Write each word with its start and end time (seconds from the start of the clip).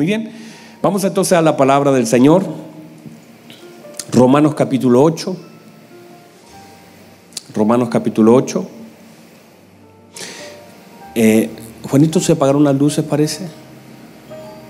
Muy 0.00 0.06
bien, 0.06 0.32
vamos 0.80 1.04
entonces 1.04 1.34
a 1.34 1.42
la 1.42 1.58
palabra 1.58 1.92
del 1.92 2.06
Señor. 2.06 2.42
Romanos 4.10 4.54
capítulo 4.54 5.02
8. 5.02 5.36
Romanos 7.54 7.90
capítulo 7.90 8.34
8. 8.34 8.66
Eh, 11.16 11.50
Juanito, 11.82 12.18
¿se 12.18 12.32
apagaron 12.32 12.62
unas 12.62 12.76
luces, 12.76 13.04
parece? 13.04 13.46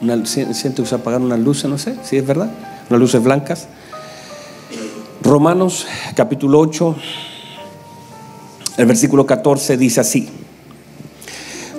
Una, 0.03 0.27
siento 0.27 0.83
que 0.83 0.89
se 0.89 0.97
apagaron 0.97 1.27
unas 1.27 1.39
luces, 1.39 1.71
no 1.71 1.79
sé 1.79 1.95
si 2.03 2.17
es 2.17 2.27
verdad. 2.27 2.51
Unas 2.89 2.99
luces 2.99 3.23
blancas. 3.23 3.69
Romanos 5.23 5.87
capítulo 6.17 6.59
8, 6.59 6.97
el 8.79 8.87
versículo 8.87 9.25
14 9.27 9.77
dice 9.77 10.01
así. 10.01 10.40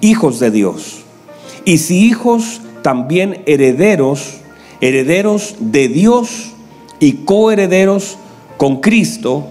hijos 0.00 0.40
de 0.40 0.50
Dios. 0.50 1.02
Y 1.64 1.78
si 1.78 2.06
hijos, 2.06 2.60
también 2.82 3.42
herederos, 3.46 4.40
herederos 4.80 5.56
de 5.58 5.88
Dios 5.88 6.52
y 7.00 7.12
coherederos 7.24 8.18
con 8.56 8.80
Cristo, 8.80 9.46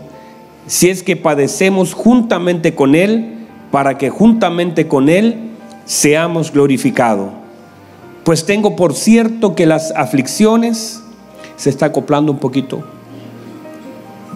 si 0.67 0.89
es 0.89 1.03
que 1.03 1.15
padecemos 1.15 1.93
juntamente 1.93 2.75
con 2.75 2.95
Él, 2.95 3.47
para 3.71 3.97
que 3.97 4.09
juntamente 4.09 4.87
con 4.87 5.09
Él 5.09 5.49
seamos 5.85 6.51
glorificados. 6.51 7.31
Pues 8.23 8.45
tengo 8.45 8.75
por 8.75 8.93
cierto 8.93 9.55
que 9.55 9.65
las 9.65 9.91
aflicciones, 9.95 11.01
se 11.55 11.69
está 11.69 11.87
acoplando 11.87 12.31
un 12.31 12.39
poquito, 12.39 12.83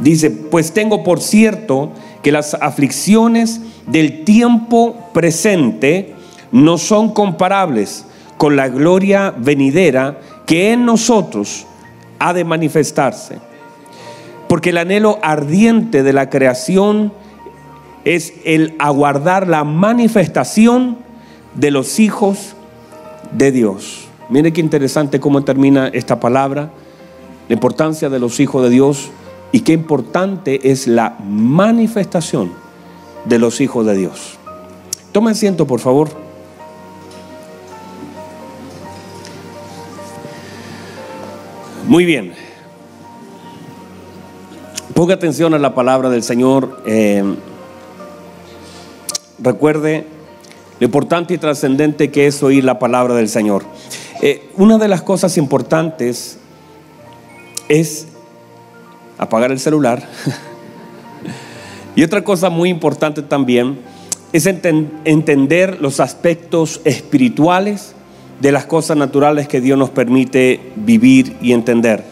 dice, 0.01 0.29
pues 0.29 0.73
tengo 0.73 1.03
por 1.03 1.21
cierto 1.21 1.91
que 2.21 2.31
las 2.31 2.55
aflicciones 2.55 3.61
del 3.87 4.23
tiempo 4.23 4.95
presente 5.13 6.13
no 6.51 6.77
son 6.77 7.13
comparables 7.13 8.05
con 8.37 8.55
la 8.55 8.67
gloria 8.67 9.33
venidera 9.35 10.19
que 10.45 10.73
en 10.73 10.85
nosotros 10.85 11.65
ha 12.19 12.33
de 12.33 12.43
manifestarse. 12.43 13.39
Porque 14.47 14.69
el 14.69 14.77
anhelo 14.77 15.19
ardiente 15.21 16.03
de 16.03 16.13
la 16.13 16.29
creación 16.29 17.11
es 18.05 18.33
el 18.45 18.75
aguardar 18.79 19.47
la 19.47 19.63
manifestación 19.63 20.97
de 21.55 21.71
los 21.71 21.99
hijos 21.99 22.55
de 23.31 23.51
Dios. 23.51 24.07
Mire 24.29 24.53
qué 24.53 24.61
interesante 24.61 25.19
cómo 25.19 25.43
termina 25.43 25.87
esta 25.87 26.19
palabra, 26.19 26.69
la 27.49 27.53
importancia 27.53 28.09
de 28.09 28.19
los 28.19 28.39
hijos 28.39 28.63
de 28.63 28.69
Dios 28.69 29.09
y 29.51 29.61
qué 29.61 29.73
importante 29.73 30.71
es 30.71 30.87
la 30.87 31.17
manifestación 31.25 32.66
de 33.27 33.39
los 33.39 33.61
hijos 33.61 33.85
de 33.85 33.95
Dios. 33.95 34.37
Toma 35.11 35.31
asiento, 35.31 35.67
por 35.67 35.79
favor. 35.79 36.09
Muy 41.87 42.05
bien. 42.05 42.33
Ponga 44.93 45.13
atención 45.13 45.53
a 45.53 45.59
la 45.59 45.73
palabra 45.73 46.09
del 46.09 46.23
Señor. 46.23 46.81
Eh, 46.85 47.23
recuerde 49.39 50.05
lo 50.79 50.85
importante 50.85 51.33
y 51.33 51.37
trascendente 51.37 52.11
que 52.11 52.27
es 52.27 52.43
oír 52.43 52.63
la 52.63 52.79
palabra 52.79 53.15
del 53.15 53.29
Señor. 53.29 53.63
Eh, 54.21 54.49
una 54.57 54.77
de 54.77 54.87
las 54.87 55.01
cosas 55.01 55.37
importantes 55.37 56.37
es 57.69 58.07
apagar 59.17 59.51
el 59.51 59.59
celular. 59.59 60.07
y 61.97 62.03
otra 62.03 62.23
cosa 62.23 62.51
muy 62.51 62.69
importante 62.69 63.23
también 63.23 63.79
es 64.31 64.45
entender 64.45 65.81
los 65.81 65.99
aspectos 65.99 66.79
espirituales 66.85 67.95
de 68.39 68.51
las 68.51 68.67
cosas 68.67 68.97
naturales 68.97 69.47
que 69.47 69.61
Dios 69.61 69.79
nos 69.79 69.89
permite 69.89 70.59
vivir 70.75 71.35
y 71.41 71.53
entender. 71.53 72.03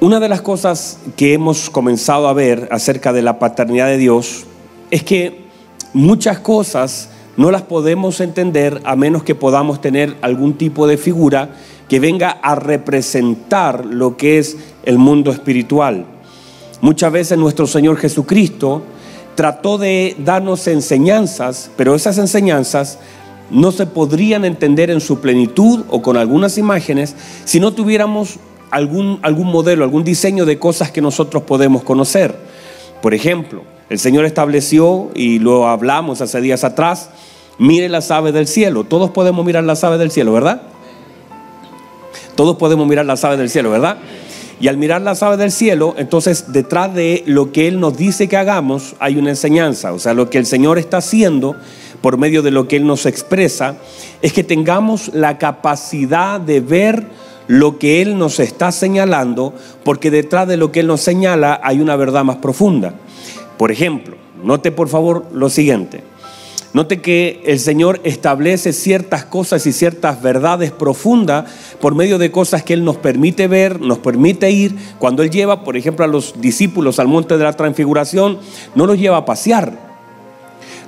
Una 0.00 0.20
de 0.20 0.28
las 0.28 0.40
cosas 0.40 1.00
que 1.16 1.32
hemos 1.32 1.68
comenzado 1.68 2.28
a 2.28 2.32
ver 2.32 2.68
acerca 2.70 3.12
de 3.12 3.22
la 3.22 3.40
paternidad 3.40 3.88
de 3.88 3.98
Dios 3.98 4.44
es 4.92 5.02
que 5.02 5.40
muchas 5.92 6.38
cosas 6.38 7.10
no 7.36 7.50
las 7.50 7.62
podemos 7.62 8.20
entender 8.20 8.80
a 8.84 8.94
menos 8.94 9.24
que 9.24 9.34
podamos 9.34 9.80
tener 9.80 10.16
algún 10.22 10.54
tipo 10.54 10.86
de 10.86 10.96
figura 10.96 11.56
que 11.88 11.98
venga 11.98 12.30
a 12.30 12.54
representar 12.54 13.84
lo 13.84 14.16
que 14.16 14.38
es 14.38 14.56
el 14.84 14.98
mundo 14.98 15.32
espiritual. 15.32 16.13
Muchas 16.84 17.10
veces 17.12 17.38
nuestro 17.38 17.66
Señor 17.66 17.96
Jesucristo 17.96 18.82
trató 19.36 19.78
de 19.78 20.16
darnos 20.18 20.66
enseñanzas, 20.66 21.70
pero 21.78 21.94
esas 21.94 22.18
enseñanzas 22.18 22.98
no 23.48 23.72
se 23.72 23.86
podrían 23.86 24.44
entender 24.44 24.90
en 24.90 25.00
su 25.00 25.18
plenitud 25.18 25.86
o 25.88 26.02
con 26.02 26.18
algunas 26.18 26.58
imágenes 26.58 27.16
si 27.46 27.58
no 27.58 27.72
tuviéramos 27.72 28.34
algún, 28.70 29.18
algún 29.22 29.46
modelo, 29.46 29.82
algún 29.82 30.04
diseño 30.04 30.44
de 30.44 30.58
cosas 30.58 30.90
que 30.90 31.00
nosotros 31.00 31.44
podemos 31.44 31.84
conocer. 31.84 32.36
Por 33.00 33.14
ejemplo, 33.14 33.62
el 33.88 33.98
Señor 33.98 34.26
estableció, 34.26 35.08
y 35.14 35.38
lo 35.38 35.66
hablamos 35.66 36.20
hace 36.20 36.42
días 36.42 36.64
atrás, 36.64 37.08
mire 37.56 37.88
las 37.88 38.10
aves 38.10 38.34
del 38.34 38.46
cielo. 38.46 38.84
Todos 38.84 39.08
podemos 39.08 39.46
mirar 39.46 39.64
las 39.64 39.82
aves 39.84 39.98
del 39.98 40.10
cielo, 40.10 40.34
¿verdad? 40.34 40.60
Todos 42.36 42.56
podemos 42.56 42.86
mirar 42.86 43.06
las 43.06 43.24
aves 43.24 43.38
del 43.38 43.48
cielo, 43.48 43.70
¿verdad? 43.70 43.96
Y 44.60 44.68
al 44.68 44.76
mirar 44.76 45.02
las 45.02 45.22
aves 45.22 45.38
del 45.38 45.52
cielo, 45.52 45.94
entonces 45.98 46.52
detrás 46.52 46.94
de 46.94 47.22
lo 47.26 47.52
que 47.52 47.68
Él 47.68 47.80
nos 47.80 47.96
dice 47.96 48.28
que 48.28 48.36
hagamos 48.36 48.94
hay 48.98 49.16
una 49.16 49.30
enseñanza. 49.30 49.92
O 49.92 49.98
sea, 49.98 50.14
lo 50.14 50.30
que 50.30 50.38
el 50.38 50.46
Señor 50.46 50.78
está 50.78 50.98
haciendo 50.98 51.56
por 52.00 52.18
medio 52.18 52.42
de 52.42 52.50
lo 52.50 52.68
que 52.68 52.76
Él 52.76 52.86
nos 52.86 53.06
expresa 53.06 53.76
es 54.22 54.32
que 54.32 54.44
tengamos 54.44 55.10
la 55.14 55.38
capacidad 55.38 56.40
de 56.40 56.60
ver 56.60 57.06
lo 57.46 57.78
que 57.78 58.00
Él 58.00 58.16
nos 58.18 58.40
está 58.40 58.72
señalando, 58.72 59.52
porque 59.84 60.10
detrás 60.10 60.48
de 60.48 60.56
lo 60.56 60.72
que 60.72 60.80
Él 60.80 60.86
nos 60.86 61.00
señala 61.00 61.60
hay 61.62 61.80
una 61.80 61.96
verdad 61.96 62.24
más 62.24 62.36
profunda. 62.36 62.94
Por 63.58 63.70
ejemplo, 63.70 64.16
note 64.42 64.72
por 64.72 64.88
favor 64.88 65.26
lo 65.32 65.50
siguiente. 65.50 66.13
Note 66.74 67.00
que 67.00 67.40
el 67.46 67.60
Señor 67.60 68.00
establece 68.02 68.72
ciertas 68.72 69.24
cosas 69.24 69.64
y 69.64 69.72
ciertas 69.72 70.20
verdades 70.20 70.72
profundas 70.72 71.48
por 71.80 71.94
medio 71.94 72.18
de 72.18 72.32
cosas 72.32 72.64
que 72.64 72.74
Él 72.74 72.84
nos 72.84 72.96
permite 72.96 73.46
ver, 73.46 73.80
nos 73.80 73.98
permite 73.98 74.50
ir. 74.50 74.74
Cuando 74.98 75.22
Él 75.22 75.30
lleva, 75.30 75.62
por 75.62 75.76
ejemplo, 75.76 76.04
a 76.04 76.08
los 76.08 76.40
discípulos 76.40 76.98
al 76.98 77.06
monte 77.06 77.38
de 77.38 77.44
la 77.44 77.52
transfiguración, 77.52 78.40
no 78.74 78.86
los 78.86 78.98
lleva 78.98 79.18
a 79.18 79.24
pasear. 79.24 79.78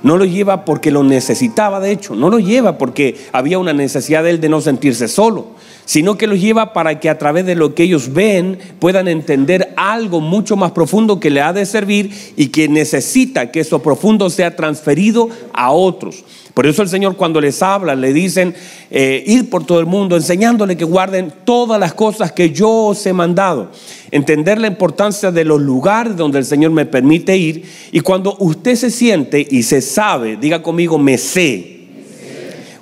No 0.03 0.17
los 0.17 0.29
lleva 0.29 0.65
porque 0.65 0.91
lo 0.91 1.03
necesitaba, 1.03 1.79
de 1.79 1.91
hecho. 1.91 2.15
No 2.15 2.29
los 2.29 2.43
lleva 2.43 2.77
porque 2.77 3.15
había 3.31 3.57
una 3.57 3.71
necesidad 3.71 4.23
de 4.23 4.31
Él 4.31 4.41
de 4.41 4.49
no 4.49 4.59
sentirse 4.59 5.07
solo 5.07 5.47
sino 5.87 6.17
que 6.17 6.27
los 6.27 6.39
lleva 6.39 6.73
para 6.73 6.99
que 6.99 7.09
a 7.09 7.17
través 7.17 7.45
de 7.45 7.55
lo 7.55 7.73
que 7.73 7.83
ellos 7.83 8.11
ven 8.13 8.59
puedan 8.77 9.07
entender 9.07 9.73
algo 9.77 10.19
mucho 10.19 10.57
más 10.57 10.71
profundo 10.71 11.19
que 11.19 11.29
le 11.29 11.39
ha 11.41 11.53
de 11.53 11.65
servir 11.65 12.11
y 12.35 12.47
que 12.47 12.67
necesita 12.67 13.51
que 13.51 13.61
eso 13.61 13.81
profundo 13.81 14.29
sea 14.29 14.53
transferido 14.53 15.29
a 15.53 15.71
otros. 15.71 16.25
Por 16.53 16.65
eso 16.65 16.81
el 16.81 16.89
Señor 16.89 17.15
cuando 17.15 17.39
les 17.39 17.61
habla, 17.63 17.95
le 17.95 18.11
dicen, 18.11 18.53
eh, 18.91 19.23
ir 19.27 19.49
por 19.49 19.65
todo 19.65 19.79
el 19.79 19.85
mundo, 19.85 20.17
enseñándole 20.17 20.75
que 20.75 20.83
guarden 20.83 21.31
todas 21.45 21.79
las 21.79 21.93
cosas 21.93 22.33
que 22.33 22.49
yo 22.49 22.69
os 22.87 23.05
he 23.05 23.13
mandado. 23.13 23.71
Entender 24.11 24.59
la 24.59 24.67
importancia 24.67 25.31
de 25.31 25.45
los 25.45 25.61
lugares 25.61 26.17
donde 26.17 26.39
el 26.39 26.45
Señor 26.45 26.71
me 26.71 26.85
permite 26.85 27.37
ir. 27.37 27.63
Y 27.93 28.01
cuando 28.01 28.35
usted 28.39 28.75
se 28.75 28.91
siente 28.91 29.47
y 29.49 29.63
se 29.63 29.81
sabe, 29.81 30.35
diga 30.35 30.61
conmigo, 30.61 30.97
me 30.97 31.17
sé. 31.17 31.77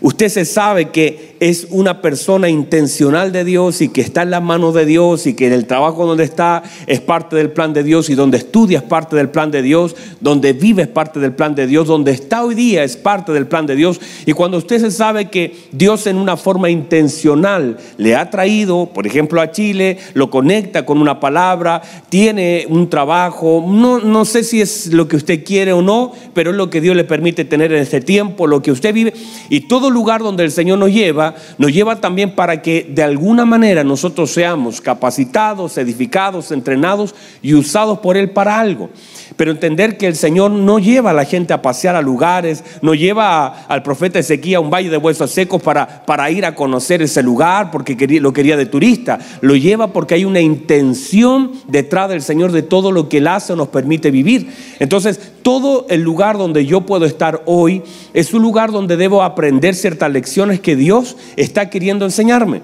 Usted 0.01 0.29
se 0.29 0.45
sabe 0.45 0.89
que 0.89 1.34
es 1.39 1.67
una 1.69 2.01
persona 2.01 2.49
intencional 2.49 3.31
de 3.31 3.43
Dios 3.43 3.81
y 3.81 3.89
que 3.89 4.01
está 4.01 4.23
en 4.23 4.31
las 4.31 4.41
manos 4.41 4.73
de 4.73 4.85
Dios 4.85 5.27
y 5.27 5.33
que 5.33 5.47
en 5.47 5.53
el 5.53 5.65
trabajo 5.65 6.05
donde 6.05 6.23
está 6.23 6.63
es 6.87 7.01
parte 7.01 7.35
del 7.35 7.51
plan 7.51 7.73
de 7.73 7.83
Dios 7.83 8.09
y 8.09 8.15
donde 8.15 8.37
estudia 8.37 8.79
es 8.79 8.83
parte 8.83 9.15
del 9.15 9.29
plan 9.29 9.51
de 9.51 9.61
Dios, 9.61 9.95
donde 10.21 10.53
vive 10.53 10.83
es 10.83 10.87
parte 10.87 11.19
del 11.19 11.33
plan 11.33 11.55
de 11.55 11.67
Dios, 11.67 11.87
donde 11.87 12.11
está 12.11 12.43
hoy 12.43 12.55
día 12.55 12.83
es 12.83 12.97
parte 12.97 13.31
del 13.31 13.47
plan 13.47 13.65
de 13.65 13.75
Dios. 13.75 13.99
Y 14.25 14.33
cuando 14.33 14.57
usted 14.57 14.79
se 14.79 14.91
sabe 14.91 15.29
que 15.29 15.55
Dios 15.71 16.07
en 16.07 16.17
una 16.17 16.37
forma 16.37 16.69
intencional 16.69 17.77
le 17.97 18.15
ha 18.15 18.29
traído, 18.29 18.89
por 18.93 19.07
ejemplo, 19.07 19.41
a 19.41 19.51
Chile, 19.51 19.97
lo 20.13 20.29
conecta 20.29 20.85
con 20.85 20.99
una 20.99 21.19
palabra, 21.19 21.81
tiene 22.09 22.65
un 22.69 22.89
trabajo, 22.89 23.65
no, 23.67 23.99
no 23.99 24.25
sé 24.25 24.43
si 24.43 24.61
es 24.61 24.87
lo 24.93 25.07
que 25.07 25.15
usted 25.15 25.43
quiere 25.43 25.73
o 25.73 25.81
no, 25.81 26.13
pero 26.33 26.51
es 26.51 26.57
lo 26.57 26.69
que 26.69 26.81
Dios 26.81 26.95
le 26.95 27.03
permite 27.03 27.45
tener 27.45 27.71
en 27.71 27.81
este 27.81 28.01
tiempo, 28.01 28.47
lo 28.47 28.61
que 28.61 28.71
usted 28.71 28.93
vive. 28.93 29.13
Y 29.49 29.61
todo 29.61 29.89
lugar 29.89 30.21
donde 30.21 30.43
el 30.43 30.51
Señor 30.51 30.79
nos 30.79 30.91
lleva, 30.91 31.24
nos 31.57 31.71
lleva 31.71 32.01
también 32.01 32.35
para 32.35 32.61
que 32.61 32.85
de 32.89 33.01
alguna 33.01 33.45
manera 33.45 33.83
nosotros 33.83 34.31
seamos 34.31 34.81
capacitados, 34.81 35.77
edificados, 35.77 36.51
entrenados 36.51 37.15
y 37.41 37.53
usados 37.53 37.99
por 37.99 38.17
Él 38.17 38.29
para 38.29 38.59
algo. 38.59 38.89
Pero 39.37 39.51
entender 39.51 39.97
que 39.97 40.07
el 40.07 40.15
Señor 40.15 40.51
no 40.51 40.77
lleva 40.77 41.11
a 41.11 41.13
la 41.13 41.25
gente 41.25 41.53
a 41.53 41.61
pasear 41.61 41.95
a 41.95 42.01
lugares, 42.01 42.63
no 42.81 42.93
lleva 42.93 43.65
al 43.67 43.81
profeta 43.81 44.19
Ezequiel 44.19 44.55
a 44.55 44.59
un 44.59 44.69
valle 44.69 44.89
de 44.89 44.97
huesos 44.97 45.31
secos 45.31 45.61
para, 45.61 46.05
para 46.05 46.29
ir 46.29 46.45
a 46.45 46.53
conocer 46.53 47.01
ese 47.01 47.23
lugar 47.23 47.71
porque 47.71 47.95
lo 48.19 48.33
quería 48.33 48.57
de 48.57 48.65
turista. 48.65 49.19
Lo 49.41 49.55
lleva 49.55 49.87
porque 49.87 50.13
hay 50.13 50.25
una 50.25 50.41
intención 50.41 51.51
detrás 51.67 52.09
del 52.09 52.21
Señor 52.21 52.51
de 52.51 52.61
todo 52.61 52.91
lo 52.91 53.09
que 53.09 53.17
Él 53.17 53.27
hace 53.27 53.53
o 53.53 53.55
nos 53.55 53.69
permite 53.69 54.11
vivir. 54.11 54.53
Entonces, 54.79 55.19
todo 55.41 55.85
el 55.89 56.01
lugar 56.01 56.37
donde 56.37 56.65
yo 56.65 56.81
puedo 56.81 57.05
estar 57.05 57.43
hoy 57.45 57.83
es 58.13 58.33
un 58.33 58.41
lugar 58.41 58.71
donde 58.71 58.97
debo 58.97 59.23
aprender 59.23 59.75
ciertas 59.75 60.11
lecciones 60.11 60.59
que 60.59 60.75
Dios 60.75 61.14
está 61.35 61.69
queriendo 61.69 62.05
enseñarme. 62.05 62.61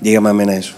Dígame 0.00 0.30
amén 0.30 0.50
a 0.50 0.56
eso. 0.56 0.74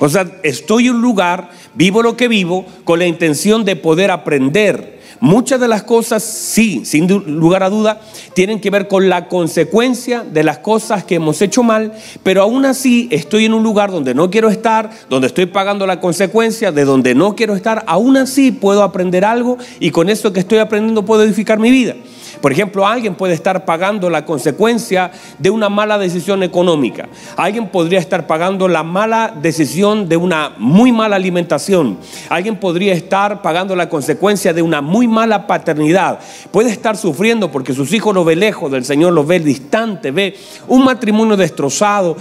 O 0.00 0.08
sea, 0.08 0.30
estoy 0.42 0.86
en 0.86 0.96
un 0.96 1.02
lugar, 1.02 1.50
vivo 1.74 2.02
lo 2.02 2.16
que 2.16 2.28
vivo, 2.28 2.64
con 2.84 2.98
la 2.98 3.06
intención 3.06 3.64
de 3.64 3.76
poder 3.76 4.10
aprender. 4.10 4.98
Muchas 5.20 5.58
de 5.58 5.66
las 5.66 5.82
cosas, 5.82 6.22
sí, 6.22 6.84
sin 6.84 7.08
lugar 7.08 7.64
a 7.64 7.70
duda, 7.70 8.00
tienen 8.34 8.60
que 8.60 8.70
ver 8.70 8.86
con 8.86 9.08
la 9.08 9.26
consecuencia 9.26 10.22
de 10.22 10.44
las 10.44 10.58
cosas 10.58 11.02
que 11.02 11.16
hemos 11.16 11.42
hecho 11.42 11.64
mal, 11.64 11.92
pero 12.22 12.42
aún 12.42 12.64
así 12.64 13.08
estoy 13.10 13.46
en 13.46 13.54
un 13.54 13.64
lugar 13.64 13.90
donde 13.90 14.14
no 14.14 14.30
quiero 14.30 14.48
estar, 14.48 14.90
donde 15.10 15.26
estoy 15.26 15.46
pagando 15.46 15.88
la 15.88 15.98
consecuencia 15.98 16.70
de 16.70 16.84
donde 16.84 17.16
no 17.16 17.34
quiero 17.34 17.56
estar, 17.56 17.82
aún 17.88 18.16
así 18.16 18.52
puedo 18.52 18.84
aprender 18.84 19.24
algo 19.24 19.58
y 19.80 19.90
con 19.90 20.08
eso 20.08 20.32
que 20.32 20.38
estoy 20.38 20.58
aprendiendo 20.58 21.04
puedo 21.04 21.24
edificar 21.24 21.58
mi 21.58 21.72
vida. 21.72 21.96
Por 22.40 22.52
ejemplo, 22.52 22.86
alguien 22.86 23.14
puede 23.14 23.34
estar 23.34 23.64
pagando 23.64 24.10
la 24.10 24.24
consecuencia 24.24 25.10
de 25.38 25.50
una 25.50 25.68
mala 25.68 25.98
decisión 25.98 26.42
económica. 26.42 27.08
Alguien 27.36 27.68
podría 27.68 27.98
estar 27.98 28.26
pagando 28.26 28.68
la 28.68 28.82
mala 28.82 29.34
decisión 29.40 30.08
de 30.08 30.16
una 30.16 30.52
muy 30.58 30.92
mala 30.92 31.16
alimentación. 31.16 31.98
Alguien 32.28 32.56
podría 32.56 32.94
estar 32.94 33.42
pagando 33.42 33.74
la 33.74 33.88
consecuencia 33.88 34.52
de 34.52 34.62
una 34.62 34.80
muy 34.80 35.08
mala 35.08 35.46
paternidad. 35.46 36.18
Puede 36.50 36.70
estar 36.70 36.96
sufriendo 36.96 37.50
porque 37.50 37.74
sus 37.74 37.92
hijos 37.92 38.14
lo 38.14 38.24
ve 38.24 38.36
lejos 38.36 38.70
del 38.70 38.84
Señor, 38.84 39.12
lo 39.12 39.24
ve 39.24 39.40
distante, 39.40 40.10
ve 40.10 40.36
un 40.66 40.84
matrimonio 40.84 41.36
destrozado, 41.36 42.16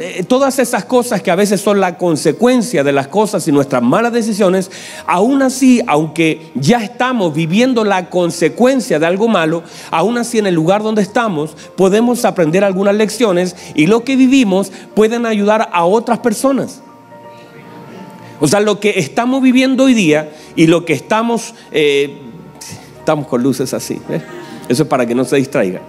eh, 0.00 0.24
todas 0.26 0.58
esas 0.58 0.84
cosas 0.84 1.22
que 1.22 1.30
a 1.30 1.36
veces 1.36 1.60
son 1.60 1.80
la 1.80 1.96
consecuencia 1.98 2.82
de 2.84 2.92
las 2.92 3.08
cosas 3.08 3.46
y 3.48 3.52
nuestras 3.52 3.82
malas 3.82 4.12
decisiones. 4.12 4.70
Aún 5.06 5.42
así, 5.42 5.82
aunque 5.86 6.50
ya 6.54 6.82
estamos 6.82 7.34
viviendo 7.34 7.84
la 7.84 8.08
consecuencia 8.08 8.98
de 8.98 9.06
algo 9.06 9.28
malo, 9.28 9.49
aún 9.90 10.18
así 10.18 10.38
en 10.38 10.46
el 10.46 10.54
lugar 10.54 10.82
donde 10.82 11.02
estamos 11.02 11.56
podemos 11.76 12.24
aprender 12.24 12.64
algunas 12.64 12.94
lecciones 12.94 13.56
y 13.74 13.86
lo 13.86 14.04
que 14.04 14.16
vivimos 14.16 14.72
pueden 14.94 15.26
ayudar 15.26 15.68
a 15.72 15.84
otras 15.84 16.18
personas. 16.18 16.82
O 18.40 18.48
sea, 18.48 18.60
lo 18.60 18.80
que 18.80 18.98
estamos 18.98 19.42
viviendo 19.42 19.84
hoy 19.84 19.94
día 19.94 20.32
y 20.56 20.66
lo 20.66 20.84
que 20.84 20.94
estamos, 20.94 21.54
eh, 21.72 22.18
estamos 22.98 23.26
con 23.26 23.42
luces 23.42 23.74
así, 23.74 24.00
¿eh? 24.08 24.22
eso 24.68 24.84
es 24.84 24.88
para 24.88 25.04
que 25.04 25.14
no 25.14 25.24
se 25.24 25.36
distraiga. 25.36 25.80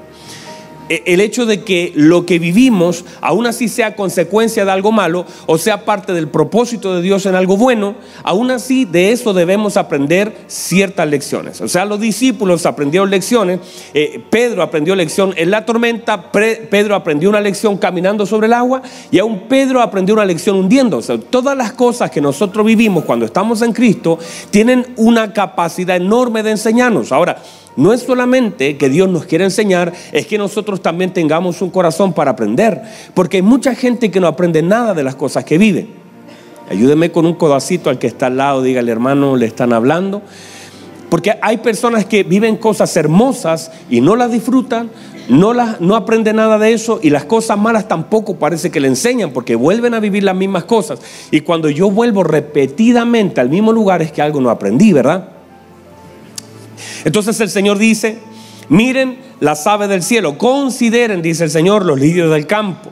E, 0.91 1.03
el 1.05 1.21
hecho 1.21 1.45
de 1.45 1.61
que 1.61 1.93
lo 1.95 2.25
que 2.25 2.37
vivimos, 2.37 3.05
aún 3.21 3.47
así 3.47 3.69
sea 3.69 3.95
consecuencia 3.95 4.65
de 4.65 4.71
algo 4.71 4.91
malo 4.91 5.25
o 5.45 5.57
sea 5.57 5.85
parte 5.85 6.11
del 6.11 6.27
propósito 6.27 6.93
de 6.93 7.01
Dios 7.01 7.25
en 7.25 7.35
algo 7.35 7.55
bueno, 7.55 7.95
aún 8.23 8.51
así 8.51 8.83
de 8.83 9.13
eso 9.13 9.33
debemos 9.33 9.77
aprender 9.77 10.35
ciertas 10.47 11.07
lecciones. 11.07 11.61
O 11.61 11.69
sea, 11.69 11.85
los 11.85 12.01
discípulos 12.01 12.65
aprendieron 12.65 13.09
lecciones, 13.09 13.61
eh, 13.93 14.21
Pedro 14.29 14.63
aprendió 14.63 14.93
lección 14.93 15.33
en 15.37 15.49
la 15.49 15.65
tormenta, 15.65 16.29
Pedro 16.29 16.95
aprendió 16.95 17.29
una 17.29 17.39
lección 17.39 17.77
caminando 17.77 18.25
sobre 18.25 18.47
el 18.47 18.53
agua 18.53 18.81
y 19.11 19.19
aún 19.19 19.47
Pedro 19.47 19.81
aprendió 19.81 20.13
una 20.13 20.25
lección 20.25 20.57
hundiendo. 20.57 20.97
O 20.97 21.19
todas 21.19 21.55
las 21.55 21.71
cosas 21.71 22.11
que 22.11 22.19
nosotros 22.19 22.65
vivimos 22.65 23.05
cuando 23.05 23.25
estamos 23.25 23.61
en 23.61 23.71
Cristo 23.71 24.19
tienen 24.49 24.87
una 24.97 25.31
capacidad 25.31 25.95
enorme 25.95 26.43
de 26.43 26.51
enseñarnos. 26.51 27.13
Ahora, 27.13 27.41
no 27.75 27.93
es 27.93 28.01
solamente 28.01 28.77
que 28.77 28.89
Dios 28.89 29.09
nos 29.09 29.25
quiere 29.25 29.45
enseñar, 29.45 29.93
es 30.11 30.27
que 30.27 30.37
nosotros 30.37 30.81
también 30.81 31.13
tengamos 31.13 31.61
un 31.61 31.69
corazón 31.69 32.13
para 32.13 32.31
aprender. 32.31 32.81
Porque 33.13 33.37
hay 33.37 33.43
mucha 33.43 33.75
gente 33.75 34.11
que 34.11 34.19
no 34.19 34.27
aprende 34.27 34.61
nada 34.61 34.93
de 34.93 35.03
las 35.03 35.15
cosas 35.15 35.45
que 35.45 35.57
vive. 35.57 35.87
Ayúdeme 36.69 37.11
con 37.11 37.25
un 37.25 37.33
codacito 37.33 37.89
al 37.89 37.99
que 37.99 38.07
está 38.07 38.27
al 38.27 38.37
lado, 38.37 38.61
dígale 38.61 38.91
hermano, 38.91 39.35
le 39.35 39.45
están 39.45 39.73
hablando. 39.73 40.21
Porque 41.09 41.37
hay 41.41 41.57
personas 41.57 42.05
que 42.05 42.23
viven 42.23 42.55
cosas 42.55 42.95
hermosas 42.95 43.71
y 43.89 43.99
no 43.99 44.15
las 44.15 44.31
disfrutan, 44.31 44.89
no, 45.27 45.53
las, 45.53 45.81
no 45.81 45.97
aprenden 45.97 46.37
nada 46.37 46.57
de 46.57 46.71
eso 46.71 47.01
y 47.03 47.09
las 47.09 47.25
cosas 47.25 47.57
malas 47.57 47.89
tampoco 47.89 48.37
parece 48.37 48.71
que 48.71 48.79
le 48.79 48.87
enseñan 48.87 49.31
porque 49.31 49.55
vuelven 49.55 49.93
a 49.93 49.99
vivir 49.99 50.23
las 50.23 50.35
mismas 50.35 50.63
cosas. 50.63 50.99
Y 51.29 51.41
cuando 51.41 51.69
yo 51.69 51.91
vuelvo 51.91 52.23
repetidamente 52.23 53.41
al 53.41 53.49
mismo 53.49 53.73
lugar 53.73 54.01
es 54.01 54.13
que 54.13 54.21
algo 54.21 54.39
no 54.39 54.49
aprendí, 54.49 54.93
¿verdad? 54.93 55.30
Entonces 57.05 57.39
el 57.39 57.49
Señor 57.49 57.77
dice, 57.77 58.19
miren 58.69 59.19
las 59.39 59.65
aves 59.67 59.89
del 59.89 60.03
cielo, 60.03 60.37
consideren, 60.37 61.21
dice 61.21 61.43
el 61.43 61.49
Señor, 61.49 61.85
los 61.85 61.99
lirios 61.99 62.31
del 62.31 62.47
campo. 62.47 62.91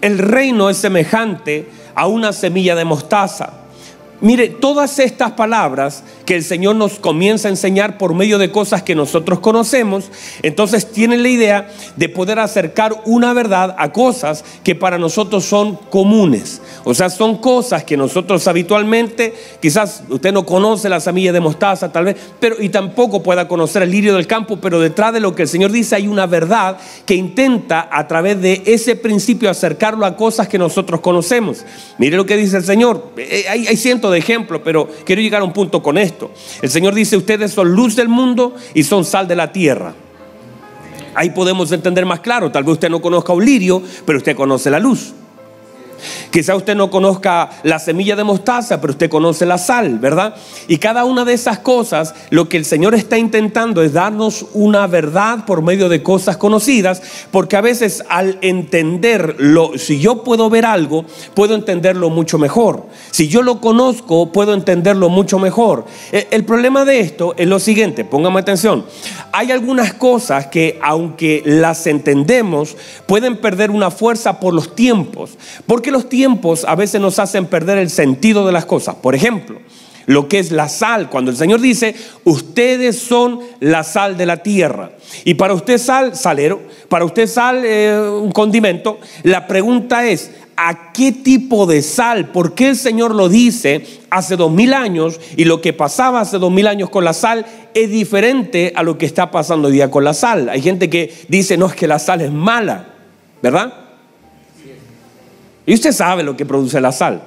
El 0.00 0.18
reino 0.18 0.68
es 0.70 0.76
semejante 0.76 1.68
a 1.94 2.06
una 2.06 2.32
semilla 2.32 2.74
de 2.74 2.84
mostaza 2.84 3.65
Mire, 4.20 4.48
todas 4.48 4.98
estas 4.98 5.32
palabras 5.32 6.02
que 6.24 6.34
el 6.34 6.42
Señor 6.42 6.74
nos 6.76 6.98
comienza 6.98 7.48
a 7.48 7.50
enseñar 7.50 7.98
por 7.98 8.14
medio 8.14 8.38
de 8.38 8.50
cosas 8.50 8.82
que 8.82 8.94
nosotros 8.94 9.40
conocemos, 9.40 10.10
entonces 10.42 10.90
tienen 10.90 11.22
la 11.22 11.28
idea 11.28 11.68
de 11.96 12.08
poder 12.08 12.38
acercar 12.38 13.02
una 13.04 13.34
verdad 13.34 13.76
a 13.78 13.92
cosas 13.92 14.42
que 14.64 14.74
para 14.74 14.96
nosotros 14.96 15.44
son 15.44 15.76
comunes. 15.90 16.62
O 16.84 16.94
sea, 16.94 17.10
son 17.10 17.36
cosas 17.36 17.84
que 17.84 17.96
nosotros 17.96 18.48
habitualmente, 18.48 19.34
quizás 19.60 20.02
usted 20.08 20.32
no 20.32 20.46
conoce 20.46 20.88
la 20.88 21.00
semilla 21.00 21.32
de 21.32 21.40
mostaza 21.40 21.92
tal 21.92 22.06
vez, 22.06 22.16
pero 22.40 22.56
y 22.60 22.70
tampoco 22.70 23.22
pueda 23.22 23.46
conocer 23.46 23.82
el 23.82 23.90
lirio 23.90 24.14
del 24.14 24.26
campo, 24.26 24.58
pero 24.60 24.80
detrás 24.80 25.12
de 25.12 25.20
lo 25.20 25.34
que 25.34 25.42
el 25.42 25.48
Señor 25.48 25.72
dice 25.72 25.94
hay 25.94 26.08
una 26.08 26.26
verdad 26.26 26.78
que 27.04 27.14
intenta 27.14 27.88
a 27.92 28.08
través 28.08 28.40
de 28.40 28.62
ese 28.64 28.96
principio 28.96 29.50
acercarlo 29.50 30.06
a 30.06 30.16
cosas 30.16 30.48
que 30.48 30.58
nosotros 30.58 31.00
conocemos. 31.00 31.64
Mire 31.98 32.16
lo 32.16 32.24
que 32.24 32.36
dice 32.36 32.56
el 32.56 32.64
Señor. 32.64 33.12
Eh, 33.18 33.44
hay, 33.48 33.66
hay 33.66 33.76
cientos 33.76 34.05
de 34.10 34.18
ejemplo, 34.18 34.62
pero 34.62 34.88
quiero 35.04 35.22
llegar 35.22 35.42
a 35.42 35.44
un 35.44 35.52
punto 35.52 35.82
con 35.82 35.98
esto. 35.98 36.30
El 36.62 36.70
Señor 36.70 36.94
dice, 36.94 37.16
ustedes 37.16 37.52
son 37.52 37.72
luz 37.72 37.96
del 37.96 38.08
mundo 38.08 38.54
y 38.74 38.82
son 38.84 39.04
sal 39.04 39.28
de 39.28 39.36
la 39.36 39.52
tierra. 39.52 39.94
Ahí 41.14 41.30
podemos 41.30 41.72
entender 41.72 42.04
más 42.04 42.20
claro. 42.20 42.52
Tal 42.52 42.64
vez 42.64 42.74
usted 42.74 42.90
no 42.90 43.00
conozca 43.00 43.32
un 43.32 43.44
lirio, 43.44 43.82
pero 44.04 44.18
usted 44.18 44.36
conoce 44.36 44.70
la 44.70 44.78
luz. 44.78 45.14
Quizá 46.36 46.54
usted 46.54 46.74
no 46.74 46.90
conozca 46.90 47.48
la 47.62 47.78
semilla 47.78 48.14
de 48.14 48.22
mostaza, 48.22 48.78
pero 48.78 48.90
usted 48.90 49.08
conoce 49.08 49.46
la 49.46 49.56
sal, 49.56 49.98
¿verdad? 49.98 50.34
Y 50.68 50.76
cada 50.76 51.06
una 51.06 51.24
de 51.24 51.32
esas 51.32 51.60
cosas, 51.60 52.14
lo 52.28 52.46
que 52.46 52.58
el 52.58 52.66
Señor 52.66 52.94
está 52.94 53.16
intentando 53.16 53.82
es 53.82 53.94
darnos 53.94 54.44
una 54.52 54.86
verdad 54.86 55.46
por 55.46 55.62
medio 55.62 55.88
de 55.88 56.02
cosas 56.02 56.36
conocidas, 56.36 57.00
porque 57.30 57.56
a 57.56 57.62
veces 57.62 58.04
al 58.10 58.36
entenderlo, 58.42 59.78
si 59.78 59.98
yo 59.98 60.24
puedo 60.24 60.50
ver 60.50 60.66
algo, 60.66 61.06
puedo 61.32 61.54
entenderlo 61.54 62.10
mucho 62.10 62.36
mejor. 62.36 62.84
Si 63.12 63.28
yo 63.28 63.40
lo 63.40 63.62
conozco, 63.62 64.30
puedo 64.30 64.52
entenderlo 64.52 65.08
mucho 65.08 65.38
mejor. 65.38 65.86
E, 66.12 66.28
el 66.32 66.44
problema 66.44 66.84
de 66.84 67.00
esto 67.00 67.34
es 67.38 67.48
lo 67.48 67.58
siguiente, 67.58 68.04
póngame 68.04 68.40
atención. 68.40 68.84
Hay 69.32 69.52
algunas 69.52 69.94
cosas 69.94 70.48
que 70.48 70.78
aunque 70.82 71.42
las 71.46 71.86
entendemos, 71.86 72.76
pueden 73.06 73.38
perder 73.38 73.70
una 73.70 73.90
fuerza 73.90 74.38
por 74.38 74.52
los 74.52 74.74
tiempos, 74.74 75.38
porque 75.66 75.90
los 75.90 76.10
tiempos 76.10 76.25
a 76.66 76.74
veces 76.74 77.00
nos 77.00 77.18
hacen 77.18 77.46
perder 77.46 77.78
el 77.78 77.90
sentido 77.90 78.46
de 78.46 78.52
las 78.52 78.66
cosas. 78.66 78.96
Por 78.96 79.14
ejemplo, 79.14 79.60
lo 80.06 80.28
que 80.28 80.38
es 80.38 80.52
la 80.52 80.68
sal, 80.68 81.10
cuando 81.10 81.30
el 81.30 81.36
Señor 81.36 81.60
dice, 81.60 81.94
ustedes 82.24 82.98
son 82.98 83.40
la 83.60 83.82
sal 83.82 84.16
de 84.16 84.26
la 84.26 84.38
tierra. 84.38 84.92
Y 85.24 85.34
para 85.34 85.54
usted 85.54 85.78
sal, 85.78 86.16
salero, 86.16 86.62
para 86.88 87.04
usted 87.04 87.26
sal, 87.26 87.62
eh, 87.64 87.98
un 88.22 88.30
condimento, 88.30 88.98
la 89.24 89.48
pregunta 89.48 90.06
es, 90.06 90.30
¿a 90.56 90.92
qué 90.92 91.10
tipo 91.10 91.66
de 91.66 91.82
sal? 91.82 92.28
¿Por 92.28 92.54
qué 92.54 92.68
el 92.68 92.76
Señor 92.76 93.14
lo 93.14 93.28
dice 93.28 93.84
hace 94.08 94.36
dos 94.36 94.50
mil 94.50 94.74
años 94.74 95.20
y 95.36 95.44
lo 95.44 95.60
que 95.60 95.72
pasaba 95.72 96.20
hace 96.20 96.38
dos 96.38 96.52
mil 96.52 96.68
años 96.68 96.88
con 96.88 97.04
la 97.04 97.12
sal 97.12 97.44
es 97.74 97.90
diferente 97.90 98.72
a 98.76 98.84
lo 98.84 98.96
que 98.98 99.06
está 99.06 99.32
pasando 99.32 99.66
hoy 99.66 99.74
día 99.74 99.90
con 99.90 100.04
la 100.04 100.14
sal? 100.14 100.48
Hay 100.48 100.62
gente 100.62 100.88
que 100.88 101.12
dice, 101.28 101.56
no 101.56 101.66
es 101.66 101.74
que 101.74 101.88
la 101.88 101.98
sal 101.98 102.20
es 102.20 102.30
mala, 102.30 102.94
¿verdad? 103.42 103.85
Y 105.66 105.74
usted 105.74 105.92
sabe 105.92 106.22
lo 106.22 106.36
que 106.36 106.46
produce 106.46 106.80
la 106.80 106.92
sal. 106.92 107.22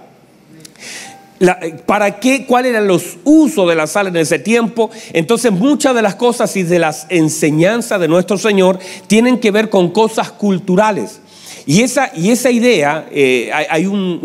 ¿Para 1.85 2.19
qué? 2.19 2.45
¿Cuáles 2.45 2.71
eran 2.71 2.87
los 2.87 3.17
usos 3.23 3.67
de 3.69 3.75
la 3.75 3.87
sal 3.87 4.07
en 4.07 4.17
ese 4.17 4.39
tiempo? 4.39 4.89
Entonces 5.13 5.51
muchas 5.51 5.95
de 5.95 6.01
las 6.01 6.15
cosas 6.15 6.55
y 6.57 6.63
de 6.63 6.79
las 6.79 7.05
enseñanzas 7.09 7.99
de 7.99 8.09
nuestro 8.09 8.37
Señor 8.37 8.77
tienen 9.07 9.39
que 9.39 9.51
ver 9.51 9.69
con 9.69 9.89
cosas 9.91 10.31
culturales. 10.31 11.21
Y 11.65 11.81
esa, 11.81 12.11
y 12.15 12.31
esa 12.31 12.51
idea, 12.51 13.07
eh, 13.11 13.51
hay, 13.53 13.85
un, 13.85 14.21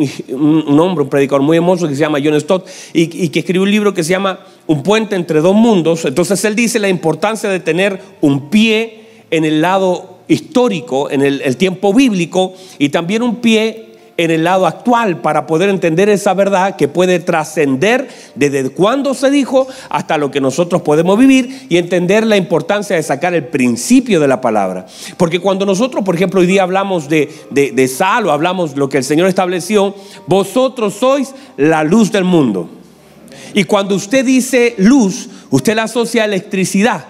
hombre, 0.80 1.04
un 1.04 1.10
predicador 1.10 1.42
muy 1.42 1.56
hermoso 1.56 1.86
que 1.86 1.94
se 1.94 2.00
llama 2.00 2.18
John 2.24 2.40
Stott 2.40 2.66
y, 2.92 3.28
que 3.28 3.40
escribió 3.40 3.62
un 3.62 3.70
libro 3.70 3.92
que 3.92 4.02
se 4.02 4.10
llama 4.10 4.40
Un 4.66 4.82
puente 4.82 5.14
entre 5.14 5.40
dos 5.40 5.54
mundos. 5.54 6.04
Entonces 6.04 6.44
él 6.44 6.56
dice 6.56 6.78
la 6.78 6.88
importancia 6.88 7.48
de 7.50 7.60
tener 7.60 8.00
un 8.22 8.48
pie 8.48 9.04
en 9.30 9.44
el 9.44 9.60
lado 9.60 10.20
histórico, 10.26 11.10
en 11.10 11.22
el 11.22 11.56
tiempo 11.58 11.92
bíblico, 11.92 12.54
y 12.78 12.88
también 12.88 13.22
un 13.22 13.36
pie 13.36 13.93
en 14.16 14.30
el 14.30 14.44
lado 14.44 14.66
actual 14.66 15.20
para 15.20 15.46
poder 15.46 15.68
entender 15.68 16.08
esa 16.08 16.34
verdad 16.34 16.76
que 16.76 16.88
puede 16.88 17.18
trascender 17.18 18.08
desde 18.34 18.70
cuándo 18.70 19.14
se 19.14 19.30
dijo 19.30 19.66
hasta 19.88 20.18
lo 20.18 20.30
que 20.30 20.40
nosotros 20.40 20.82
podemos 20.82 21.18
vivir 21.18 21.66
y 21.68 21.78
entender 21.78 22.24
la 22.26 22.36
importancia 22.36 22.96
de 22.96 23.02
sacar 23.02 23.34
el 23.34 23.46
principio 23.48 24.20
de 24.20 24.28
la 24.28 24.40
palabra. 24.40 24.86
Porque 25.16 25.40
cuando 25.40 25.66
nosotros, 25.66 26.04
por 26.04 26.14
ejemplo, 26.14 26.40
hoy 26.40 26.46
día 26.46 26.62
hablamos 26.62 27.08
de, 27.08 27.28
de, 27.50 27.88
sal 27.88 28.26
o 28.26 28.32
hablamos 28.32 28.76
lo 28.76 28.88
que 28.88 28.98
el 28.98 29.04
Señor 29.04 29.28
estableció, 29.28 29.94
vosotros 30.26 30.94
sois 30.94 31.34
la 31.56 31.82
luz 31.82 32.12
del 32.12 32.24
mundo. 32.24 32.68
Y 33.52 33.64
cuando 33.64 33.94
usted 33.94 34.24
dice 34.24 34.74
luz, 34.78 35.28
usted 35.50 35.74
la 35.74 35.84
asocia 35.84 36.22
a 36.22 36.26
electricidad, 36.26 37.04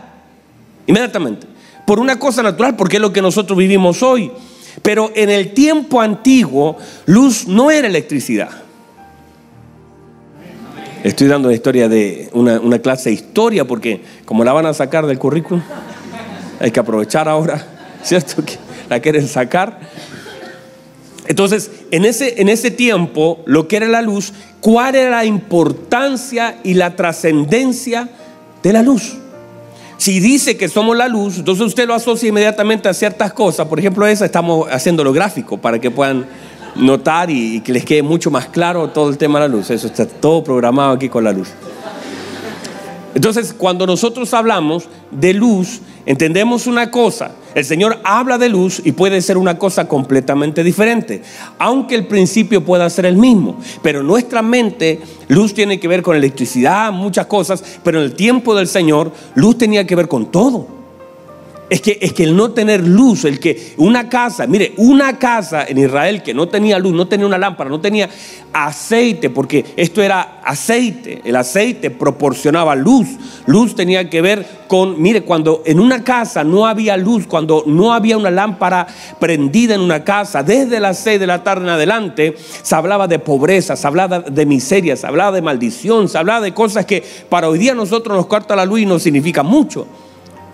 inmediatamente, 0.86 1.46
por 1.86 1.98
una 1.98 2.18
cosa 2.18 2.42
natural, 2.42 2.76
porque 2.76 2.96
es 2.96 3.02
lo 3.02 3.12
que 3.12 3.22
nosotros 3.22 3.58
vivimos 3.58 4.02
hoy. 4.02 4.30
Pero 4.82 5.12
en 5.14 5.30
el 5.30 5.54
tiempo 5.54 6.00
antiguo, 6.00 6.76
luz 7.06 7.46
no 7.46 7.70
era 7.70 7.86
electricidad. 7.86 8.50
Estoy 11.02 11.26
dando 11.26 11.48
la 11.48 11.54
historia 11.54 11.88
de 11.88 12.30
una, 12.32 12.78
clase 12.78 13.10
de 13.10 13.14
historia 13.14 13.66
porque 13.66 14.00
como 14.24 14.42
la 14.42 14.52
van 14.54 14.66
a 14.66 14.72
sacar 14.72 15.06
del 15.06 15.18
currículum, 15.18 15.62
hay 16.60 16.70
que 16.70 16.80
aprovechar 16.80 17.28
ahora, 17.28 17.62
¿cierto? 18.02 18.44
Que 18.44 18.54
la 18.88 19.00
quieren 19.00 19.28
sacar. 19.28 19.80
Entonces, 21.26 21.70
en 21.90 22.04
ese, 22.04 22.40
en 22.40 22.48
ese 22.48 22.70
tiempo, 22.70 23.42
lo 23.46 23.68
que 23.68 23.76
era 23.76 23.86
la 23.86 24.02
luz, 24.02 24.32
¿cuál 24.60 24.94
era 24.94 25.10
la 25.10 25.24
importancia 25.24 26.58
y 26.62 26.74
la 26.74 26.96
trascendencia 26.96 28.08
de 28.62 28.72
la 28.72 28.82
luz? 28.82 29.18
Si 30.04 30.20
dice 30.20 30.58
que 30.58 30.68
somos 30.68 30.94
la 30.94 31.08
luz, 31.08 31.38
entonces 31.38 31.64
usted 31.64 31.88
lo 31.88 31.94
asocia 31.94 32.28
inmediatamente 32.28 32.90
a 32.90 32.92
ciertas 32.92 33.32
cosas. 33.32 33.66
Por 33.66 33.78
ejemplo, 33.78 34.06
esa 34.06 34.26
estamos 34.26 34.68
haciendo 34.70 35.02
lo 35.02 35.14
gráfico 35.14 35.56
para 35.56 35.78
que 35.78 35.90
puedan 35.90 36.26
notar 36.76 37.30
y, 37.30 37.62
que 37.62 37.72
les 37.72 37.86
quede 37.86 38.02
mucho 38.02 38.30
más 38.30 38.48
claro 38.48 38.90
todo 38.90 39.08
el 39.08 39.16
tema 39.16 39.40
de 39.40 39.48
la 39.48 39.54
luz. 39.56 39.70
Eso 39.70 39.86
está 39.86 40.04
todo 40.04 40.44
programado 40.44 40.92
aquí 40.92 41.08
con 41.08 41.24
la 41.24 41.32
luz. 41.32 41.48
Entonces, 43.14 43.54
cuando 43.56 43.86
nosotros 43.86 44.34
hablamos 44.34 44.90
de 45.10 45.32
luz, 45.32 45.80
entendemos 46.06 46.66
una 46.66 46.90
cosa. 46.90 47.32
El 47.54 47.64
Señor 47.64 48.00
habla 48.04 48.36
de 48.38 48.48
luz 48.48 48.82
y 48.84 48.92
puede 48.92 49.22
ser 49.22 49.38
una 49.38 49.58
cosa 49.58 49.86
completamente 49.86 50.64
diferente, 50.64 51.22
aunque 51.58 51.94
el 51.94 52.06
principio 52.06 52.64
pueda 52.64 52.90
ser 52.90 53.06
el 53.06 53.16
mismo. 53.16 53.58
Pero 53.82 54.02
nuestra 54.02 54.42
mente, 54.42 55.00
luz 55.28 55.54
tiene 55.54 55.78
que 55.78 55.88
ver 55.88 56.02
con 56.02 56.16
electricidad, 56.16 56.92
muchas 56.92 57.26
cosas, 57.26 57.62
pero 57.82 57.98
en 57.98 58.04
el 58.04 58.14
tiempo 58.14 58.54
del 58.54 58.66
Señor, 58.66 59.12
luz 59.34 59.58
tenía 59.58 59.86
que 59.86 59.96
ver 59.96 60.08
con 60.08 60.30
todo. 60.30 60.83
Es 61.70 61.80
que, 61.80 61.98
es 62.02 62.12
que 62.12 62.24
el 62.24 62.36
no 62.36 62.50
tener 62.50 62.86
luz, 62.86 63.24
el 63.24 63.40
que 63.40 63.72
una 63.78 64.10
casa, 64.10 64.46
mire, 64.46 64.74
una 64.76 65.18
casa 65.18 65.64
en 65.64 65.78
Israel 65.78 66.22
que 66.22 66.34
no 66.34 66.46
tenía 66.46 66.78
luz, 66.78 66.92
no 66.92 67.08
tenía 67.08 67.26
una 67.26 67.38
lámpara, 67.38 67.70
no 67.70 67.80
tenía 67.80 68.10
aceite, 68.52 69.30
porque 69.30 69.64
esto 69.76 70.02
era 70.02 70.40
aceite, 70.44 71.22
el 71.24 71.34
aceite 71.36 71.90
proporcionaba 71.90 72.74
luz. 72.74 73.08
Luz 73.46 73.74
tenía 73.74 74.10
que 74.10 74.20
ver 74.20 74.46
con, 74.68 75.00
mire, 75.00 75.22
cuando 75.22 75.62
en 75.64 75.80
una 75.80 76.04
casa 76.04 76.44
no 76.44 76.66
había 76.66 76.98
luz, 76.98 77.26
cuando 77.26 77.64
no 77.66 77.94
había 77.94 78.18
una 78.18 78.30
lámpara 78.30 78.86
prendida 79.18 79.74
en 79.74 79.80
una 79.80 80.04
casa, 80.04 80.42
desde 80.42 80.80
las 80.80 80.98
seis 80.98 81.18
de 81.18 81.26
la 81.26 81.42
tarde 81.42 81.64
en 81.64 81.70
adelante, 81.70 82.36
se 82.62 82.74
hablaba 82.74 83.08
de 83.08 83.18
pobreza, 83.18 83.74
se 83.74 83.86
hablaba 83.86 84.20
de 84.20 84.46
miseria, 84.46 84.96
se 84.96 85.06
hablaba 85.06 85.32
de 85.32 85.40
maldición, 85.40 86.10
se 86.10 86.18
hablaba 86.18 86.42
de 86.42 86.52
cosas 86.52 86.84
que 86.84 87.02
para 87.30 87.48
hoy 87.48 87.58
día 87.58 87.74
nosotros 87.74 88.14
nos 88.14 88.26
corta 88.26 88.54
la 88.54 88.66
luz 88.66 88.80
y 88.80 88.86
no 88.86 88.98
significa 88.98 89.42
mucho. 89.42 89.86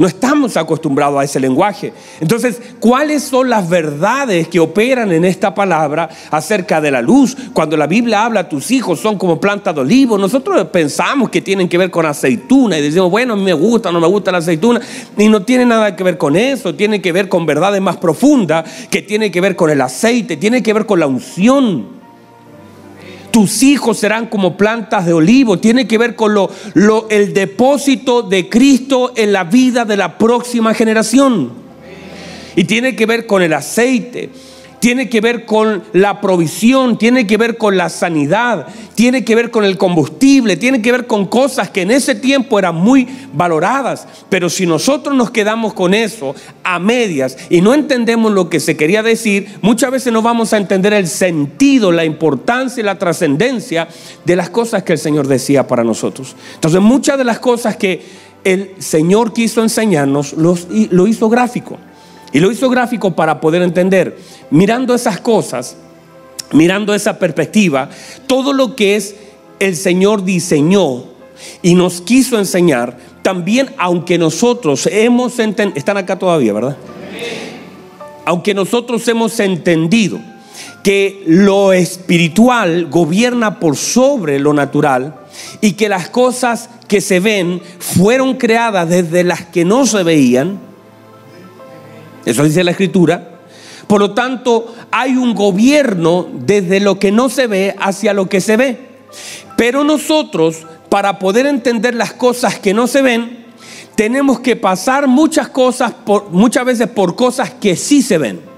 No 0.00 0.06
estamos 0.06 0.56
acostumbrados 0.56 1.20
a 1.20 1.24
ese 1.24 1.38
lenguaje. 1.38 1.92
Entonces, 2.20 2.58
¿cuáles 2.80 3.22
son 3.22 3.50
las 3.50 3.68
verdades 3.68 4.48
que 4.48 4.58
operan 4.58 5.12
en 5.12 5.26
esta 5.26 5.54
palabra 5.54 6.08
acerca 6.30 6.80
de 6.80 6.90
la 6.90 7.02
luz? 7.02 7.36
Cuando 7.52 7.76
la 7.76 7.86
Biblia 7.86 8.24
habla, 8.24 8.48
tus 8.48 8.70
hijos 8.70 8.98
son 8.98 9.18
como 9.18 9.38
plantas 9.38 9.74
de 9.74 9.82
olivo, 9.82 10.16
nosotros 10.16 10.68
pensamos 10.68 11.28
que 11.28 11.42
tienen 11.42 11.68
que 11.68 11.76
ver 11.76 11.90
con 11.90 12.06
aceituna 12.06 12.78
y 12.78 12.82
decimos, 12.82 13.10
bueno, 13.10 13.36
me 13.36 13.52
gusta, 13.52 13.92
no 13.92 14.00
me 14.00 14.06
gusta 14.06 14.32
la 14.32 14.38
aceituna, 14.38 14.80
y 15.18 15.28
no 15.28 15.42
tiene 15.42 15.66
nada 15.66 15.94
que 15.94 16.02
ver 16.02 16.16
con 16.16 16.34
eso, 16.34 16.74
tiene 16.74 17.02
que 17.02 17.12
ver 17.12 17.28
con 17.28 17.44
verdades 17.44 17.82
más 17.82 17.98
profundas, 17.98 18.64
que 18.88 19.02
tiene 19.02 19.30
que 19.30 19.42
ver 19.42 19.54
con 19.54 19.68
el 19.68 19.82
aceite, 19.82 20.38
tiene 20.38 20.62
que 20.62 20.72
ver 20.72 20.86
con 20.86 20.98
la 20.98 21.08
unción. 21.08 21.99
Tus 23.30 23.62
hijos 23.62 23.98
serán 23.98 24.26
como 24.26 24.56
plantas 24.56 25.06
de 25.06 25.12
olivo. 25.12 25.58
Tiene 25.58 25.86
que 25.86 25.98
ver 25.98 26.16
con 26.16 26.34
lo, 26.34 26.50
el 27.10 27.32
depósito 27.32 28.22
de 28.22 28.48
Cristo 28.48 29.12
en 29.16 29.32
la 29.32 29.44
vida 29.44 29.84
de 29.84 29.96
la 29.96 30.18
próxima 30.18 30.74
generación. 30.74 31.52
Y 32.56 32.64
tiene 32.64 32.96
que 32.96 33.06
ver 33.06 33.26
con 33.26 33.42
el 33.42 33.52
aceite 33.52 34.30
tiene 34.80 35.10
que 35.10 35.20
ver 35.20 35.44
con 35.44 35.84
la 35.92 36.20
provisión, 36.20 36.98
tiene 36.98 37.26
que 37.26 37.36
ver 37.36 37.58
con 37.58 37.76
la 37.76 37.90
sanidad, 37.90 38.66
tiene 38.94 39.24
que 39.24 39.34
ver 39.34 39.50
con 39.50 39.64
el 39.64 39.76
combustible, 39.76 40.56
tiene 40.56 40.80
que 40.80 40.90
ver 40.90 41.06
con 41.06 41.26
cosas 41.26 41.70
que 41.70 41.82
en 41.82 41.90
ese 41.90 42.14
tiempo 42.14 42.58
eran 42.58 42.74
muy 42.74 43.06
valoradas. 43.32 44.08
Pero 44.30 44.48
si 44.48 44.66
nosotros 44.66 45.14
nos 45.14 45.30
quedamos 45.30 45.74
con 45.74 45.92
eso 45.92 46.34
a 46.64 46.78
medias 46.78 47.36
y 47.50 47.60
no 47.60 47.74
entendemos 47.74 48.32
lo 48.32 48.48
que 48.48 48.58
se 48.58 48.76
quería 48.76 49.02
decir, 49.02 49.58
muchas 49.60 49.90
veces 49.90 50.12
no 50.12 50.22
vamos 50.22 50.52
a 50.54 50.56
entender 50.56 50.94
el 50.94 51.08
sentido, 51.08 51.92
la 51.92 52.06
importancia 52.06 52.80
y 52.80 52.84
la 52.84 52.98
trascendencia 52.98 53.86
de 54.24 54.36
las 54.36 54.48
cosas 54.48 54.82
que 54.82 54.94
el 54.94 54.98
Señor 54.98 55.28
decía 55.28 55.68
para 55.68 55.84
nosotros. 55.84 56.34
Entonces 56.54 56.80
muchas 56.80 57.18
de 57.18 57.24
las 57.24 57.38
cosas 57.38 57.76
que 57.76 58.02
el 58.44 58.72
Señor 58.78 59.34
quiso 59.34 59.62
enseñarnos 59.62 60.32
lo 60.32 61.06
hizo 61.06 61.28
gráfico. 61.28 61.76
Y 62.32 62.40
lo 62.40 62.50
hizo 62.50 62.68
gráfico 62.68 63.14
para 63.14 63.40
poder 63.40 63.62
entender, 63.62 64.18
mirando 64.50 64.94
esas 64.94 65.20
cosas, 65.20 65.76
mirando 66.52 66.94
esa 66.94 67.18
perspectiva, 67.18 67.90
todo 68.26 68.52
lo 68.52 68.76
que 68.76 68.96
es 68.96 69.16
el 69.58 69.76
Señor 69.76 70.24
diseñó 70.24 71.04
y 71.62 71.74
nos 71.74 72.00
quiso 72.00 72.38
enseñar, 72.38 72.96
también 73.22 73.70
aunque 73.78 74.18
nosotros 74.18 74.88
hemos 74.90 75.38
entendido, 75.38 75.78
están 75.78 75.96
acá 75.96 76.18
todavía, 76.18 76.52
¿verdad? 76.52 76.76
Aunque 78.24 78.54
nosotros 78.54 79.06
hemos 79.08 79.38
entendido 79.40 80.20
que 80.82 81.22
lo 81.26 81.72
espiritual 81.72 82.86
gobierna 82.86 83.58
por 83.60 83.76
sobre 83.76 84.38
lo 84.38 84.52
natural 84.54 85.16
y 85.60 85.72
que 85.72 85.88
las 85.88 86.08
cosas 86.08 86.70
que 86.88 87.00
se 87.00 87.20
ven 87.20 87.60
fueron 87.78 88.34
creadas 88.34 88.88
desde 88.88 89.24
las 89.24 89.44
que 89.46 89.64
no 89.64 89.86
se 89.86 90.02
veían, 90.02 90.69
eso 92.24 92.44
dice 92.44 92.64
la 92.64 92.72
escritura. 92.72 93.40
Por 93.86 94.00
lo 94.00 94.12
tanto, 94.12 94.74
hay 94.90 95.16
un 95.16 95.34
gobierno 95.34 96.28
desde 96.32 96.80
lo 96.80 96.98
que 96.98 97.10
no 97.10 97.28
se 97.28 97.46
ve 97.46 97.74
hacia 97.80 98.14
lo 98.14 98.28
que 98.28 98.40
se 98.40 98.56
ve. 98.56 98.78
Pero 99.56 99.84
nosotros, 99.84 100.66
para 100.88 101.18
poder 101.18 101.46
entender 101.46 101.94
las 101.94 102.12
cosas 102.12 102.58
que 102.58 102.72
no 102.72 102.86
se 102.86 103.02
ven, 103.02 103.46
tenemos 103.96 104.40
que 104.40 104.56
pasar 104.56 105.08
muchas 105.08 105.48
cosas, 105.48 105.92
muchas 106.30 106.64
veces 106.64 106.88
por 106.88 107.16
cosas 107.16 107.50
que 107.50 107.76
sí 107.76 108.02
se 108.02 108.18
ven. 108.18 108.49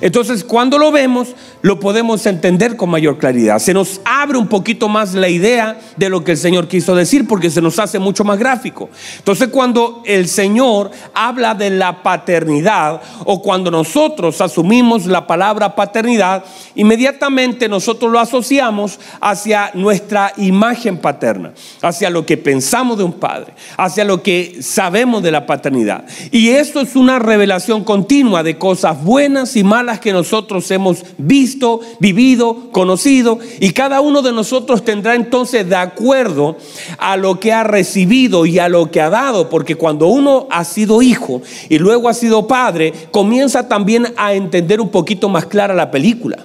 Entonces, 0.00 0.44
cuando 0.44 0.78
lo 0.78 0.90
vemos, 0.92 1.34
lo 1.62 1.80
podemos 1.80 2.26
entender 2.26 2.76
con 2.76 2.90
mayor 2.90 3.18
claridad. 3.18 3.58
Se 3.58 3.74
nos 3.74 4.00
abre 4.04 4.38
un 4.38 4.48
poquito 4.48 4.88
más 4.88 5.14
la 5.14 5.28
idea 5.28 5.78
de 5.96 6.08
lo 6.08 6.22
que 6.24 6.32
el 6.32 6.38
Señor 6.38 6.68
quiso 6.68 6.94
decir 6.94 7.26
porque 7.26 7.50
se 7.50 7.62
nos 7.62 7.78
hace 7.78 7.98
mucho 7.98 8.24
más 8.24 8.38
gráfico. 8.38 8.90
Entonces, 9.18 9.48
cuando 9.48 10.02
el 10.04 10.28
Señor 10.28 10.90
habla 11.14 11.54
de 11.54 11.70
la 11.70 12.02
paternidad 12.02 13.00
o 13.24 13.42
cuando 13.42 13.70
nosotros 13.70 14.40
asumimos 14.40 15.06
la 15.06 15.26
palabra 15.26 15.74
paternidad, 15.74 16.44
inmediatamente 16.74 17.68
nosotros 17.68 18.10
lo 18.10 18.20
asociamos 18.20 18.98
hacia 19.20 19.70
nuestra 19.74 20.32
imagen 20.36 20.98
paterna, 20.98 21.52
hacia 21.82 22.10
lo 22.10 22.26
que 22.26 22.36
pensamos 22.36 22.98
de 22.98 23.04
un 23.04 23.14
padre, 23.14 23.54
hacia 23.76 24.04
lo 24.04 24.22
que 24.22 24.58
sabemos 24.60 25.22
de 25.22 25.30
la 25.30 25.46
paternidad. 25.46 26.04
Y 26.30 26.50
esto 26.50 26.80
es 26.80 26.96
una 26.96 27.18
revelación 27.18 27.84
continua 27.84 28.42
de 28.42 28.58
cosas 28.58 29.02
buenas 29.02 29.56
y 29.56 29.63
malas 29.64 29.98
que 29.98 30.12
nosotros 30.12 30.70
hemos 30.70 31.02
visto, 31.18 31.80
vivido, 31.98 32.70
conocido, 32.70 33.38
y 33.58 33.72
cada 33.72 34.00
uno 34.00 34.22
de 34.22 34.32
nosotros 34.32 34.84
tendrá 34.84 35.14
entonces 35.14 35.68
de 35.68 35.76
acuerdo 35.76 36.56
a 36.98 37.16
lo 37.16 37.40
que 37.40 37.52
ha 37.52 37.64
recibido 37.64 38.46
y 38.46 38.58
a 38.58 38.68
lo 38.68 38.90
que 38.90 39.00
ha 39.00 39.10
dado, 39.10 39.50
porque 39.50 39.74
cuando 39.74 40.06
uno 40.06 40.46
ha 40.50 40.64
sido 40.64 41.02
hijo 41.02 41.42
y 41.68 41.78
luego 41.78 42.08
ha 42.08 42.14
sido 42.14 42.46
padre, 42.46 42.92
comienza 43.10 43.68
también 43.68 44.14
a 44.16 44.34
entender 44.34 44.80
un 44.80 44.90
poquito 44.90 45.28
más 45.28 45.46
clara 45.46 45.74
la 45.74 45.90
película. 45.90 46.44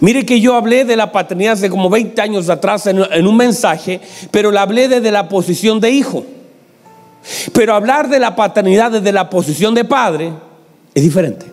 Mire 0.00 0.26
que 0.26 0.40
yo 0.40 0.56
hablé 0.56 0.84
de 0.84 0.96
la 0.96 1.12
paternidad 1.12 1.52
hace 1.52 1.70
como 1.70 1.88
20 1.88 2.20
años 2.20 2.48
atrás 2.48 2.88
en, 2.88 3.26
un 3.26 3.36
mensaje, 3.36 4.00
pero 4.32 4.50
la 4.50 4.62
hablé 4.62 4.88
desde 4.88 5.12
la 5.12 5.28
posición 5.28 5.78
de 5.78 5.90
hijo. 5.92 6.24
Pero 7.52 7.74
hablar 7.74 8.08
de 8.08 8.18
la 8.18 8.34
paternidad 8.34 8.90
desde 8.90 9.12
la 9.12 9.30
posición 9.30 9.74
de 9.74 9.84
padre 9.84 10.32
es 10.94 11.02
diferente. 11.02 11.46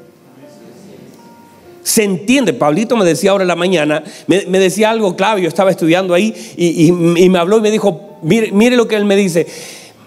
Se 1.84 2.04
entiende. 2.04 2.54
Pablito 2.54 2.96
me 2.98 3.06
decía 3.06 3.32
ahora 3.32 3.44
en 3.44 3.48
la 3.48 3.56
mañana, 3.56 4.04
me, 4.28 4.44
decía 4.60 4.92
algo 4.92 5.16
clave. 5.16 5.42
Yo 5.42 5.48
estaba 5.48 5.72
estudiando 5.72 6.14
ahí 6.14 6.34
y, 6.56 6.92
me 6.92 7.40
habló 7.40 7.58
y 7.58 7.62
me 7.62 7.72
dijo: 7.72 8.20
mire, 8.22 8.76
lo 8.76 8.88
que 8.88 8.96
él 8.96 9.06
me 9.06 9.16
dice. 9.16 9.48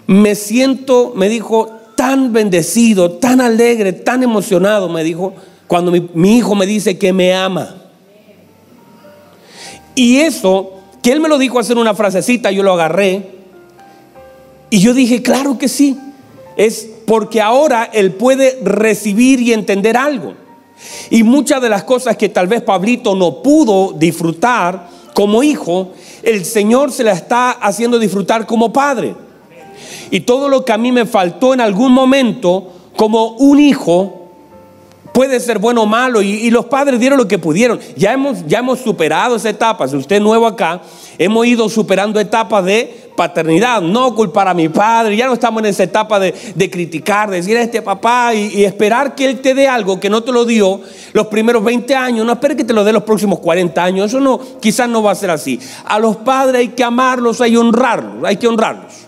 Me 0.05 0.35
siento, 0.35 1.13
me 1.15 1.29
dijo, 1.29 1.79
tan 1.95 2.33
bendecido, 2.33 3.11
tan 3.11 3.39
alegre, 3.39 3.93
tan 3.93 4.21
emocionado, 4.21 4.89
me 4.89 5.01
dijo, 5.01 5.33
cuando 5.65 5.91
mi, 5.91 6.09
mi 6.13 6.37
hijo 6.37 6.55
me 6.55 6.65
dice 6.65 6.97
que 6.97 7.13
me 7.13 7.33
ama. 7.33 7.77
Y 9.95 10.17
eso, 10.17 10.73
que 11.01 11.11
él 11.11 11.21
me 11.21 11.29
lo 11.29 11.37
dijo 11.37 11.59
hacer 11.59 11.77
una 11.77 11.93
frasecita, 11.93 12.51
yo 12.51 12.63
lo 12.63 12.73
agarré. 12.73 13.29
Y 14.69 14.79
yo 14.79 14.93
dije, 14.93 15.21
claro 15.21 15.57
que 15.57 15.67
sí. 15.67 15.97
Es 16.57 16.89
porque 17.05 17.41
ahora 17.41 17.89
él 17.91 18.13
puede 18.13 18.59
recibir 18.63 19.41
y 19.41 19.53
entender 19.53 19.97
algo. 19.97 20.33
Y 21.09 21.23
muchas 21.23 21.61
de 21.61 21.69
las 21.69 21.83
cosas 21.83 22.17
que 22.17 22.29
tal 22.29 22.47
vez 22.47 22.61
Pablito 22.61 23.15
no 23.15 23.41
pudo 23.41 23.93
disfrutar 23.93 24.89
como 25.13 25.43
hijo, 25.43 25.91
el 26.23 26.43
Señor 26.45 26.91
se 26.91 27.03
la 27.03 27.11
está 27.11 27.51
haciendo 27.51 27.99
disfrutar 27.99 28.45
como 28.45 28.73
padre. 28.73 29.15
Y 30.09 30.21
todo 30.21 30.49
lo 30.49 30.65
que 30.65 30.71
a 30.71 30.77
mí 30.77 30.91
me 30.91 31.05
faltó 31.05 31.53
en 31.53 31.61
algún 31.61 31.91
momento 31.91 32.71
como 32.95 33.33
un 33.33 33.59
hijo, 33.59 34.23
puede 35.13 35.39
ser 35.39 35.59
bueno 35.59 35.83
o 35.83 35.85
malo 35.85 36.21
y, 36.21 36.49
los 36.49 36.65
padres 36.65 36.99
dieron 36.99 37.17
lo 37.17 37.27
que 37.27 37.37
pudieron. 37.37 37.79
Ya 37.95 38.11
hemos, 38.13 38.45
ya 38.47 38.59
hemos 38.59 38.79
superado 38.79 39.35
esa 39.35 39.49
etapa. 39.49 39.87
Si 39.87 39.95
usted 39.95 40.17
es 40.17 40.21
nuevo 40.21 40.47
acá, 40.47 40.81
hemos 41.17 41.45
ido 41.45 41.69
superando 41.69 42.19
etapas 42.19 42.65
de 42.65 43.02
paternidad, 43.15 43.81
no 43.81 44.13
culpar 44.15 44.47
a 44.47 44.53
mi 44.53 44.69
padre. 44.69 45.15
Ya 45.15 45.27
no 45.27 45.33
estamos 45.33 45.61
en 45.61 45.69
esa 45.69 45.83
etapa 45.83 46.19
de, 46.19 46.33
criticar, 46.71 47.29
de 47.29 47.37
decir 47.37 47.57
a 47.57 47.61
este 47.61 47.81
papá 47.81 48.33
y, 48.33 48.63
esperar 48.63 49.15
que 49.15 49.25
él 49.25 49.39
te 49.39 49.53
dé 49.53 49.67
algo 49.67 49.99
que 49.99 50.09
no 50.09 50.21
te 50.23 50.31
lo 50.31 50.45
dio 50.45 50.81
los 51.13 51.27
primeros 51.27 51.63
20 51.63 51.95
años. 51.95 52.25
No 52.25 52.33
espere 52.33 52.55
que 52.55 52.63
te 52.63 52.73
lo 52.73 52.83
dé 52.83 52.93
los 52.93 53.03
próximos 53.03 53.39
40 53.39 53.83
años. 53.83 54.07
Eso 54.07 54.19
no, 54.19 54.39
quizás 54.59 54.89
no 54.89 55.03
va 55.03 55.11
a 55.11 55.15
ser 55.15 55.31
así. 55.31 55.59
A 55.85 55.99
los 55.99 56.17
padres 56.17 56.59
hay 56.59 56.69
que 56.69 56.83
amarlos, 56.83 57.41
hay 57.41 57.51
que 57.51 57.57
honrarlos, 57.57 58.23
hay 58.23 58.37
que 58.37 58.47
honrarlos. 58.47 59.02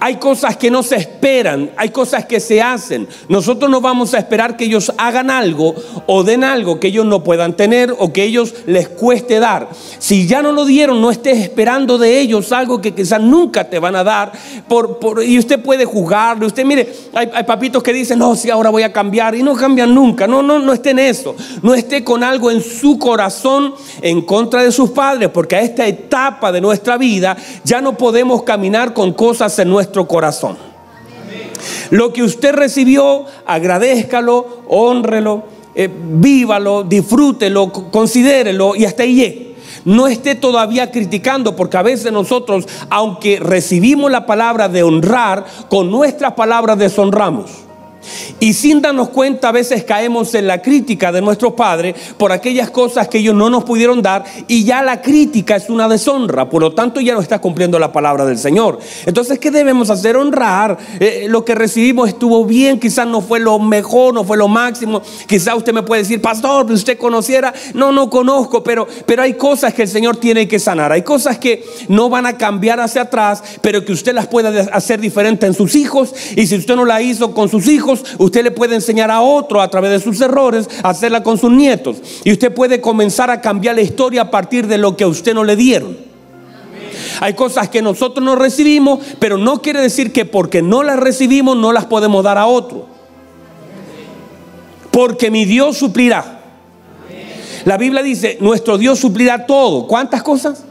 Hay 0.00 0.16
cosas 0.16 0.56
que 0.56 0.70
no 0.70 0.84
se 0.84 0.96
esperan, 0.96 1.72
hay 1.76 1.88
cosas 1.88 2.24
que 2.24 2.38
se 2.38 2.62
hacen. 2.62 3.08
Nosotros 3.28 3.68
no 3.68 3.80
vamos 3.80 4.14
a 4.14 4.18
esperar 4.18 4.56
que 4.56 4.64
ellos 4.64 4.92
hagan 4.96 5.28
algo 5.28 5.74
o 6.06 6.22
den 6.22 6.44
algo 6.44 6.78
que 6.78 6.88
ellos 6.88 7.04
no 7.04 7.24
puedan 7.24 7.56
tener 7.56 7.92
o 7.98 8.12
que 8.12 8.22
ellos 8.22 8.54
les 8.66 8.88
cueste 8.88 9.40
dar. 9.40 9.68
Si 9.98 10.28
ya 10.28 10.40
no 10.40 10.52
lo 10.52 10.64
dieron, 10.64 11.02
no 11.02 11.10
estés 11.10 11.38
esperando 11.38 11.98
de 11.98 12.20
ellos 12.20 12.52
algo 12.52 12.80
que 12.80 12.94
quizás 12.94 13.20
nunca 13.20 13.68
te 13.68 13.80
van 13.80 13.96
a 13.96 14.04
dar. 14.04 14.30
Por, 14.68 15.24
y 15.24 15.36
usted 15.36 15.60
puede 15.60 15.84
juzgarlo. 15.84 16.46
Usted 16.46 16.64
mire, 16.64 16.92
hay, 17.12 17.42
papitos 17.44 17.82
que 17.82 17.92
dicen, 17.92 18.20
no, 18.20 18.36
si 18.36 18.50
ahora 18.50 18.70
voy 18.70 18.84
a 18.84 18.92
cambiar 18.92 19.34
y 19.34 19.42
no 19.42 19.54
cambian 19.56 19.92
nunca. 19.92 20.28
No, 20.28 20.42
no, 20.42 20.60
no 20.60 20.72
esté 20.72 20.90
en 20.90 21.00
eso. 21.00 21.34
No 21.62 21.74
esté 21.74 22.04
con 22.04 22.22
algo 22.22 22.52
en 22.52 22.62
su 22.62 23.00
corazón 23.00 23.74
en 24.00 24.22
contra 24.22 24.62
de 24.62 24.70
sus 24.70 24.90
padres, 24.90 25.28
porque 25.30 25.56
a 25.56 25.60
esta 25.60 25.86
etapa 25.86 26.52
de 26.52 26.60
nuestra 26.60 26.96
vida 26.96 27.36
ya 27.64 27.80
no 27.80 27.96
podemos 27.96 28.44
caminar 28.44 28.94
con 28.94 29.12
cosas 29.12 29.58
en 29.58 29.68
nuestra 29.68 29.87
corazón. 30.06 30.56
Lo 31.90 32.12
que 32.12 32.22
usted 32.22 32.52
recibió, 32.52 33.24
agradezcalo, 33.46 34.62
honrelo, 34.68 35.44
eh, 35.74 35.88
vívalo, 35.90 36.82
disfrútelo, 36.82 37.72
considérelo 37.72 38.74
y 38.76 38.84
hasta 38.84 39.04
ahí 39.04 39.56
No 39.84 40.06
esté 40.06 40.34
todavía 40.34 40.90
criticando, 40.90 41.56
porque 41.56 41.76
a 41.76 41.82
veces 41.82 42.12
nosotros, 42.12 42.66
aunque 42.90 43.38
recibimos 43.38 44.10
la 44.10 44.26
palabra 44.26 44.68
de 44.68 44.82
honrar, 44.82 45.44
con 45.68 45.90
nuestras 45.90 46.34
palabras 46.34 46.78
deshonramos. 46.78 47.67
Y 48.40 48.52
sin 48.52 48.80
darnos 48.82 49.10
cuenta 49.10 49.48
a 49.48 49.52
veces 49.52 49.84
caemos 49.84 50.34
en 50.34 50.46
la 50.46 50.62
crítica 50.62 51.12
de 51.12 51.20
nuestros 51.20 51.54
padres 51.54 51.94
por 52.16 52.32
aquellas 52.32 52.70
cosas 52.70 53.08
que 53.08 53.18
ellos 53.18 53.34
no 53.34 53.50
nos 53.50 53.64
pudieron 53.64 54.02
dar 54.02 54.24
y 54.46 54.64
ya 54.64 54.82
la 54.82 55.00
crítica 55.00 55.56
es 55.56 55.68
una 55.70 55.88
deshonra, 55.88 56.48
por 56.48 56.62
lo 56.62 56.72
tanto 56.72 57.00
ya 57.00 57.14
no 57.14 57.20
está 57.20 57.40
cumpliendo 57.40 57.78
la 57.78 57.92
palabra 57.92 58.24
del 58.24 58.38
Señor. 58.38 58.78
Entonces, 59.06 59.38
¿qué 59.38 59.50
debemos 59.50 59.90
hacer? 59.90 60.16
Honrar. 60.16 60.78
Eh, 61.00 61.26
lo 61.28 61.44
que 61.44 61.54
recibimos 61.54 62.08
estuvo 62.08 62.44
bien, 62.44 62.78
quizás 62.80 63.06
no 63.06 63.20
fue 63.20 63.40
lo 63.40 63.58
mejor, 63.58 64.14
no 64.14 64.24
fue 64.24 64.36
lo 64.36 64.48
máximo. 64.48 65.02
Quizás 65.26 65.56
usted 65.56 65.72
me 65.72 65.82
puede 65.82 66.02
decir, 66.02 66.20
pastor, 66.20 66.66
si 66.68 66.74
usted 66.74 66.98
conociera, 66.98 67.52
no, 67.74 67.92
no 67.92 68.10
conozco, 68.10 68.62
pero, 68.62 68.86
pero 69.06 69.22
hay 69.22 69.34
cosas 69.34 69.74
que 69.74 69.82
el 69.82 69.88
Señor 69.88 70.16
tiene 70.16 70.48
que 70.48 70.58
sanar. 70.58 70.92
Hay 70.92 71.02
cosas 71.02 71.38
que 71.38 71.64
no 71.88 72.08
van 72.08 72.26
a 72.26 72.36
cambiar 72.36 72.80
hacia 72.80 73.02
atrás, 73.02 73.42
pero 73.60 73.84
que 73.84 73.92
usted 73.92 74.14
las 74.14 74.26
pueda 74.26 74.48
hacer 74.72 75.00
diferente 75.00 75.46
en 75.46 75.54
sus 75.54 75.74
hijos. 75.74 76.14
Y 76.36 76.46
si 76.46 76.56
usted 76.56 76.76
no 76.76 76.84
la 76.84 77.00
hizo 77.02 77.34
con 77.34 77.48
sus 77.48 77.68
hijos, 77.68 77.97
usted 78.18 78.44
le 78.44 78.50
puede 78.50 78.74
enseñar 78.74 79.10
a 79.10 79.20
otro 79.20 79.60
a 79.60 79.68
través 79.68 79.90
de 79.90 80.00
sus 80.00 80.20
errores 80.20 80.68
hacerla 80.82 81.22
con 81.22 81.38
sus 81.38 81.50
nietos. 81.50 81.96
Y 82.24 82.32
usted 82.32 82.52
puede 82.52 82.80
comenzar 82.80 83.30
a 83.30 83.40
cambiar 83.40 83.76
la 83.76 83.82
historia 83.82 84.22
a 84.22 84.30
partir 84.30 84.66
de 84.66 84.78
lo 84.78 84.96
que 84.96 85.04
a 85.04 85.08
usted 85.08 85.34
no 85.34 85.44
le 85.44 85.56
dieron. 85.56 85.96
Hay 87.20 87.34
cosas 87.34 87.68
que 87.68 87.82
nosotros 87.82 88.24
no 88.24 88.36
recibimos, 88.36 89.00
pero 89.18 89.38
no 89.38 89.60
quiere 89.60 89.80
decir 89.80 90.12
que 90.12 90.24
porque 90.24 90.62
no 90.62 90.82
las 90.82 90.98
recibimos 90.98 91.56
no 91.56 91.72
las 91.72 91.86
podemos 91.86 92.22
dar 92.22 92.38
a 92.38 92.46
otro. 92.46 92.86
Porque 94.90 95.30
mi 95.30 95.44
Dios 95.44 95.76
suplirá. 95.76 96.40
La 97.64 97.76
Biblia 97.76 98.02
dice, 98.02 98.38
nuestro 98.40 98.78
Dios 98.78 98.98
suplirá 98.98 99.46
todo. 99.46 99.86
¿Cuántas 99.86 100.22
cosas? 100.22 100.64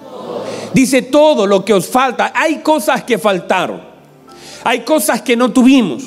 Dice 0.73 1.01
todo 1.01 1.47
lo 1.47 1.63
que 1.63 1.73
os 1.73 1.87
falta. 1.87 2.31
Hay 2.35 2.57
cosas 2.57 3.03
que 3.03 3.17
faltaron. 3.17 3.81
Hay 4.63 4.81
cosas 4.81 5.21
que 5.21 5.35
no 5.35 5.51
tuvimos. 5.51 6.03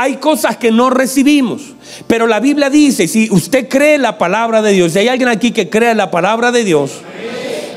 Hay 0.00 0.18
cosas 0.18 0.56
que 0.56 0.70
no 0.70 0.90
recibimos. 0.90 1.60
Pero 2.06 2.28
la 2.28 2.38
Biblia 2.38 2.70
dice, 2.70 3.08
si 3.08 3.28
usted 3.32 3.68
cree 3.68 3.98
la 3.98 4.16
palabra 4.16 4.62
de 4.62 4.70
Dios, 4.70 4.92
si 4.92 5.00
hay 5.00 5.08
alguien 5.08 5.28
aquí 5.28 5.50
que 5.50 5.68
cree 5.68 5.92
la 5.96 6.08
palabra 6.08 6.52
de 6.52 6.62
Dios, 6.62 6.92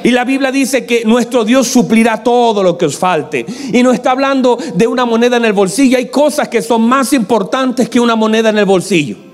y 0.03 0.11
la 0.11 0.23
Biblia 0.23 0.51
dice 0.51 0.85
que 0.85 1.03
nuestro 1.03 1.43
Dios 1.43 1.67
suplirá 1.67 2.21
todo 2.21 2.61
lo 2.61 2.77
que 2.77 2.85
os 2.85 2.95
falte. 2.95 3.43
Y 3.73 3.81
no 3.81 3.91
está 3.91 4.11
hablando 4.11 4.59
de 4.75 4.85
una 4.85 5.03
moneda 5.03 5.37
en 5.37 5.45
el 5.45 5.53
bolsillo. 5.53 5.97
Hay 5.97 6.09
cosas 6.09 6.47
que 6.47 6.61
son 6.61 6.83
más 6.83 7.11
importantes 7.11 7.89
que 7.89 7.99
una 7.99 8.15
moneda 8.15 8.49
en 8.49 8.59
el 8.59 8.65
bolsillo. 8.65 9.30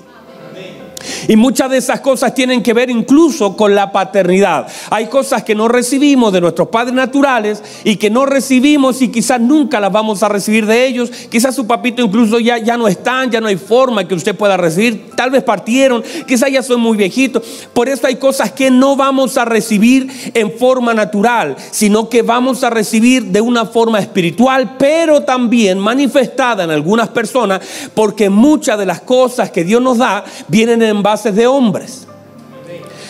Y 1.27 1.35
muchas 1.35 1.69
de 1.69 1.77
esas 1.77 2.01
cosas 2.01 2.33
tienen 2.33 2.63
que 2.63 2.73
ver 2.73 2.89
incluso 2.89 3.55
con 3.55 3.75
la 3.75 3.91
paternidad. 3.91 4.67
Hay 4.89 5.07
cosas 5.07 5.43
que 5.43 5.55
no 5.55 5.67
recibimos 5.67 6.33
de 6.33 6.41
nuestros 6.41 6.69
padres 6.69 6.93
naturales 6.93 7.63
y 7.83 7.97
que 7.97 8.09
no 8.09 8.25
recibimos 8.25 9.01
y 9.01 9.09
quizás 9.09 9.39
nunca 9.39 9.79
las 9.79 9.91
vamos 9.91 10.23
a 10.23 10.29
recibir 10.29 10.65
de 10.65 10.85
ellos. 10.85 11.11
Quizás 11.29 11.55
su 11.55 11.67
papito 11.67 12.01
incluso 12.01 12.39
ya, 12.39 12.57
ya 12.57 12.77
no 12.77 12.87
están, 12.87 13.31
ya 13.31 13.41
no 13.41 13.47
hay 13.47 13.57
forma 13.57 14.07
que 14.07 14.15
usted 14.15 14.35
pueda 14.35 14.57
recibir. 14.57 15.11
Tal 15.15 15.31
vez 15.31 15.43
partieron, 15.43 16.03
quizás 16.27 16.51
ya 16.51 16.63
son 16.63 16.81
muy 16.81 16.97
viejitos. 16.97 17.43
Por 17.73 17.89
eso 17.89 18.07
hay 18.07 18.15
cosas 18.15 18.51
que 18.51 18.71
no 18.71 18.95
vamos 18.95 19.37
a 19.37 19.45
recibir 19.45 20.31
en 20.33 20.51
forma 20.51 20.93
natural, 20.93 21.55
sino 21.71 22.09
que 22.09 22.21
vamos 22.21 22.63
a 22.63 22.69
recibir 22.69 23.25
de 23.25 23.41
una 23.41 23.65
forma 23.65 23.99
espiritual, 23.99 24.75
pero 24.77 25.21
también 25.21 25.79
manifestada 25.79 26.63
en 26.63 26.71
algunas 26.71 27.09
personas, 27.09 27.61
porque 27.93 28.29
muchas 28.29 28.77
de 28.77 28.85
las 28.85 29.01
cosas 29.01 29.51
que 29.51 29.63
Dios 29.63 29.81
nos 29.81 29.97
da 29.97 30.23
vienen 30.47 30.81
en 30.81 30.96
bases 31.03 31.35
de 31.35 31.47
hombres. 31.47 32.07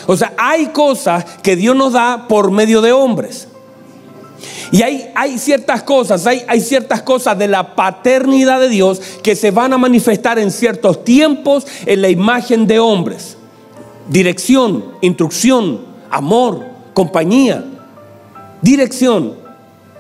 O 0.06 0.16
sea, 0.16 0.34
hay 0.38 0.68
cosas 0.68 1.26
que 1.44 1.56
Dios 1.56 1.76
nos 1.76 1.94
da 1.94 2.28
por 2.28 2.52
medio 2.52 2.82
de 2.82 2.94
hombres. 2.94 3.48
Y 4.72 4.82
hay, 4.82 5.10
hay 5.16 5.38
ciertas 5.38 5.84
cosas, 5.84 6.28
hay, 6.28 6.44
hay 6.48 6.62
ciertas 6.62 7.02
cosas 7.02 7.38
de 7.38 7.48
la 7.48 7.76
paternidad 7.76 8.60
de 8.60 8.70
Dios 8.70 9.02
que 9.24 9.36
se 9.36 9.52
van 9.52 9.74
a 9.74 9.78
manifestar 9.78 10.40
en 10.40 10.52
ciertos 10.52 11.04
tiempos 11.04 11.66
en 11.86 12.02
la 12.02 12.10
imagen 12.10 12.68
de 12.68 12.80
hombres. 12.80 13.38
Dirección, 14.10 14.86
instrucción, 15.02 15.82
amor, 16.10 16.66
compañía, 16.94 17.64
dirección. 18.62 19.36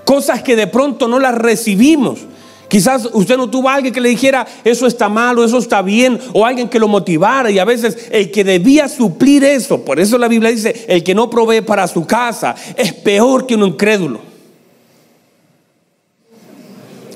Cosas 0.05 0.41
que 0.41 0.55
de 0.55 0.67
pronto 0.67 1.07
no 1.07 1.19
las 1.19 1.35
recibimos 1.35 2.19
Quizás 2.67 3.07
usted 3.13 3.37
no 3.37 3.49
tuvo 3.49 3.69
a 3.69 3.75
alguien 3.75 3.93
que 3.93 4.01
le 4.01 4.09
dijera, 4.09 4.45
eso 4.63 4.87
está 4.87 5.07
malo, 5.07 5.43
eso 5.43 5.57
está 5.57 5.81
bien, 5.81 6.19
o 6.33 6.45
alguien 6.45 6.67
que 6.67 6.79
lo 6.79 6.87
motivara. 6.87 7.49
Y 7.49 7.59
a 7.59 7.65
veces 7.65 8.09
el 8.11 8.29
que 8.29 8.43
debía 8.43 8.89
suplir 8.89 9.43
eso, 9.43 9.83
por 9.85 9.99
eso 9.99 10.17
la 10.17 10.27
Biblia 10.27 10.51
dice, 10.51 10.85
el 10.87 11.03
que 11.03 11.15
no 11.15 11.29
provee 11.29 11.61
para 11.61 11.87
su 11.87 12.05
casa 12.05 12.55
es 12.75 12.93
peor 12.93 13.47
que 13.47 13.55
un 13.55 13.63
incrédulo. 13.63 14.19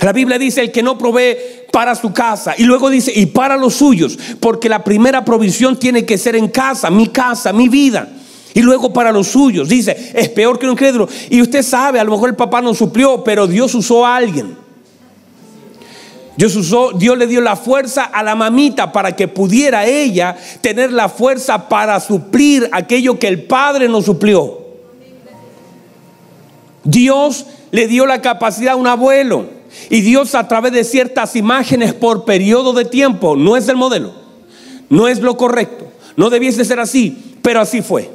La 0.01 0.13
Biblia 0.13 0.39
dice, 0.39 0.61
el 0.61 0.71
que 0.71 0.81
no 0.81 0.97
provee 0.97 1.37
para 1.71 1.95
su 1.95 2.11
casa. 2.11 2.55
Y 2.57 2.63
luego 2.63 2.89
dice, 2.89 3.11
y 3.13 3.27
para 3.27 3.55
los 3.57 3.75
suyos, 3.75 4.17
porque 4.39 4.69
la 4.69 4.83
primera 4.83 5.23
provisión 5.23 5.77
tiene 5.77 6.05
que 6.05 6.17
ser 6.17 6.35
en 6.35 6.47
casa, 6.47 6.89
mi 6.89 7.07
casa, 7.07 7.53
mi 7.53 7.69
vida. 7.69 8.09
Y 8.53 8.61
luego 8.61 8.91
para 8.91 9.11
los 9.11 9.27
suyos, 9.27 9.69
dice, 9.69 10.11
es 10.13 10.29
peor 10.29 10.57
que 10.57 10.65
un 10.65 10.73
incrédulo. 10.73 11.07
Y 11.29 11.41
usted 11.41 11.61
sabe, 11.61 11.99
a 11.99 12.03
lo 12.03 12.11
mejor 12.11 12.29
el 12.29 12.35
papá 12.35 12.61
no 12.61 12.73
suplió, 12.73 13.23
pero 13.23 13.47
Dios 13.47 13.75
usó 13.75 14.05
a 14.05 14.15
alguien. 14.15 14.60
Dios, 16.37 16.55
usó, 16.55 16.91
Dios 16.93 17.17
le 17.17 17.27
dio 17.27 17.41
la 17.41 17.55
fuerza 17.55 18.03
a 18.03 18.23
la 18.23 18.35
mamita 18.35 18.91
para 18.91 19.15
que 19.15 19.27
pudiera 19.27 19.85
ella 19.85 20.37
tener 20.61 20.91
la 20.91 21.09
fuerza 21.09 21.67
para 21.67 21.99
suplir 21.99 22.69
aquello 22.71 23.19
que 23.19 23.27
el 23.27 23.43
Padre 23.43 23.89
no 23.89 24.01
suplió. 24.01 24.59
Dios 26.83 27.45
le 27.71 27.87
dio 27.87 28.05
la 28.05 28.21
capacidad 28.21 28.73
a 28.73 28.77
un 28.77 28.87
abuelo. 28.87 29.61
Y 29.89 30.01
Dios 30.01 30.35
a 30.35 30.47
través 30.47 30.73
de 30.73 30.83
ciertas 30.83 31.35
imágenes 31.35 31.93
por 31.93 32.25
periodo 32.25 32.73
de 32.73 32.85
tiempo, 32.85 33.37
no 33.37 33.55
es 33.55 33.69
el 33.69 33.77
modelo, 33.77 34.13
no 34.89 35.07
es 35.07 35.21
lo 35.21 35.37
correcto, 35.37 35.89
no 36.17 36.29
debiese 36.29 36.65
ser 36.65 36.79
así, 36.81 37.37
pero 37.41 37.61
así 37.61 37.81
fue. 37.81 38.09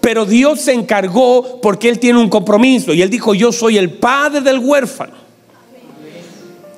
Pero 0.00 0.24
Dios 0.24 0.60
se 0.60 0.72
encargó 0.72 1.60
porque 1.60 1.88
Él 1.88 1.98
tiene 1.98 2.18
un 2.18 2.30
compromiso 2.30 2.94
y 2.94 3.02
Él 3.02 3.10
dijo, 3.10 3.34
yo 3.34 3.52
soy 3.52 3.76
el 3.76 3.92
padre 3.92 4.40
del 4.40 4.58
huérfano. 4.58 5.23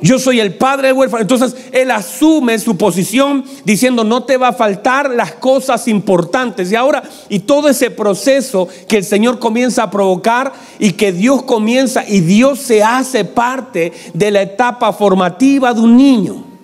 Yo 0.00 0.18
soy 0.18 0.40
el 0.40 0.54
padre 0.54 0.88
del 0.88 0.96
huérfano. 0.96 1.22
Entonces 1.22 1.56
él 1.72 1.90
asume 1.90 2.58
su 2.58 2.76
posición 2.76 3.44
diciendo, 3.64 4.04
no 4.04 4.24
te 4.24 4.36
va 4.36 4.48
a 4.48 4.52
faltar 4.52 5.10
las 5.10 5.32
cosas 5.32 5.88
importantes. 5.88 6.70
Y 6.70 6.76
ahora, 6.76 7.02
y 7.28 7.40
todo 7.40 7.68
ese 7.68 7.90
proceso 7.90 8.68
que 8.88 8.98
el 8.98 9.04
Señor 9.04 9.38
comienza 9.38 9.84
a 9.84 9.90
provocar 9.90 10.52
y 10.78 10.92
que 10.92 11.12
Dios 11.12 11.42
comienza 11.42 12.04
y 12.06 12.20
Dios 12.20 12.58
se 12.58 12.82
hace 12.82 13.24
parte 13.24 13.92
de 14.12 14.30
la 14.30 14.42
etapa 14.42 14.92
formativa 14.92 15.72
de 15.72 15.80
un 15.80 15.96
niño. 15.96 16.55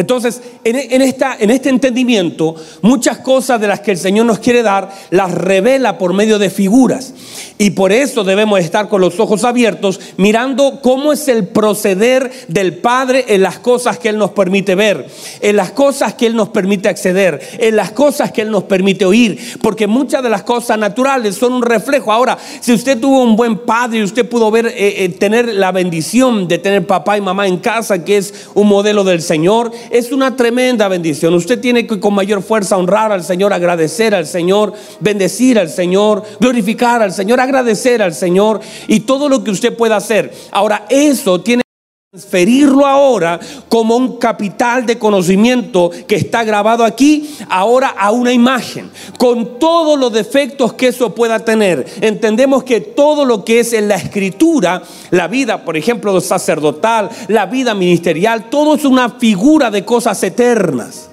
Entonces, 0.00 0.40
en, 0.64 1.02
esta, 1.02 1.36
en, 1.38 1.50
este 1.50 1.68
entendimiento, 1.68 2.54
muchas 2.82 3.18
cosas 3.18 3.60
de 3.60 3.68
las 3.68 3.80
que 3.80 3.90
el 3.90 3.98
Señor 3.98 4.26
nos 4.26 4.38
quiere 4.38 4.62
dar, 4.62 4.90
las 5.10 5.30
revela 5.32 5.98
por 5.98 6.14
medio 6.14 6.38
de 6.38 6.50
figuras. 6.50 7.12
Y 7.58 7.72
por 7.72 7.92
eso 7.92 8.24
debemos 8.24 8.60
estar 8.60 8.88
con 8.88 9.02
los 9.02 9.20
ojos 9.20 9.44
abiertos, 9.44 10.00
mirando 10.16 10.80
cómo 10.82 11.12
es 11.12 11.28
el 11.28 11.46
proceder 11.48 12.30
del 12.48 12.78
Padre 12.78 13.26
en 13.28 13.42
las 13.42 13.58
cosas 13.58 13.98
que 13.98 14.08
Él 14.08 14.16
nos 14.16 14.30
permite 14.30 14.74
ver, 14.74 15.06
en 15.42 15.56
las 15.56 15.70
cosas 15.70 16.14
que 16.14 16.26
Él 16.26 16.34
nos 16.34 16.48
permite 16.48 16.88
acceder, 16.88 17.40
en 17.58 17.76
las 17.76 17.90
cosas 17.90 18.32
que 18.32 18.40
Él 18.40 18.50
nos 18.50 18.64
permite 18.64 19.04
oír. 19.04 19.38
Porque 19.60 19.86
muchas 19.86 20.22
de 20.22 20.30
las 20.30 20.42
cosas 20.42 20.78
naturales 20.78 21.34
son 21.34 21.52
un 21.52 21.62
reflejo. 21.62 22.10
Ahora, 22.10 22.38
si 22.60 22.72
usted 22.72 22.98
tuvo 22.98 23.22
un 23.22 23.36
buen 23.36 23.58
padre 23.58 23.98
y 23.98 24.02
usted 24.04 24.26
pudo 24.26 24.50
ver, 24.50 24.66
eh, 24.66 25.04
eh, 25.04 25.08
tener 25.10 25.54
la 25.54 25.70
bendición 25.70 26.48
de 26.48 26.56
tener 26.56 26.86
papá 26.86 27.18
y 27.18 27.20
mamá 27.20 27.46
en 27.46 27.58
casa, 27.58 28.04
que 28.04 28.16
es 28.16 28.48
un 28.54 28.68
modelo 28.68 29.04
del 29.04 29.20
Señor, 29.20 29.70
es 29.90 30.12
una 30.12 30.36
tremenda 30.36 30.88
bendición. 30.88 31.34
Usted 31.34 31.60
tiene 31.60 31.86
que 31.86 32.00
con 32.00 32.14
mayor 32.14 32.42
fuerza 32.42 32.76
honrar 32.76 33.12
al 33.12 33.24
Señor, 33.24 33.52
agradecer 33.52 34.14
al 34.14 34.26
Señor, 34.26 34.72
bendecir 35.00 35.58
al 35.58 35.68
Señor, 35.68 36.22
glorificar 36.38 37.02
al 37.02 37.12
Señor, 37.12 37.40
agradecer 37.40 38.00
al 38.00 38.14
Señor 38.14 38.60
y 38.86 39.00
todo 39.00 39.28
lo 39.28 39.44
que 39.44 39.50
usted 39.50 39.76
pueda 39.76 39.96
hacer. 39.96 40.32
Ahora, 40.52 40.86
eso 40.88 41.40
tiene 41.40 41.59
transferirlo 42.12 42.84
ahora 42.86 43.38
como 43.68 43.94
un 43.94 44.16
capital 44.16 44.84
de 44.84 44.98
conocimiento 44.98 45.92
que 46.08 46.16
está 46.16 46.42
grabado 46.42 46.84
aquí, 46.84 47.36
ahora 47.48 47.94
a 47.96 48.10
una 48.10 48.32
imagen, 48.32 48.90
con 49.16 49.60
todos 49.60 49.96
los 49.96 50.12
defectos 50.12 50.72
que 50.72 50.88
eso 50.88 51.14
pueda 51.14 51.38
tener. 51.44 51.86
Entendemos 52.00 52.64
que 52.64 52.80
todo 52.80 53.24
lo 53.24 53.44
que 53.44 53.60
es 53.60 53.72
en 53.74 53.86
la 53.86 53.94
escritura, 53.94 54.82
la 55.12 55.28
vida, 55.28 55.64
por 55.64 55.76
ejemplo, 55.76 56.20
sacerdotal, 56.20 57.10
la 57.28 57.46
vida 57.46 57.74
ministerial, 57.74 58.50
todo 58.50 58.74
es 58.74 58.84
una 58.84 59.10
figura 59.10 59.70
de 59.70 59.84
cosas 59.84 60.20
eternas. 60.24 61.10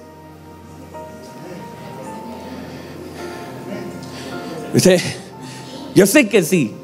Yo 5.94 6.06
sé 6.06 6.28
que 6.28 6.42
sí, 6.42 6.74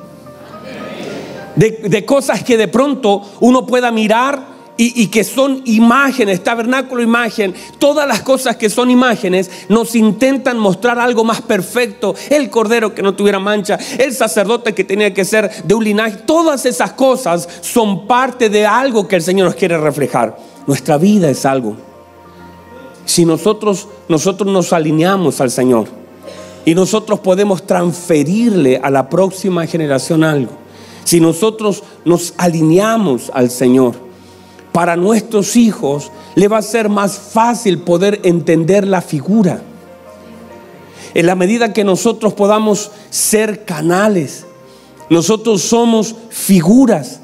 de, 1.57 2.05
cosas 2.05 2.43
que 2.43 2.57
de 2.57 2.69
pronto 2.69 3.23
uno 3.41 3.67
pueda 3.67 3.91
mirar 3.91 4.55
y, 4.77 5.07
que 5.07 5.23
son 5.23 5.63
imágenes, 5.67 6.43
tabernáculo, 6.43 7.01
imagen, 7.01 7.55
todas 7.79 8.09
las 8.09 8.23
cosas 8.23 8.57
que 8.57 8.69
son 8.69 8.91
imágenes 8.91 9.49
nos 9.69 9.95
intentan 9.95 10.59
mostrar 10.59 10.99
algo 10.99 11.23
más 11.23 11.41
perfecto, 11.43 12.17
el 12.29 12.51
cordero 12.51 12.93
que 12.93 13.03
no 13.03 13.15
tuviera 13.15 13.39
mancha, 13.39 13.79
el 13.99 14.13
sacerdote 14.13 14.75
que 14.75 14.83
tenía 14.83 15.15
que 15.15 15.25
ser 15.25 15.49
de 15.63 15.75
un 15.75 15.85
linaje, 15.85 16.17
todas 16.27 16.67
esas 16.67 16.93
cosas 16.93 17.49
son 17.61 18.09
parte 18.09 18.49
de 18.49 18.67
algo 18.67 19.07
que 19.07 19.15
el 19.15 19.23
Señor 19.23 19.47
nos 19.47 19.55
quiere 19.55 19.79
reflejar. 19.79 20.37
Nuestra 20.67 20.99
vida 20.99 21.31
es 21.31 21.47
algo. 21.47 21.77
Si 23.05 23.25
nosotros, 23.25 23.87
nosotros 24.09 24.53
nos 24.53 24.73
alineamos 24.73 25.41
al 25.41 25.53
Señor 25.53 25.87
y 26.65 26.75
nosotros 26.75 27.21
podemos 27.21 27.65
transferirle 27.65 28.81
a 28.83 28.91
la 28.91 29.09
próxima 29.09 29.67
generación 29.67 30.25
algo 30.25 30.64
si 31.05 31.21
nosotros 31.21 31.83
nos 32.05 32.35
alineamos 32.37 33.31
al 33.35 33.51
Señor, 33.51 33.95
para 34.73 34.97
nuestros 34.97 35.57
hijos 35.57 36.11
le 36.35 36.49
va 36.49 36.59
a 36.59 36.63
ser 36.63 36.89
más 36.89 37.19
fácil 37.19 37.79
poder 37.79 38.21
entender 38.25 38.87
la 38.87 39.01
figura. 39.01 39.63
En 41.15 41.27
la 41.27 41.37
medida 41.37 41.73
que 41.73 41.85
nosotros 41.85 42.33
podamos 42.33 42.91
ser 43.09 43.65
canales, 43.65 44.47
nosotros 45.11 45.63
somos 45.63 46.17
figuras. 46.31 47.21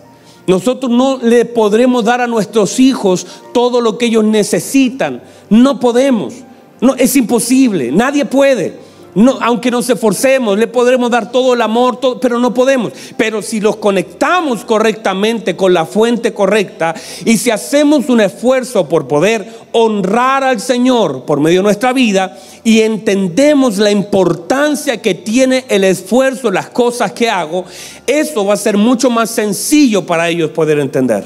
Nosotros 0.47 0.91
no 0.91 1.19
le 1.19 1.45
podremos 1.45 2.05
dar 2.05 2.21
a 2.21 2.27
nuestros 2.27 2.79
hijos 2.79 3.27
todo 3.53 3.81
lo 3.81 3.99
que 3.99 4.07
ellos 4.07 4.25
necesitan. 4.25 5.23
No 5.49 5.81
podemos. 5.81 6.35
No, 6.81 6.95
es 6.95 7.17
imposible. 7.17 7.91
Nadie 7.91 8.25
puede. 8.25 8.90
No, 9.15 9.39
aunque 9.41 9.73
nos 9.73 9.91
esforcemos, 9.91 10.57
le 10.57 10.69
podremos 10.69 11.11
dar 11.11 11.33
todo 11.33 11.55
el 11.55 11.63
amor, 11.63 11.99
pero 12.21 12.39
no 12.39 12.55
podemos. 12.55 12.93
Pero 13.17 13.43
si 13.43 13.61
los 13.61 13.77
conectamos 13.77 14.65
correctamente 14.65 15.57
con 15.57 15.75
la 15.75 15.85
fuente 15.85 16.33
correcta 16.33 16.95
y 17.25 17.37
si 17.37 17.51
hacemos 17.51 18.09
un 18.09 18.21
esfuerzo 18.21 18.89
por 18.89 19.09
poder 19.09 19.49
honrar 19.73 20.45
al 20.45 20.61
Señor 20.61 21.25
por 21.25 21.41
medio 21.41 21.59
de 21.59 21.65
nuestra 21.65 21.93
vida 21.93 22.39
y 22.63 22.81
entendemos 22.83 23.79
la 23.79 23.91
importancia 23.91 25.03
que 25.03 25.15
tiene 25.15 25.65
el 25.69 25.83
esfuerzo, 25.83 26.53
las 26.53 26.71
cosas 26.71 27.11
que 27.11 27.29
hago, 27.29 27.65
eso 28.07 28.47
va 28.47 28.55
a 28.55 28.59
ser 28.59 28.77
mucho 28.77 29.11
más 29.11 29.31
sencillo 29.31 30.07
para 30.07 30.29
ellos 30.29 30.51
poder 30.51 30.79
entender. 30.79 31.25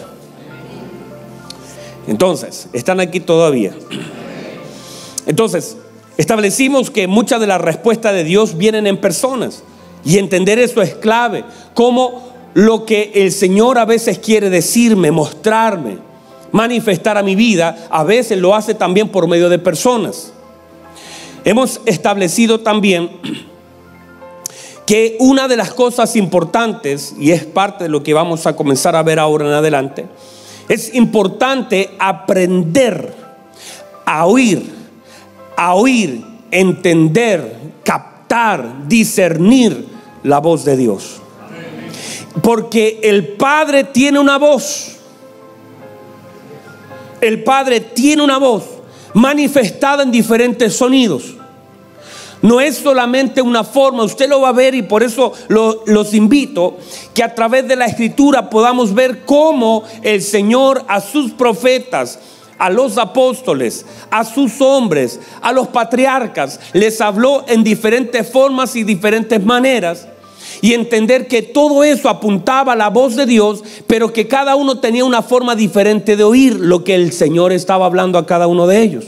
Entonces, 2.07 2.68
están 2.73 3.01
aquí 3.01 3.20
todavía. 3.20 3.75
Entonces, 5.27 5.77
Establecimos 6.16 6.90
que 6.90 7.09
muchas 7.09 7.40
de 7.40 7.46
las 7.46 7.61
respuestas 7.61 8.12
de 8.12 8.24
Dios 8.24 8.57
vienen 8.57 8.87
en 8.87 8.98
personas 8.98 9.62
y 10.05 10.18
entender 10.18 10.59
eso 10.59 10.81
es 10.81 10.94
clave. 10.94 11.44
Como 11.74 12.33
lo 12.55 12.85
que 12.85 13.11
el 13.14 13.33
Señor 13.33 13.79
a 13.79 13.85
veces 13.85 14.18
quiere 14.20 14.48
decirme, 14.48 15.11
mostrarme, 15.11 15.98
manifestar 16.53 17.18
a 17.18 17.22
mi 17.22 17.35
vida, 17.35 17.88
a 17.90 18.05
veces 18.05 18.38
lo 18.38 18.55
hace 18.55 18.74
también 18.74 19.09
por 19.09 19.27
medio 19.27 19.48
de 19.48 19.59
personas. 19.59 20.33
Hemos 21.44 21.81
establecido 21.85 22.61
también 22.61 23.11
que 24.87 25.16
una 25.18 25.48
de 25.48 25.57
las 25.57 25.74
cosas 25.74 26.14
importantes, 26.14 27.14
y 27.18 27.33
es 27.33 27.44
parte 27.44 27.85
de 27.85 27.90
lo 27.90 28.05
que 28.05 28.14
vamos 28.14 28.46
a 28.46 28.55
comenzar 28.55 28.94
a 28.94 29.03
ver 29.03 29.18
ahora 29.18 29.46
en 29.46 29.53
adelante, 29.53 30.07
es 30.68 30.94
importante 30.94 31.90
aprender 31.98 33.12
a 34.07 34.27
oír 34.27 34.84
a 35.57 35.75
oír, 35.75 36.25
entender, 36.51 37.73
captar, 37.83 38.88
discernir 38.88 39.87
la 40.23 40.38
voz 40.38 40.64
de 40.64 40.77
Dios. 40.77 41.21
Porque 42.43 43.01
el 43.03 43.29
Padre 43.29 43.85
tiene 43.85 44.19
una 44.19 44.38
voz. 44.38 44.97
El 47.21 47.43
Padre 47.43 47.81
tiene 47.81 48.23
una 48.23 48.38
voz 48.38 48.64
manifestada 49.14 50.03
en 50.03 50.11
diferentes 50.11 50.77
sonidos. 50.77 51.35
No 52.43 52.61
es 52.61 52.77
solamente 52.77 53.40
una 53.40 53.64
forma, 53.64 54.03
usted 54.03 54.29
lo 54.29 54.43
va 54.43 54.51
a 54.51 54.53
ver 54.53 54.75
y 54.75 54.83
por 54.83 55.03
eso 55.03 55.33
los 55.49 56.12
invito 56.12 56.77
que 57.14 57.23
a 57.23 57.35
través 57.35 57.67
de 57.67 57.75
la 57.75 57.87
escritura 57.87 58.51
podamos 58.51 58.93
ver 58.93 59.25
cómo 59.25 59.83
el 60.03 60.21
Señor 60.21 60.85
a 60.87 61.01
sus 61.01 61.31
profetas, 61.31 62.19
a 62.59 62.71
los 62.71 62.99
apóstoles, 62.99 63.85
a 64.11 64.25
sus 64.25 64.61
hombres, 64.61 65.21
a 65.40 65.53
los 65.53 65.69
patriarcas, 65.69 66.61
les 66.73 67.01
habló 67.01 67.45
en 67.49 67.64
diferentes 67.64 68.31
formas 68.31 68.77
y 68.77 68.85
diferentes 68.85 69.45
maneras. 69.45 70.09
Y 70.61 70.73
entender 70.73 71.27
que 71.27 71.43
todo 71.43 71.85
eso 71.85 72.09
apuntaba 72.09 72.73
a 72.73 72.77
la 72.77 72.88
voz 72.88 73.17
de 73.17 73.27
Dios, 73.27 73.62
pero 73.87 74.12
que 74.12 74.29
cada 74.29 74.57
uno 74.57 74.79
tenía 74.79 75.05
una 75.05 75.23
forma 75.23 75.57
diferente 75.57 76.17
de 76.17 76.25
oír 76.25 76.55
lo 76.55 76.85
que 76.85 76.95
el 76.95 77.12
Señor 77.12 77.53
estaba 77.53 77.87
hablando 77.87 78.19
a 78.19 78.27
cada 78.27 78.47
uno 78.47 78.67
de 78.67 78.83
ellos. 78.83 79.05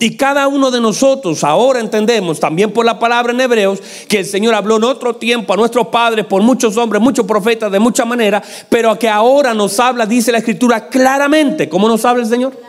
Y 0.00 0.16
cada 0.16 0.46
uno 0.46 0.70
de 0.70 0.80
nosotros 0.80 1.42
ahora 1.42 1.80
entendemos 1.80 2.38
también 2.38 2.70
por 2.70 2.86
la 2.86 3.00
palabra 3.00 3.32
en 3.32 3.40
Hebreos 3.40 3.80
que 4.08 4.20
el 4.20 4.24
Señor 4.26 4.54
habló 4.54 4.76
en 4.76 4.84
otro 4.84 5.16
tiempo 5.16 5.52
a 5.52 5.56
nuestros 5.56 5.88
padres 5.88 6.24
por 6.24 6.40
muchos 6.40 6.76
hombres, 6.76 7.02
muchos 7.02 7.26
profetas 7.26 7.72
de 7.72 7.80
mucha 7.80 8.04
manera, 8.04 8.40
pero 8.68 8.96
que 8.96 9.08
ahora 9.08 9.54
nos 9.54 9.80
habla, 9.80 10.06
dice 10.06 10.30
la 10.30 10.38
Escritura 10.38 10.88
claramente. 10.88 11.68
¿Cómo 11.68 11.88
nos 11.88 12.04
habla 12.04 12.22
el 12.22 12.28
Señor? 12.28 12.67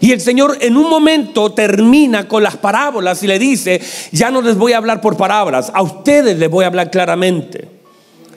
Y 0.00 0.12
el 0.12 0.20
Señor 0.20 0.56
en 0.60 0.76
un 0.76 0.88
momento 0.88 1.52
termina 1.52 2.26
con 2.26 2.42
las 2.42 2.56
parábolas 2.56 3.22
y 3.22 3.26
le 3.26 3.38
dice, 3.38 3.80
ya 4.12 4.30
no 4.30 4.40
les 4.40 4.56
voy 4.56 4.72
a 4.72 4.78
hablar 4.78 5.00
por 5.02 5.16
palabras, 5.16 5.70
a 5.74 5.82
ustedes 5.82 6.38
les 6.38 6.48
voy 6.48 6.64
a 6.64 6.68
hablar 6.68 6.90
claramente. 6.90 7.80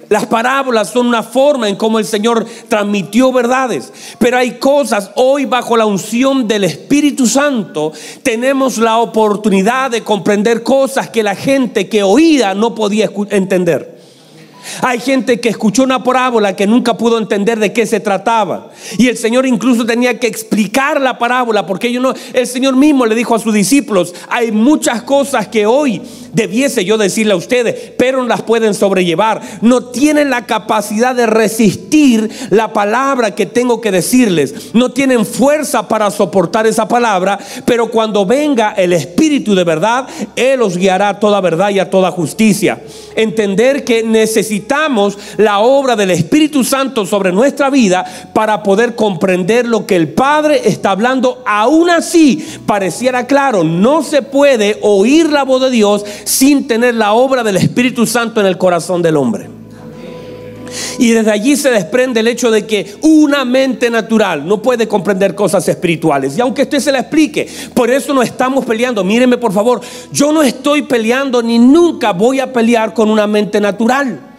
Las 0.10 0.26
parábolas 0.26 0.90
son 0.90 1.08
una 1.08 1.24
forma 1.24 1.70
en 1.70 1.76
cómo 1.76 1.98
el 1.98 2.06
Señor 2.06 2.46
transmitió 2.68 3.32
verdades. 3.32 3.92
Pero 4.20 4.38
hay 4.38 4.60
cosas, 4.60 5.12
hoy 5.16 5.46
bajo 5.46 5.78
la 5.78 5.86
unción 5.86 6.48
del 6.48 6.66
Espíritu 6.66 7.26
Santo, 7.26 7.94
tenemos 8.22 8.78
la 8.78 8.98
oportunidad 8.98 9.90
de 9.90 10.04
comprender 10.04 10.62
cosas 10.62 11.10
que 11.10 11.24
la 11.24 11.34
gente 11.34 11.90
que 11.90 12.04
oía 12.04 12.54
no 12.54 12.76
podía 12.76 13.10
entender. 13.30 13.94
Hay 14.82 15.00
gente 15.00 15.40
que 15.40 15.50
escuchó 15.50 15.84
una 15.84 16.04
parábola 16.04 16.56
que 16.56 16.68
nunca 16.68 16.96
pudo 16.96 17.18
entender 17.18 17.60
de 17.60 17.74
qué 17.74 17.86
se 17.86 18.00
trataba. 18.00 18.70
Y 18.98 19.08
el 19.08 19.18
Señor 19.18 19.46
incluso 19.46 19.86
tenía 19.86 20.20
que 20.20 20.28
explicar 20.28 21.00
la 21.00 21.18
parábola 21.18 21.66
porque 21.66 21.92
no, 22.00 22.14
el 22.34 22.48
Señor 22.48 22.76
mismo 22.76 23.06
le 23.06 23.16
dijo 23.16 23.36
a 23.36 23.40
sus 23.40 23.54
discípulos, 23.54 24.14
hay 24.30 24.52
muchas 24.52 25.04
cosas 25.04 25.48
que 25.48 25.66
hoy 25.66 26.02
debiese 26.34 26.84
yo 26.84 26.98
decirle 26.98 27.34
a 27.34 27.38
ustedes, 27.38 27.94
pero 27.98 28.26
las 28.26 28.42
pueden 28.42 28.74
sobrellevar. 28.74 29.42
No 29.62 29.86
tienen 29.86 30.30
la 30.30 30.46
capacidad 30.46 31.16
de 31.16 31.28
resistir 31.28 32.30
la 32.50 32.74
palabra 32.74 33.36
que 33.36 33.46
tengo 33.46 33.80
que 33.80 33.92
decirles. 33.92 34.74
No 34.74 34.92
tienen 34.92 35.26
fuerza 35.26 35.88
para 35.88 36.12
soportar 36.12 36.68
esa 36.68 36.88
palabra, 36.88 37.40
pero 37.66 37.90
cuando 37.90 38.26
venga 38.26 38.72
el 38.72 38.94
Espíritu 38.94 39.56
de 39.56 39.64
verdad, 39.64 40.08
Él 40.36 40.60
los 40.60 40.78
guiará 40.78 41.10
a 41.10 41.20
toda 41.20 41.40
verdad 41.42 41.70
y 41.70 41.80
a 41.80 41.90
toda 41.90 42.12
justicia. 42.12 42.82
Entender 43.16 43.84
que 43.84 44.04
necesitamos 44.04 45.18
la 45.38 45.60
obra 45.60 45.96
del 45.96 46.12
Espíritu 46.12 46.64
Santo 46.64 47.06
sobre 47.06 47.32
nuestra 47.32 47.70
vida 47.70 48.04
para 48.34 48.64
poder 48.64 48.73
comprender 48.96 49.66
lo 49.68 49.86
que 49.86 49.96
el 49.96 50.10
Padre 50.10 50.62
está 50.66 50.92
hablando. 50.92 51.44
Aún 51.46 51.90
así, 51.90 52.46
pareciera 52.66 53.28
claro, 53.28 53.64
no 53.64 54.04
se 54.04 54.22
puede 54.22 54.78
oír 54.82 55.30
la 55.30 55.44
voz 55.44 55.62
de 55.62 55.70
Dios 55.70 56.06
sin 56.24 56.68
tener 56.68 56.96
la 56.96 57.14
obra 57.14 57.44
del 57.44 57.58
Espíritu 57.58 58.06
Santo 58.06 58.40
en 58.42 58.48
el 58.48 58.58
corazón 58.58 59.02
del 59.02 59.18
hombre. 59.18 59.50
Y 60.98 61.12
desde 61.12 61.32
allí 61.32 61.56
se 61.56 61.70
desprende 61.72 62.20
el 62.20 62.28
hecho 62.28 62.52
de 62.52 62.66
que 62.66 62.96
una 63.02 63.46
mente 63.46 63.90
natural 63.90 64.48
no 64.48 64.62
puede 64.62 64.88
comprender 64.88 65.36
cosas 65.36 65.68
espirituales. 65.68 66.38
Y 66.38 66.42
aunque 66.42 66.64
usted 66.64 66.80
se 66.80 66.92
la 66.92 67.00
explique, 67.00 67.48
por 67.74 67.90
eso 67.90 68.14
no 68.14 68.24
estamos 68.24 68.66
peleando. 68.66 69.04
Mírenme 69.04 69.38
por 69.38 69.54
favor, 69.54 69.82
yo 70.12 70.32
no 70.32 70.42
estoy 70.42 70.84
peleando 70.84 71.42
ni 71.42 71.60
nunca 71.60 72.12
voy 72.14 72.40
a 72.40 72.52
pelear 72.52 72.94
con 72.94 73.10
una 73.10 73.28
mente 73.28 73.60
natural. 73.62 74.33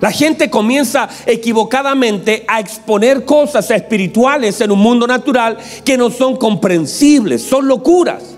La 0.00 0.10
gente 0.10 0.48
comienza 0.48 1.08
equivocadamente 1.26 2.44
a 2.48 2.58
exponer 2.58 3.24
cosas 3.24 3.70
espirituales 3.70 4.60
en 4.60 4.70
un 4.70 4.78
mundo 4.78 5.06
natural 5.06 5.58
que 5.84 5.98
no 5.98 6.10
son 6.10 6.36
comprensibles, 6.36 7.42
son 7.42 7.68
locuras. 7.68 8.36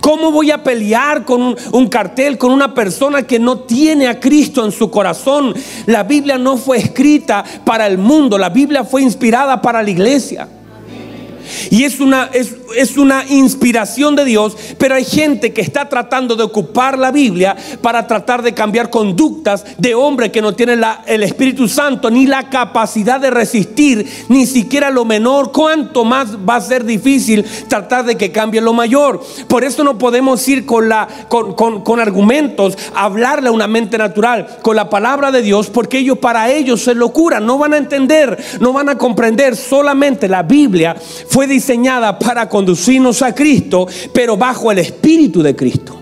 ¿Cómo 0.00 0.30
voy 0.30 0.50
a 0.50 0.62
pelear 0.62 1.24
con 1.24 1.56
un, 1.72 1.88
cartel, 1.88 2.38
con 2.38 2.52
una 2.52 2.74
persona 2.74 3.22
que 3.22 3.38
no 3.38 3.60
tiene 3.60 4.06
a 4.06 4.20
Cristo 4.20 4.64
en 4.64 4.70
su 4.70 4.90
corazón? 4.90 5.54
La 5.86 6.02
Biblia 6.02 6.38
no 6.38 6.56
fue 6.56 6.78
escrita 6.78 7.44
para 7.64 7.86
el 7.86 7.98
mundo, 7.98 8.38
la 8.38 8.50
Biblia 8.50 8.84
fue 8.84 9.02
inspirada 9.02 9.60
para 9.60 9.82
la 9.82 9.90
iglesia. 9.90 10.48
Y 11.70 11.84
es 11.84 12.00
una, 12.00 12.30
es, 12.32 12.54
es, 12.76 12.96
una 12.96 13.24
inspiración 13.28 14.16
de 14.16 14.24
Dios, 14.24 14.56
pero 14.78 14.94
hay 14.94 15.04
gente 15.04 15.52
que 15.52 15.60
está 15.60 15.88
tratando 15.88 16.36
de 16.36 16.44
ocupar 16.44 16.98
la 16.98 17.10
Biblia 17.10 17.56
para 17.80 18.06
tratar 18.06 18.42
de 18.42 18.54
cambiar 18.54 18.90
conductas 18.90 19.64
de 19.78 19.94
hombre 19.94 20.30
que 20.30 20.42
no 20.42 20.54
tiene 20.54 20.78
el 21.06 21.22
Espíritu 21.22 21.68
Santo 21.68 22.10
ni 22.10 22.26
la 22.26 22.50
capacidad 22.50 23.20
de 23.20 23.30
resistir 23.30 24.06
ni 24.28 24.46
siquiera 24.46 24.90
lo 24.90 25.04
menor. 25.04 25.52
¿Cuánto 25.52 26.04
más 26.04 26.36
va 26.48 26.56
a 26.56 26.60
ser 26.60 26.84
difícil 26.84 27.44
tratar 27.68 28.04
de 28.04 28.16
que 28.16 28.32
cambie 28.32 28.60
lo 28.60 28.72
mayor? 28.72 29.22
Por 29.48 29.64
eso 29.64 29.84
no 29.84 29.98
podemos 29.98 30.46
ir 30.48 30.66
con, 30.66 30.88
la, 30.88 31.08
con, 31.28 31.54
con, 31.54 31.82
con 31.82 32.00
argumentos, 32.00 32.76
hablarle 32.94 33.48
a 33.48 33.52
una 33.52 33.66
mente 33.66 33.98
natural, 33.98 34.58
con 34.62 34.76
la 34.76 34.88
palabra 34.88 35.30
de 35.30 35.42
Dios, 35.42 35.70
porque 35.70 35.98
ellos 35.98 36.18
para 36.18 36.50
ellos 36.50 36.86
es 36.86 36.96
locura, 36.96 37.40
no 37.40 37.58
van 37.58 37.74
a 37.74 37.78
entender, 37.78 38.42
no 38.60 38.72
van 38.72 38.88
a 38.88 38.98
comprender. 38.98 39.56
Solamente 39.56 40.28
la 40.28 40.42
Biblia 40.42 40.96
fue 41.34 41.48
diseñada 41.48 42.16
para 42.16 42.48
conducirnos 42.48 43.20
a 43.20 43.34
Cristo, 43.34 43.88
pero 44.12 44.36
bajo 44.36 44.70
el 44.70 44.78
Espíritu 44.78 45.42
de 45.42 45.56
Cristo. 45.56 45.98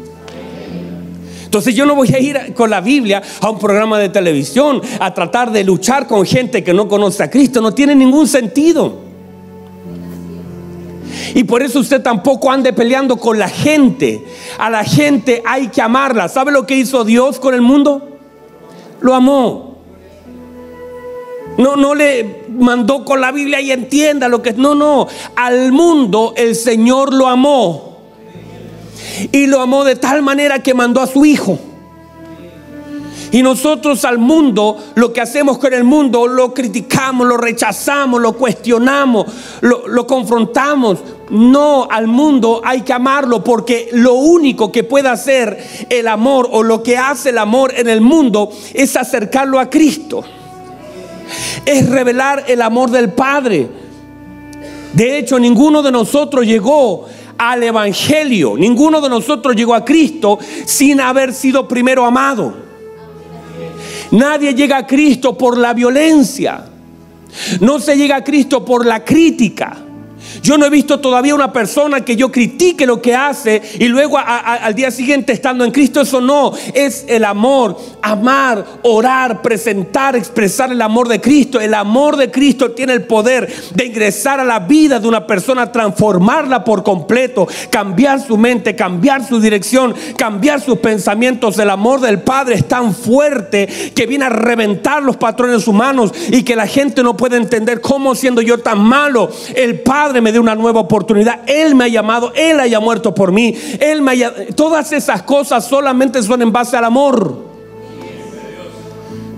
Entonces 1.46 1.74
yo 1.74 1.86
no 1.86 1.94
voy 1.94 2.12
a 2.12 2.20
ir 2.20 2.52
con 2.52 2.68
la 2.68 2.82
Biblia 2.82 3.22
a 3.40 3.48
un 3.48 3.58
programa 3.58 3.98
de 3.98 4.10
televisión 4.10 4.82
a 5.00 5.14
tratar 5.14 5.50
de 5.50 5.64
luchar 5.64 6.06
con 6.06 6.26
gente 6.26 6.62
que 6.62 6.74
no 6.74 6.86
conoce 6.86 7.22
a 7.22 7.30
Cristo. 7.30 7.62
No 7.62 7.72
tiene 7.72 7.94
ningún 7.94 8.28
sentido. 8.28 8.98
Y 11.34 11.44
por 11.44 11.62
eso 11.62 11.80
usted 11.80 12.02
tampoco 12.02 12.52
ande 12.52 12.74
peleando 12.74 13.16
con 13.16 13.38
la 13.38 13.48
gente. 13.48 14.22
A 14.58 14.68
la 14.68 14.84
gente 14.84 15.42
hay 15.46 15.68
que 15.68 15.80
amarla. 15.80 16.28
¿Sabe 16.28 16.52
lo 16.52 16.66
que 16.66 16.76
hizo 16.76 17.04
Dios 17.04 17.40
con 17.40 17.54
el 17.54 17.62
mundo? 17.62 18.18
Lo 19.00 19.14
amó. 19.14 19.78
No, 21.56 21.76
no 21.76 21.94
le 21.94 22.41
mandó 22.58 23.04
con 23.04 23.20
la 23.20 23.32
Biblia 23.32 23.60
y 23.60 23.70
entienda 23.70 24.28
lo 24.28 24.42
que 24.42 24.50
es. 24.50 24.56
No, 24.56 24.74
no. 24.74 25.06
Al 25.36 25.72
mundo 25.72 26.34
el 26.36 26.54
Señor 26.54 27.12
lo 27.12 27.28
amó. 27.28 27.98
Y 29.30 29.46
lo 29.46 29.60
amó 29.60 29.84
de 29.84 29.96
tal 29.96 30.22
manera 30.22 30.62
que 30.62 30.74
mandó 30.74 31.00
a 31.00 31.06
su 31.06 31.24
Hijo. 31.24 31.58
Y 33.32 33.42
nosotros 33.42 34.04
al 34.04 34.18
mundo, 34.18 34.76
lo 34.94 35.10
que 35.10 35.22
hacemos 35.22 35.56
con 35.56 35.72
el 35.72 35.84
mundo, 35.84 36.28
lo 36.28 36.52
criticamos, 36.52 37.26
lo 37.26 37.38
rechazamos, 37.38 38.20
lo 38.20 38.34
cuestionamos, 38.34 39.24
lo, 39.62 39.88
lo, 39.88 40.06
confrontamos. 40.06 40.98
No, 41.30 41.88
al 41.90 42.08
mundo 42.08 42.60
hay 42.62 42.82
que 42.82 42.92
amarlo 42.92 43.42
porque 43.42 43.88
lo 43.92 44.14
único 44.14 44.70
que 44.70 44.84
puede 44.84 45.08
hacer 45.08 45.86
el 45.88 46.08
amor 46.08 46.46
o 46.52 46.62
lo 46.62 46.82
que 46.82 46.98
hace 46.98 47.30
el 47.30 47.38
amor 47.38 47.72
en 47.74 47.88
el 47.88 48.02
mundo 48.02 48.50
es 48.74 48.96
acercarlo 48.96 49.58
a 49.58 49.70
Cristo 49.70 50.22
es 51.64 51.88
revelar 51.88 52.44
el 52.48 52.62
amor 52.62 52.90
del 52.90 53.11
Padre. 53.12 53.68
De 54.92 55.18
hecho, 55.18 55.38
ninguno 55.38 55.83
de 55.83 55.90
nosotros 55.90 56.46
llegó 56.46 57.07
al 57.38 57.62
Evangelio, 57.62 58.57
ninguno 58.57 59.01
de 59.01 59.09
nosotros 59.09 59.57
llegó 59.57 59.75
a 59.75 59.85
Cristo 59.85 60.38
sin 60.64 61.01
haber 61.01 61.33
sido 61.33 61.66
primero 61.66 62.05
amado. 62.05 62.55
Nadie 64.11 64.55
llega 64.55 64.79
a 64.79 64.87
Cristo 64.87 65.37
por 65.37 65.57
la 65.57 65.72
violencia. 65.72 66.66
No 67.61 67.79
se 67.79 67.96
llega 67.96 68.16
a 68.16 68.25
Cristo 68.25 68.64
por 68.64 68.85
la 68.85 69.03
crítica. 69.03 69.77
Yo 70.42 70.58
no 70.58 70.66
he 70.66 70.70
visto 70.70 71.00
todavía 71.00 71.35
una 71.35 71.52
persona 71.52 72.04
que 72.04 72.16
yo 72.16 72.30
critique 72.30 72.87
lo 72.87 73.00
que 73.00 73.14
hace 73.14 73.62
y 73.78 73.88
luego 73.88 74.18
al 74.18 74.74
día 74.74 74.90
siguiente 74.90 75.32
estando 75.32 75.64
en 75.64 75.70
Cristo. 75.70 76.00
Eso 76.00 76.20
no, 76.20 76.52
es 76.74 77.04
el 77.08 77.24
amor, 77.24 77.76
amar, 78.02 78.64
orar, 78.82 79.42
presentar, 79.42 80.16
expresar 80.16 80.72
el 80.72 80.82
amor 80.82 81.08
de 81.08 81.20
Cristo. 81.20 81.61
El 81.61 81.74
amor 81.74 82.16
de 82.16 82.30
Cristo 82.30 82.72
tiene 82.72 82.92
el 82.92 83.04
poder 83.04 83.52
de 83.74 83.87
ingresar 83.87 84.40
a 84.40 84.44
la 84.44 84.61
vida 84.61 84.98
de 84.98 85.08
una 85.08 85.26
persona, 85.26 85.70
transformarla 85.70 86.64
por 86.64 86.82
completo, 86.82 87.46
cambiar 87.70 88.20
su 88.20 88.37
mente, 88.37 88.76
cambiar 88.76 89.26
su 89.26 89.40
dirección, 89.40 89.94
cambiar 90.16 90.61
sus 90.61 90.78
pensamientos. 90.78 91.58
El 91.58 91.70
amor 91.70 92.00
del 92.00 92.20
Padre 92.20 92.54
es 92.56 92.68
tan 92.68 92.94
fuerte 92.94 93.66
que 93.94 94.06
viene 94.06 94.24
a 94.24 94.30
reventar 94.30 95.02
los 95.02 95.16
patrones 95.16 95.66
humanos 95.66 96.12
y 96.30 96.42
que 96.42 96.56
la 96.56 96.66
gente 96.66 97.02
no 97.02 97.16
puede 97.16 97.37
entender 97.37 97.80
cómo 97.80 98.14
siendo 98.14 98.42
yo 98.42 98.58
tan 98.58 98.80
malo, 98.80 99.30
el 99.54 99.80
Padre 99.80 100.12
me 100.20 100.33
de 100.33 100.38
una 100.38 100.55
nueva 100.55 100.81
oportunidad. 100.81 101.40
Él 101.46 101.75
me 101.75 101.85
ha 101.85 101.88
llamado, 101.88 102.33
Él 102.35 102.61
haya 102.61 102.81
muerto 102.81 103.14
por 103.14 103.33
mí. 103.33 103.55
Él 103.81 104.03
me 104.03 104.18
Todas 104.55 104.92
esas 104.92 105.22
cosas 105.22 105.64
solamente 105.64 106.22
son 106.22 106.42
en 106.42 106.53
base 106.53 106.77
al 106.77 106.85
amor. 106.85 107.53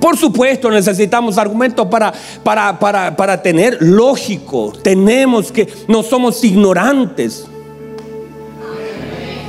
Por 0.01 0.19
supuesto, 0.19 0.71
necesitamos 0.71 1.39
argumentos 1.39 1.87
para, 1.87 2.13
para, 2.43 2.79
para, 2.79 3.17
para 3.17 3.41
tener 3.41 3.79
lógico. 3.81 4.73
Tenemos 4.83 5.51
que, 5.51 5.73
no 5.89 6.03
somos 6.03 6.43
ignorantes. 6.45 7.47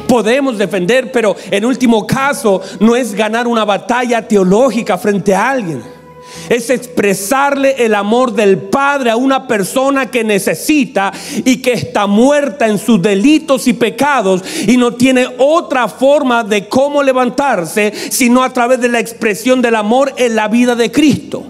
Podemos 0.08 0.58
defender, 0.58 1.12
pero 1.12 1.36
en 1.52 1.66
último 1.66 2.06
caso 2.08 2.62
no 2.80 2.96
es 2.96 3.14
ganar 3.14 3.48
una 3.48 3.66
batalla 3.66 4.26
teológica 4.26 4.98
frente 4.98 5.36
a 5.36 5.50
alguien 5.50 5.95
es 6.50 6.70
expresarle 6.70 7.86
el 7.86 7.96
amor 7.96 8.34
del 8.34 8.58
Padre 8.58 9.12
a 9.12 9.16
una 9.16 9.48
persona 9.48 10.12
que 10.12 10.24
necesita 10.24 11.12
y 11.44 11.58
que 11.58 11.74
está 11.74 12.08
muerta 12.08 12.68
en 12.68 12.78
sus 12.78 13.02
delitos 13.02 13.68
y 13.68 13.74
pecados 13.74 14.44
y 14.68 14.78
no 14.78 14.94
tiene 14.94 15.28
otra 15.38 15.88
forma 15.88 16.44
de 16.44 16.68
cómo 16.68 17.04
levantarse 17.04 17.94
sino 18.10 18.44
a 18.44 18.52
través 18.52 18.80
de 18.80 18.90
la 18.90 19.00
expresión 19.00 19.62
del 19.62 19.76
amor 19.76 20.14
en 20.18 20.36
la 20.36 20.48
vida 20.48 20.76
de 20.76 20.92
Cristo. 20.92 21.44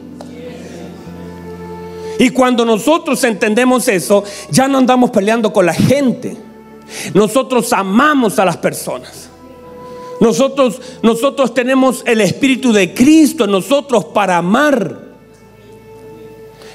Y 2.18 2.30
cuando 2.30 2.64
nosotros 2.66 3.24
entendemos 3.24 3.88
eso, 3.88 4.24
ya 4.50 4.68
no 4.68 4.78
andamos 4.78 5.12
peleando 5.12 5.52
con 5.52 5.66
la 5.66 5.74
gente. 5.74 6.38
Nosotros 7.14 7.74
amamos 7.74 8.40
a 8.40 8.46
las 8.46 8.58
personas. 8.58 9.30
Nosotros, 10.20 10.82
nosotros 11.02 11.54
tenemos 11.54 12.04
el 12.06 12.22
Espíritu 12.22 12.72
de 12.72 12.94
Cristo 12.94 13.46
en 13.46 13.52
nosotros 13.52 14.06
para 14.06 14.38
amar, 14.38 15.00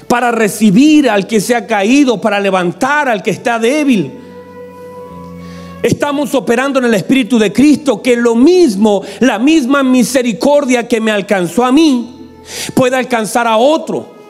para 0.07 0.31
recibir 0.31 1.09
al 1.09 1.25
que 1.25 1.41
se 1.41 1.55
ha 1.55 1.65
caído, 1.65 2.21
para 2.21 2.39
levantar 2.39 3.09
al 3.09 3.23
que 3.23 3.31
está 3.31 3.57
débil. 3.57 4.11
Estamos 5.81 6.35
operando 6.35 6.77
en 6.79 6.85
el 6.85 6.93
Espíritu 6.93 7.39
de 7.39 7.51
Cristo, 7.51 8.01
que 8.01 8.15
lo 8.15 8.35
mismo, 8.35 9.01
la 9.19 9.39
misma 9.39 9.81
misericordia 9.81 10.87
que 10.87 11.01
me 11.01 11.11
alcanzó 11.11 11.65
a 11.65 11.71
mí, 11.71 12.29
puede 12.75 12.95
alcanzar 12.95 13.47
a 13.47 13.57
otro 13.57 14.20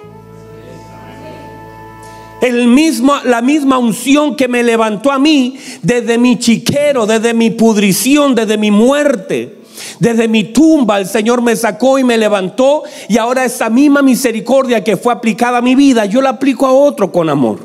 el 2.41 2.67
mismo, 2.67 3.15
la 3.23 3.41
misma 3.41 3.77
unción 3.77 4.35
que 4.35 4.47
me 4.47 4.63
levantó 4.63 5.11
a 5.11 5.19
mí 5.19 5.57
desde 5.81 6.17
mi 6.17 6.37
chiquero, 6.37 7.05
desde 7.05 7.33
mi 7.33 7.51
pudrición, 7.51 8.35
desde 8.35 8.57
mi 8.57 8.71
muerte. 8.71 9.57
Desde 9.99 10.27
mi 10.27 10.43
tumba 10.45 10.99
el 10.99 11.07
Señor 11.07 11.41
me 11.41 11.55
sacó 11.55 11.97
y 11.97 12.03
me 12.03 12.17
levantó 12.17 12.83
y 13.07 13.17
ahora 13.17 13.45
esa 13.45 13.69
misma 13.69 14.01
misericordia 14.01 14.83
que 14.83 14.95
fue 14.95 15.13
aplicada 15.13 15.57
a 15.57 15.61
mi 15.61 15.73
vida, 15.73 16.05
yo 16.05 16.21
la 16.21 16.31
aplico 16.31 16.67
a 16.67 16.71
otro 16.71 17.11
con 17.11 17.29
amor. 17.29 17.59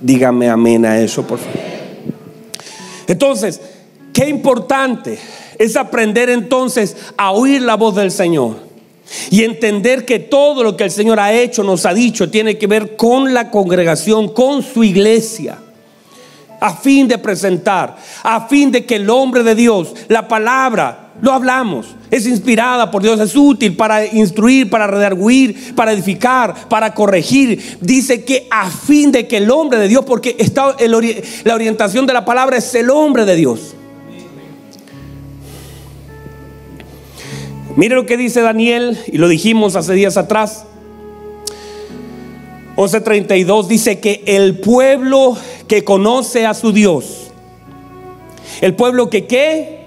Dígame 0.00 0.48
amén 0.48 0.84
a 0.84 1.00
eso, 1.00 1.26
por 1.26 1.38
favor. 1.38 1.60
Entonces, 3.08 3.60
Qué 4.14 4.28
importante 4.28 5.18
es 5.58 5.76
aprender 5.76 6.30
entonces 6.30 6.96
a 7.16 7.32
oír 7.32 7.60
la 7.60 7.74
voz 7.74 7.96
del 7.96 8.12
Señor 8.12 8.54
y 9.30 9.44
entender 9.44 10.04
que 10.04 10.18
todo 10.18 10.62
lo 10.62 10.76
que 10.76 10.84
el 10.84 10.90
Señor 10.90 11.20
ha 11.20 11.32
hecho, 11.32 11.62
nos 11.62 11.86
ha 11.86 11.94
dicho, 11.94 12.30
tiene 12.30 12.58
que 12.58 12.66
ver 12.66 12.96
con 12.96 13.34
la 13.34 13.50
congregación, 13.50 14.28
con 14.28 14.62
su 14.62 14.84
iglesia 14.84 15.58
a 16.60 16.74
fin 16.74 17.06
de 17.06 17.18
presentar, 17.18 17.94
a 18.22 18.48
fin 18.48 18.70
de 18.70 18.86
que 18.86 18.96
el 18.96 19.10
hombre 19.10 19.42
de 19.42 19.54
Dios, 19.54 19.92
la 20.08 20.26
palabra, 20.26 21.10
lo 21.20 21.32
hablamos, 21.32 21.88
es 22.10 22.26
inspirada 22.26 22.90
por 22.90 23.02
Dios, 23.02 23.20
es 23.20 23.36
útil 23.36 23.76
para 23.76 24.06
instruir, 24.06 24.70
para 24.70 24.86
redarguir, 24.86 25.74
para 25.74 25.92
edificar, 25.92 26.68
para 26.70 26.94
corregir. 26.94 27.78
Dice 27.82 28.24
que 28.24 28.48
a 28.50 28.70
fin 28.70 29.12
de 29.12 29.28
que 29.28 29.36
el 29.36 29.50
hombre 29.50 29.78
de 29.78 29.88
Dios, 29.88 30.06
porque 30.06 30.36
está 30.38 30.74
la 31.44 31.54
orientación 31.54 32.06
de 32.06 32.14
la 32.14 32.24
palabra 32.24 32.56
es 32.56 32.74
el 32.74 32.88
hombre 32.88 33.26
de 33.26 33.36
Dios. 33.36 33.74
Mire 37.76 37.96
lo 37.96 38.06
que 38.06 38.16
dice 38.16 38.40
Daniel, 38.40 38.98
y 39.06 39.18
lo 39.18 39.28
dijimos 39.28 39.74
hace 39.74 39.94
días 39.94 40.16
atrás. 40.16 40.64
11:32 42.76 43.66
dice 43.66 44.00
que 44.00 44.22
el 44.26 44.58
pueblo 44.58 45.36
que 45.68 45.84
conoce 45.84 46.46
a 46.46 46.54
su 46.54 46.72
Dios, 46.72 47.30
el 48.60 48.74
pueblo 48.74 49.10
que 49.10 49.26
qué, 49.26 49.80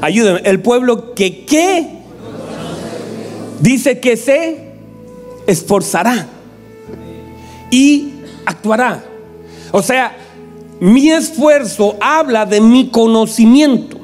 ayúdenme, 0.00 0.40
el 0.44 0.60
pueblo 0.60 1.14
que 1.14 1.44
qué, 1.44 1.88
dice 3.60 4.00
que 4.00 4.16
se 4.16 4.72
esforzará 5.46 6.28
y 7.70 8.12
actuará. 8.44 9.04
O 9.72 9.82
sea, 9.82 10.16
mi 10.80 11.10
esfuerzo 11.10 11.96
habla 12.00 12.44
de 12.46 12.60
mi 12.60 12.88
conocimiento, 12.88 13.95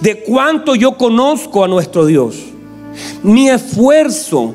de 0.00 0.22
cuánto 0.22 0.74
yo 0.74 0.96
conozco 0.96 1.64
a 1.64 1.68
nuestro 1.68 2.06
Dios. 2.06 2.36
Mi 3.22 3.48
esfuerzo 3.48 4.54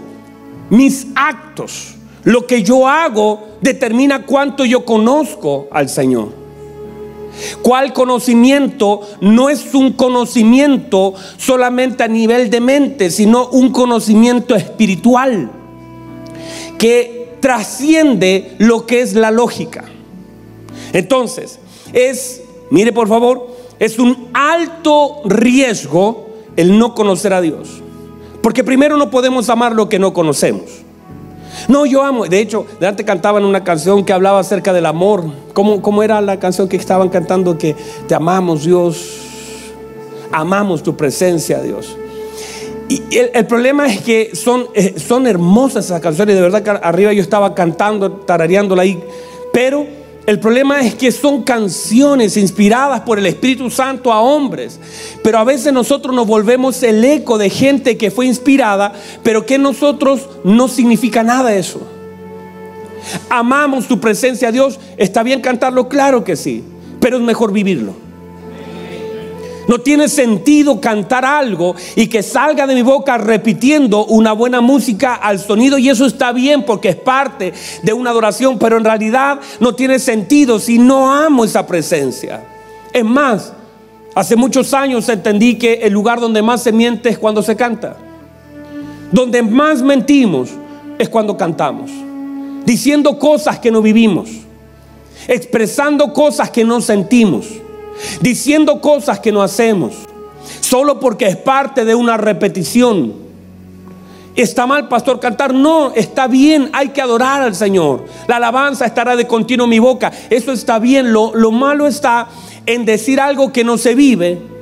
mis 0.74 1.08
actos, 1.16 1.96
lo 2.24 2.48
que 2.48 2.64
yo 2.64 2.88
hago, 2.88 3.48
determina 3.62 4.26
cuánto 4.26 4.66
yo 4.66 4.86
conozco 4.86 5.68
al 5.72 5.90
Señor. 5.90 6.30
¿Cuál 7.62 7.94
conocimiento 7.94 9.02
no 9.22 9.50
es 9.50 9.74
un 9.74 9.94
conocimiento 9.94 11.14
solamente 11.38 12.04
a 12.04 12.08
nivel 12.08 12.50
de 12.50 12.62
mente, 12.62 13.12
sino 13.12 13.50
un 13.50 13.72
conocimiento 13.72 14.56
espiritual 14.56 15.52
que 16.78 17.38
trasciende 17.40 18.56
lo 18.60 18.86
que 18.86 19.02
es 19.02 19.14
la 19.14 19.32
lógica? 19.32 19.86
Entonces, 20.92 21.60
es, 21.92 22.42
mire 22.70 22.92
por 22.92 23.08
favor, 23.08 23.53
es 23.84 24.00
un 24.00 24.30
alto 24.34 25.22
riesgo 25.26 26.30
el 26.56 26.80
no 26.80 26.96
conocer 26.96 27.34
a 27.34 27.42
Dios. 27.42 27.82
Porque 28.42 28.64
primero 28.64 28.96
no 28.96 29.10
podemos 29.10 29.50
amar 29.50 29.74
lo 29.74 29.90
que 29.90 30.00
no 30.00 30.14
conocemos. 30.14 30.64
No, 31.68 31.86
yo 31.86 32.02
amo. 32.02 32.26
De 32.26 32.40
hecho, 32.40 32.66
de 32.80 32.88
antes 32.88 33.06
cantaban 33.06 33.44
una 33.44 33.66
canción 33.66 34.06
que 34.06 34.14
hablaba 34.14 34.40
acerca 34.40 34.72
del 34.72 34.86
amor. 34.86 35.26
¿Cómo, 35.54 35.82
¿Cómo, 35.82 36.02
era 36.02 36.22
la 36.22 36.40
canción 36.40 36.70
que 36.70 36.78
estaban 36.78 37.10
cantando? 37.10 37.58
Que 37.58 37.76
te 38.08 38.16
amamos, 38.16 38.64
Dios. 38.64 39.18
Amamos 40.32 40.82
tu 40.82 40.96
presencia, 40.96 41.62
Dios. 41.62 41.98
Y 42.88 43.02
el, 43.18 43.46
problema 43.48 43.88
es 43.88 44.00
que 44.02 44.34
son, 44.34 44.68
eh, 44.74 44.96
son 44.98 45.28
hermosas 45.28 45.86
esas 45.86 46.00
canciones. 46.00 46.36
De 46.36 46.42
verdad 46.42 46.64
que 46.64 46.70
arriba 46.70 47.12
yo 47.12 47.22
estaba 47.22 47.54
cantando, 47.54 48.10
tarareándola 48.12 48.84
ahí. 48.84 49.04
Pero 49.52 49.86
el 50.26 50.40
problema 50.40 50.82
es 50.82 50.96
que 50.96 51.12
son 51.12 51.44
canciones 51.44 52.38
inspiradas 52.38 53.02
por 53.02 53.20
el 53.20 53.26
Espíritu 53.26 53.70
Santo 53.70 54.14
a 54.14 54.22
hombres, 54.22 54.80
pero 55.22 55.38
a 55.38 55.44
veces 55.44 55.74
nosotros 55.74 56.16
nos 56.16 56.28
volvemos 56.28 56.82
el 56.84 57.04
eco 57.04 57.38
de 57.38 57.50
gente 57.50 57.98
que 57.98 58.12
fue 58.12 58.26
inspirada, 58.26 58.94
pero 59.22 59.46
que 59.46 59.58
nosotros 59.58 60.30
no 60.46 60.68
significa 60.70 61.24
nada 61.24 61.54
eso. 61.54 61.82
Amamos 63.30 63.88
tu 63.88 64.00
presencia, 64.00 64.52
Dios. 64.52 64.80
¿Está 64.96 65.24
bien 65.24 65.42
cantarlo? 65.42 65.90
Claro 65.90 66.24
que 66.24 66.38
sí, 66.38 66.64
pero 67.02 67.18
es 67.18 67.24
mejor 67.24 67.52
vivirlo. 67.52 68.03
No 69.68 69.80
tiene 69.80 70.10
sentido 70.10 70.82
cantar 70.82 71.26
algo 71.26 71.76
y 71.96 72.08
que 72.08 72.22
salga 72.22 72.68
de 72.68 72.76
mi 72.76 72.82
boca 72.82 73.18
repitiendo 73.18 74.06
una 74.06 74.34
buena 74.34 74.62
música 74.62 75.16
al 75.16 75.40
sonido 75.40 75.78
y 75.78 75.90
eso 75.90 76.06
está 76.06 76.32
bien 76.34 76.64
porque 76.66 76.90
es 76.90 76.96
parte 76.96 77.54
de 77.82 77.94
una 77.94 78.10
adoración, 78.10 78.60
pero 78.60 78.78
en 78.78 78.84
realidad 78.84 79.40
no 79.60 79.74
tiene 79.74 80.00
sentido 80.00 80.60
si 80.60 80.78
no 80.80 81.12
amo 81.12 81.46
esa 81.46 81.66
presencia. 81.66 82.44
Es 82.92 83.06
más, 83.06 83.54
hace 84.16 84.36
muchos 84.36 84.74
años 84.74 85.08
entendí 85.08 85.56
que 85.58 85.76
el 85.76 85.94
lugar 85.94 86.20
donde 86.20 86.42
más 86.42 86.62
se 86.62 86.72
miente 86.72 87.10
es 87.10 87.18
cuando 87.18 87.42
se 87.42 87.56
canta. 87.56 87.96
Donde 89.12 89.42
más 89.44 89.82
mentimos 89.82 90.50
es 91.00 91.08
cuando 91.08 91.38
cantamos. 91.38 91.90
Diciendo 92.66 93.18
cosas 93.18 93.60
que 93.60 93.72
no 93.72 93.82
vivimos. 93.82 94.30
Expresando 95.28 96.12
cosas 96.12 96.50
que 96.50 96.66
no 96.66 96.82
sentimos 96.82 97.63
diciendo 98.22 98.82
cosas 98.82 99.20
que 99.20 99.32
no 99.32 99.42
hacemos, 99.42 99.94
solo 100.60 101.00
porque 101.00 101.28
es 101.28 101.38
parte 101.38 101.86
de 101.86 101.96
una 101.96 102.18
repetición. 102.18 103.24
¿Está 104.36 104.66
mal, 104.66 104.88
pastor, 104.88 105.20
cantar? 105.20 105.54
No, 105.54 105.94
está 105.94 106.28
bien, 106.28 106.70
hay 106.74 106.90
que 106.90 107.02
adorar 107.02 107.44
al 107.44 107.54
Señor. 107.54 108.06
La 108.28 108.38
alabanza 108.38 108.86
estará 108.86 109.16
de 109.16 109.28
continuo 109.28 109.66
en 109.66 109.70
mi 109.70 109.80
boca. 109.80 110.12
Eso 110.30 110.52
está 110.52 110.80
bien. 110.80 111.14
Lo, 111.14 111.36
lo 111.36 111.52
malo 111.52 111.86
está 111.86 112.28
en 112.66 112.84
decir 112.84 113.20
algo 113.20 113.54
que 113.54 113.64
no 113.64 113.78
se 113.78 113.94
vive 113.94 114.53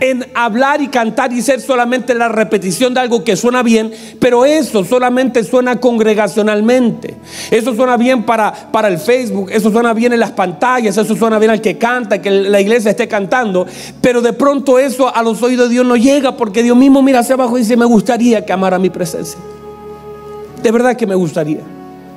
en 0.00 0.26
hablar 0.34 0.82
y 0.82 0.88
cantar 0.88 1.32
y 1.32 1.42
ser 1.42 1.60
solamente 1.60 2.14
la 2.14 2.28
repetición 2.28 2.94
de 2.94 3.00
algo 3.00 3.24
que 3.24 3.36
suena 3.36 3.62
bien, 3.62 3.92
pero 4.18 4.44
eso 4.44 4.84
solamente 4.84 5.42
suena 5.44 5.80
congregacionalmente. 5.80 7.14
Eso 7.50 7.74
suena 7.74 7.96
bien 7.96 8.24
para, 8.24 8.52
para 8.52 8.88
el 8.88 8.98
Facebook, 8.98 9.50
eso 9.50 9.70
suena 9.70 9.94
bien 9.94 10.12
en 10.12 10.20
las 10.20 10.32
pantallas, 10.32 10.96
eso 10.96 11.16
suena 11.16 11.38
bien 11.38 11.50
al 11.50 11.60
que 11.60 11.78
canta, 11.78 12.20
que 12.20 12.30
la 12.30 12.60
iglesia 12.60 12.90
esté 12.90 13.08
cantando, 13.08 13.66
pero 14.00 14.20
de 14.20 14.32
pronto 14.32 14.78
eso 14.78 15.14
a 15.14 15.22
los 15.22 15.42
oídos 15.42 15.68
de 15.68 15.74
Dios 15.74 15.86
no 15.86 15.96
llega 15.96 16.36
porque 16.36 16.62
Dios 16.62 16.76
mismo 16.76 17.02
mira 17.02 17.20
hacia 17.20 17.34
abajo 17.34 17.56
y 17.56 17.62
dice, 17.62 17.76
me 17.76 17.86
gustaría 17.86 18.44
que 18.44 18.52
amara 18.52 18.78
mi 18.78 18.90
presencia. 18.90 19.38
De 20.62 20.70
verdad 20.70 20.96
que 20.96 21.06
me 21.06 21.14
gustaría. 21.14 21.60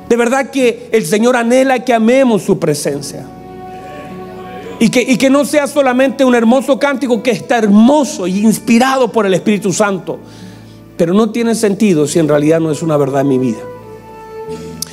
De 0.07 0.15
verdad 0.15 0.49
que 0.49 0.89
el 0.91 1.05
Señor 1.05 1.35
anhela 1.35 1.85
que 1.85 1.93
amemos 1.93 2.41
su 2.41 2.57
presencia. 2.57 3.25
Y 4.81 4.89
que, 4.89 5.29
no 5.29 5.43
sea 5.43 5.67
solamente 5.67 6.23
un 6.23 6.35
hermoso 6.35 6.79
cántico 6.79 7.21
que 7.21 7.31
está 7.31 7.57
hermoso 7.57 8.27
y 8.27 8.39
inspirado 8.39 9.11
por 9.11 9.25
el 9.25 9.33
Espíritu 9.33 9.73
Santo, 9.73 10.19
pero 10.95 11.13
no 11.13 11.31
tiene 11.31 11.53
sentido 11.53 12.07
si 12.07 12.19
en 12.19 12.29
realidad 12.29 12.61
no 12.61 12.71
es 12.71 12.81
una 12.81 12.95
verdad 12.95 13.21
en 13.21 13.27
mi 13.27 13.37
vida. 13.37 13.59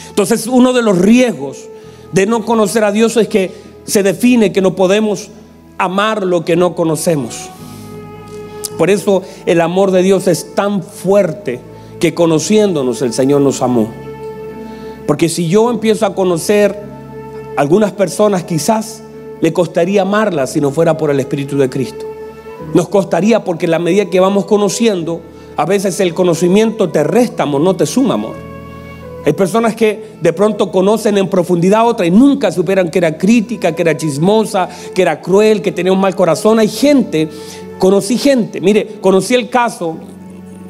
Entonces 0.08 0.48
uno 0.48 0.72
de 0.72 0.82
los 0.82 0.98
riesgos 0.98 1.68
de 2.10 2.26
no 2.26 2.44
conocer 2.44 2.82
a 2.82 2.90
Dios 2.90 3.16
es 3.16 3.28
que 3.28 3.52
se 3.84 4.02
define 4.02 4.52
que 4.52 4.60
no 4.60 4.74
podemos 4.74 5.30
amar 5.78 6.24
lo 6.24 6.44
que 6.44 6.56
no 6.56 6.74
conocemos. 6.74 7.48
Por 8.78 8.90
eso 8.90 9.22
el 9.46 9.60
amor 9.60 9.92
de 9.92 10.02
Dios 10.02 10.26
es 10.26 10.54
tan 10.54 10.82
fuerte 10.82 11.60
que 12.00 12.12
conociéndonos 12.12 13.02
el 13.02 13.12
Señor 13.12 13.40
nos 13.40 13.62
amó. 13.62 13.88
Porque 15.06 15.28
si 15.28 15.48
yo 15.48 15.70
empiezo 15.70 16.06
a 16.06 16.14
conocer 16.14 16.76
algunas 17.56 17.92
personas 17.92 18.42
quizás 18.42 19.02
le 19.40 19.52
costaría 19.52 20.02
amarla 20.02 20.46
si 20.46 20.60
no 20.60 20.70
fuera 20.70 20.96
por 20.96 21.10
el 21.10 21.20
Espíritu 21.20 21.58
de 21.58 21.68
Cristo. 21.68 22.06
Nos 22.74 22.88
costaría 22.88 23.44
porque 23.44 23.66
la 23.66 23.78
medida 23.78 24.06
que 24.06 24.20
vamos 24.20 24.46
conociendo, 24.46 25.20
a 25.56 25.64
veces 25.64 26.00
el 26.00 26.14
conocimiento 26.14 26.88
te 26.88 27.04
resta 27.04 27.44
amor, 27.44 27.60
no 27.60 27.76
te 27.76 27.86
suma 27.86 28.14
amor. 28.14 28.34
Hay 29.24 29.32
personas 29.32 29.74
que 29.74 30.12
de 30.20 30.32
pronto 30.32 30.70
conocen 30.70 31.18
en 31.18 31.28
profundidad 31.28 31.80
a 31.80 31.84
otra 31.84 32.06
y 32.06 32.12
nunca 32.12 32.52
superan 32.52 32.90
que 32.90 32.98
era 32.98 33.18
crítica, 33.18 33.74
que 33.74 33.82
era 33.82 33.96
chismosa, 33.96 34.68
que 34.94 35.02
era 35.02 35.20
cruel, 35.20 35.62
que 35.62 35.72
tenía 35.72 35.92
un 35.92 36.00
mal 36.00 36.14
corazón. 36.14 36.60
Hay 36.60 36.68
gente, 36.68 37.28
conocí 37.78 38.18
gente, 38.18 38.60
mire, 38.60 38.98
conocí 39.00 39.34
el 39.34 39.48
caso, 39.48 39.96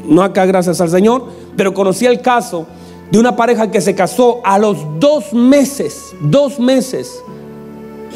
no 0.07 0.23
acá 0.23 0.47
gracias 0.47 0.81
al 0.81 0.89
Señor, 0.89 1.27
pero 1.55 1.75
conocí 1.75 2.07
el 2.07 2.23
caso 2.23 2.67
de 3.11 3.19
una 3.19 3.37
pareja 3.37 3.71
que 3.71 3.81
se 3.83 3.95
casó 3.95 4.41
a 4.43 4.59
los 4.59 4.79
dos 4.99 5.35
meses, 5.35 6.15
dos 6.23 6.59
meses 6.59 7.23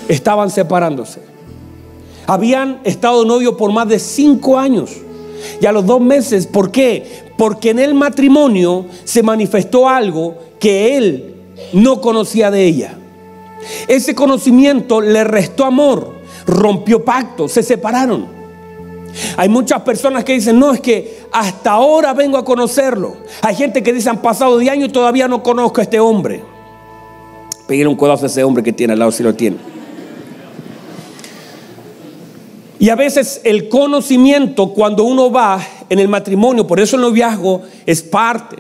estaban 0.09 0.51
separándose. 0.51 1.20
Habían 2.26 2.80
estado 2.84 3.24
novio 3.24 3.57
por 3.57 3.72
más 3.72 3.88
de 3.88 3.99
cinco 3.99 4.59
años. 4.59 4.91
Y 5.61 5.66
a 5.66 5.72
los 5.72 5.86
dos 5.86 6.01
meses, 6.01 6.47
¿por 6.47 6.70
qué? 6.70 7.24
Porque 7.36 7.70
en 7.70 7.78
el 7.78 7.95
matrimonio 7.95 8.86
se 9.05 9.22
manifestó 9.22 9.88
algo 9.88 10.36
que 10.59 10.97
él 10.97 11.34
no 11.72 12.01
conocía 12.01 12.51
de 12.51 12.64
ella. 12.64 12.99
Ese 13.88 14.14
conocimiento 14.14 15.01
le 15.01 15.24
restó 15.24 15.64
amor, 15.64 16.14
rompió 16.47 17.05
pacto, 17.05 17.49
se 17.49 17.62
separaron. 17.62 18.41
Hay 19.36 19.49
muchas 19.49 19.82
personas 19.82 20.24
que 20.24 20.34
dicen, 20.34 20.59
no, 20.59 20.72
es 20.72 20.80
que 20.80 21.20
hasta 21.32 21.72
ahora 21.72 22.14
vengo 22.14 22.38
a 22.38 22.45
conocerlo. 22.45 23.16
Hay 23.43 23.57
gente 23.57 23.82
que 23.82 23.93
dice, 23.93 24.09
han 24.09 24.22
pasado 24.22 24.59
de 24.59 24.70
años 24.70 24.88
y 24.88 24.93
todavía 24.93 25.26
no 25.26 25.43
conozco 25.43 25.80
a 25.80 25.84
este 25.84 25.99
hombre. 25.99 26.43
Pegué 27.66 27.86
un 27.86 27.97
codazo 27.97 28.24
a 28.24 28.28
ese 28.28 28.45
hombre 28.45 28.62
que 28.62 28.72
tiene 28.72 28.93
al 28.93 28.99
lado 28.99 29.11
si 29.11 29.22
lo 29.22 29.34
tiene. 29.34 29.70
Y 32.81 32.89
a 32.89 32.97
veces 32.97 33.43
el 33.45 33.68
conocimiento 33.68 34.70
cuando 34.70 35.05
uno 35.05 35.31
va 35.31 35.61
en 35.91 35.99
el 35.99 36.09
matrimonio, 36.09 36.66
por 36.66 36.81
eso 36.81 36.97
el 36.97 37.03
noviazgo 37.03 37.61
es 37.85 38.03
parte. 38.03 38.57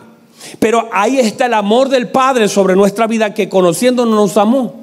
Pero 0.58 0.90
ahí 0.92 1.18
está 1.18 1.46
el 1.46 1.54
amor 1.54 1.88
del 1.88 2.10
Padre 2.10 2.46
sobre 2.48 2.76
nuestra 2.76 3.06
vida 3.06 3.32
que 3.32 3.48
conociéndonos 3.48 4.14
nos 4.14 4.36
amó. 4.36 4.74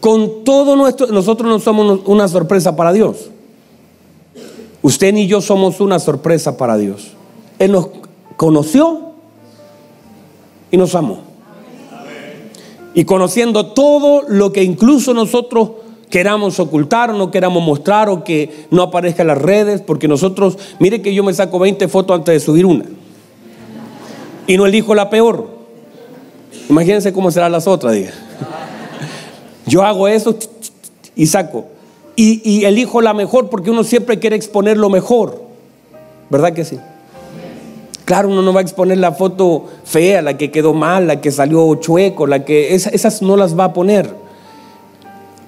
Con 0.00 0.42
todo 0.42 0.74
nuestro, 0.74 1.06
nosotros 1.06 1.48
no 1.48 1.60
somos 1.60 2.00
una 2.06 2.26
sorpresa 2.26 2.74
para 2.74 2.92
Dios. 2.92 3.30
Usted 4.82 5.12
ni 5.12 5.28
yo 5.28 5.40
somos 5.40 5.80
una 5.80 6.00
sorpresa 6.00 6.56
para 6.56 6.76
Dios. 6.76 7.12
Él 7.60 7.70
nos 7.70 7.88
conoció 8.36 9.12
y 10.72 10.76
nos 10.76 10.96
amó. 10.96 11.20
Y 12.94 13.04
conociendo 13.04 13.66
todo 13.66 14.22
lo 14.26 14.50
que 14.50 14.64
incluso 14.64 15.14
nosotros 15.14 15.70
queramos 16.10 16.58
ocultar 16.58 17.10
o 17.10 17.14
no 17.14 17.30
queramos 17.30 17.62
mostrar 17.62 18.08
o 18.08 18.24
que 18.24 18.66
no 18.70 18.82
aparezca 18.82 19.22
en 19.22 19.28
las 19.28 19.38
redes, 19.38 19.80
porque 19.80 20.08
nosotros, 20.08 20.58
mire 20.78 21.00
que 21.00 21.14
yo 21.14 21.22
me 21.22 21.32
saco 21.32 21.58
20 21.58 21.88
fotos 21.88 22.16
antes 22.16 22.34
de 22.34 22.40
subir 22.40 22.66
una. 22.66 22.84
Y 24.46 24.56
no 24.56 24.66
elijo 24.66 24.94
la 24.94 25.08
peor. 25.08 25.48
Imagínense 26.68 27.12
cómo 27.12 27.30
serán 27.30 27.52
las 27.52 27.66
otras, 27.66 27.94
diga. 27.94 28.12
Yo 29.66 29.82
hago 29.82 30.08
eso 30.08 30.36
y 31.14 31.26
saco. 31.26 31.66
Y, 32.16 32.64
elijo 32.64 33.00
la 33.00 33.14
mejor 33.14 33.48
porque 33.48 33.70
uno 33.70 33.82
siempre 33.82 34.18
quiere 34.18 34.36
exponer 34.36 34.76
lo 34.76 34.90
mejor. 34.90 35.42
¿Verdad 36.28 36.52
que 36.52 36.64
sí? 36.64 36.78
Claro, 38.04 38.28
uno 38.28 38.42
no 38.42 38.52
va 38.52 38.60
a 38.60 38.62
exponer 38.62 38.98
la 38.98 39.12
foto 39.12 39.66
fea, 39.84 40.20
la 40.20 40.36
que 40.36 40.50
quedó 40.50 40.74
mal, 40.74 41.06
la 41.06 41.20
que 41.20 41.30
salió 41.30 41.74
chueco, 41.76 42.26
la 42.26 42.44
que 42.44 42.74
esas 42.74 43.22
no 43.22 43.36
las 43.36 43.58
va 43.58 43.64
a 43.64 43.72
poner. 43.72 44.19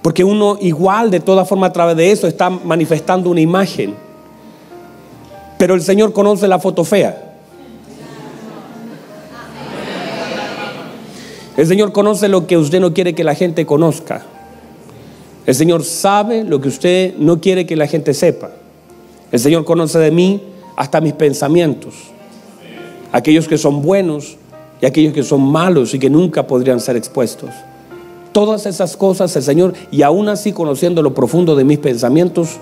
Porque 0.03 0.24
uno 0.24 0.59
igual 0.61 1.11
de 1.11 1.20
toda 1.20 1.44
forma 1.44 1.68
a 1.68 1.72
través 1.72 1.96
de 1.96 2.11
eso 2.11 2.26
está 2.26 2.50
manifestando 2.50 3.30
una 3.30 3.40
imagen. 3.40 3.94
Pero 5.59 5.74
el 5.74 5.82
Señor 5.82 6.12
conoce 6.12 6.48
la 6.48 6.59
foto 6.59 6.84
fea. 6.84 7.36
El 11.57 11.66
Señor 11.66 11.92
conoce 11.92 12.28
lo 12.28 12.46
que 12.46 12.57
usted 12.57 12.80
no 12.80 12.92
quiere 12.92 13.14
que 13.14 13.24
la 13.24 13.34
gente 13.34 13.64
conozca. 13.64 14.24
El 15.46 15.55
Señor 15.55 15.84
sabe 15.84 16.44
lo 16.44 16.61
que 16.61 16.68
usted 16.68 17.14
no 17.18 17.40
quiere 17.40 17.66
que 17.66 17.76
la 17.76 17.86
gente 17.86 18.14
sepa. 18.14 18.50
El 19.30 19.38
Señor 19.38 19.64
conoce 19.64 19.98
de 19.98 20.11
mí 20.11 20.42
hasta 20.76 21.00
mis 21.00 21.12
pensamientos 21.12 22.12
aquellos 23.12 23.46
que 23.46 23.59
son 23.59 23.82
buenos 23.82 24.38
y 24.80 24.86
aquellos 24.86 25.12
que 25.12 25.22
son 25.22 25.42
malos 25.42 25.94
y 25.94 25.98
que 25.98 26.11
nunca 26.11 26.46
podrían 26.46 26.80
ser 26.80 26.96
expuestos. 26.96 27.50
Todas 28.33 28.66
esas 28.66 28.97
cosas 28.97 29.35
el 29.37 29.43
Señor, 29.43 29.74
y 29.91 30.03
aún 30.03 30.28
así 30.28 30.53
conociendo 30.53 31.03
lo 31.03 31.14
profundo 31.14 31.55
de 31.55 31.64
mis 31.64 31.78
pensamientos, 31.78 32.57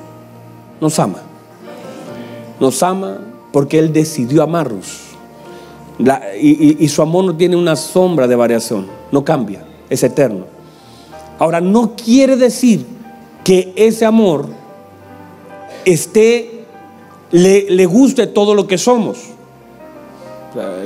nos 0.81 0.99
ama. 0.99 1.23
Nos 2.59 2.83
ama 2.83 3.18
porque 3.53 3.79
Él 3.79 3.93
decidió 3.93 4.43
amarnos. 4.43 5.01
y, 6.41 6.89
su 6.89 7.03
amor 7.03 7.25
no 7.25 7.37
tiene 7.37 7.57
una 7.57 7.77
sombra 7.77 8.27
de 8.27 8.35
variación, 8.35 8.87
no 9.12 9.25
cambia, 9.25 9.64
es 9.89 10.03
eterno. 10.03 10.47
Ahora, 11.39 11.61
no 11.61 11.95
quiere 11.95 12.37
decir 12.37 12.85
que 13.45 13.73
ese 13.77 14.05
amor 14.05 14.47
esté, 15.85 16.64
le 17.31 17.87
guste 17.87 18.27
todo 18.27 18.55
lo 18.55 18.66
que 18.66 18.79
somos. 18.79 19.18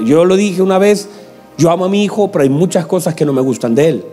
Yo 0.04 0.24
lo 0.24 0.36
dije 0.36 0.62
una 0.62 0.78
vez, 0.78 1.08
yo 1.56 1.70
amo 1.70 1.86
a 1.86 1.88
mi 1.88 2.04
hijo, 2.04 2.30
pero 2.30 2.42
hay 2.42 2.50
muchas 2.50 2.86
cosas 2.86 3.14
que 3.14 3.24
no 3.24 3.32
me 3.32 3.40
gustan 3.40 3.74
de 3.74 3.88
él. 3.88 4.04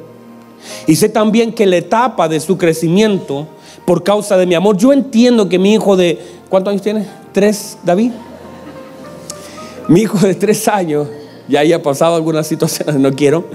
Y 0.88 0.96
sé 0.96 1.10
también 1.10 1.54
que 1.54 1.66
la 1.66 1.78
etapa 1.78 2.28
de 2.28 2.40
su 2.40 2.58
crecimiento, 2.58 3.48
por 3.86 4.04
causa 4.04 4.38
de 4.38 4.46
mi 4.46 4.56
amor, 4.56 4.78
yo 4.78 4.94
entiendo 4.94 5.50
que 5.50 5.60
mi 5.60 5.74
hijo 5.74 5.96
de, 5.96 6.20
¿cuántos 6.50 6.72
años 6.72 6.82
tiene? 6.82 7.06
¿Tres, 7.32 7.78
David? 7.84 8.12
Mi 9.88 10.02
hijo 10.02 10.18
de 10.20 10.36
tres 10.36 10.68
años, 10.68 11.08
ya 11.48 11.62
haya 11.62 11.82
pasado 11.82 12.16
algunas 12.16 12.48
situaciones, 12.48 12.96
no 12.96 13.14
quiero. 13.14 13.46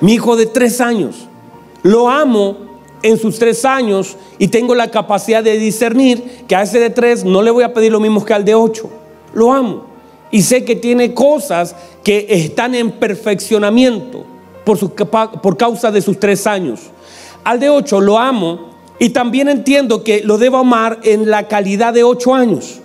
Mi 0.00 0.14
hijo 0.14 0.36
de 0.36 0.46
tres 0.46 0.80
años, 0.80 1.28
lo 1.82 2.08
amo 2.08 2.56
en 3.02 3.18
sus 3.18 3.38
tres 3.38 3.64
años 3.64 4.16
y 4.38 4.48
tengo 4.48 4.74
la 4.74 4.90
capacidad 4.90 5.42
de 5.42 5.58
discernir 5.58 6.44
que 6.46 6.56
a 6.56 6.62
ese 6.62 6.78
de 6.78 6.90
tres 6.90 7.24
no 7.24 7.42
le 7.42 7.50
voy 7.50 7.64
a 7.64 7.74
pedir 7.74 7.92
lo 7.92 8.00
mismo 8.00 8.24
que 8.24 8.34
al 8.34 8.44
de 8.44 8.54
ocho. 8.54 8.88
Lo 9.34 9.52
amo 9.52 9.86
y 10.30 10.42
sé 10.42 10.64
que 10.64 10.76
tiene 10.76 11.14
cosas 11.14 11.74
que 12.02 12.26
están 12.30 12.74
en 12.74 12.92
perfeccionamiento 12.92 14.24
por, 14.64 14.78
por 15.40 15.56
causa 15.56 15.90
de 15.90 16.02
sus 16.02 16.18
tres 16.18 16.46
años. 16.46 16.80
Al 17.44 17.60
de 17.60 17.70
ocho 17.70 18.00
lo 18.00 18.18
amo 18.18 18.70
y 18.98 19.10
también 19.10 19.48
entiendo 19.48 20.04
que 20.04 20.22
lo 20.22 20.38
debo 20.38 20.58
amar 20.58 21.00
en 21.02 21.28
la 21.30 21.48
calidad 21.48 21.92
de 21.92 22.04
ocho 22.04 22.34
años. 22.34 22.80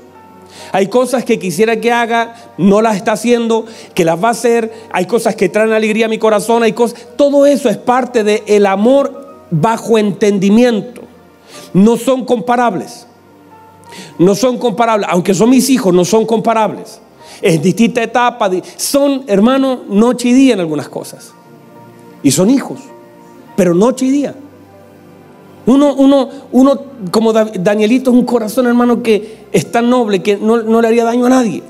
Hay 0.71 0.87
cosas 0.87 1.23
que 1.23 1.39
quisiera 1.39 1.79
que 1.79 1.91
haga, 1.91 2.35
no 2.57 2.81
las 2.81 2.95
está 2.95 3.13
haciendo, 3.13 3.65
que 3.93 4.03
las 4.03 4.21
va 4.21 4.29
a 4.29 4.31
hacer. 4.31 4.71
Hay 4.91 5.05
cosas 5.05 5.35
que 5.35 5.49
traen 5.49 5.71
alegría 5.71 6.07
a 6.07 6.09
mi 6.09 6.17
corazón. 6.17 6.63
Hay 6.63 6.73
cosas, 6.73 7.07
todo 7.15 7.45
eso 7.45 7.69
es 7.69 7.77
parte 7.77 8.23
del 8.23 8.41
el 8.47 8.65
amor 8.65 9.45
bajo 9.51 9.97
entendimiento. 9.97 11.01
No 11.73 11.97
son 11.97 12.25
comparables. 12.25 13.07
No 14.17 14.35
son 14.35 14.57
comparables. 14.57 15.07
Aunque 15.11 15.33
son 15.33 15.49
mis 15.49 15.69
hijos, 15.69 15.93
no 15.93 16.03
son 16.03 16.25
comparables 16.25 16.99
en 17.41 17.61
distinta 17.61 18.01
etapa. 18.03 18.49
Son, 18.75 19.23
hermano, 19.27 19.81
noche 19.87 20.29
y 20.29 20.33
día 20.33 20.53
en 20.53 20.59
algunas 20.59 20.89
cosas. 20.89 21.33
Y 22.23 22.31
son 22.31 22.49
hijos, 22.49 22.79
pero 23.55 23.73
noche 23.73 24.05
y 24.05 24.11
día. 24.11 24.35
Uno, 25.65 25.93
uno, 25.95 26.29
uno 26.51 26.81
como 27.11 27.33
Danielito, 27.33 28.09
es 28.11 28.15
un 28.15 28.25
corazón, 28.25 28.67
hermano, 28.67 29.03
que 29.03 29.47
es 29.51 29.69
tan 29.71 29.89
noble 29.89 30.23
que 30.23 30.37
no, 30.37 30.81
le 30.81 30.87
haría 30.87 31.03
daño 31.03 31.25
a 31.25 31.29
nadie. 31.29 31.61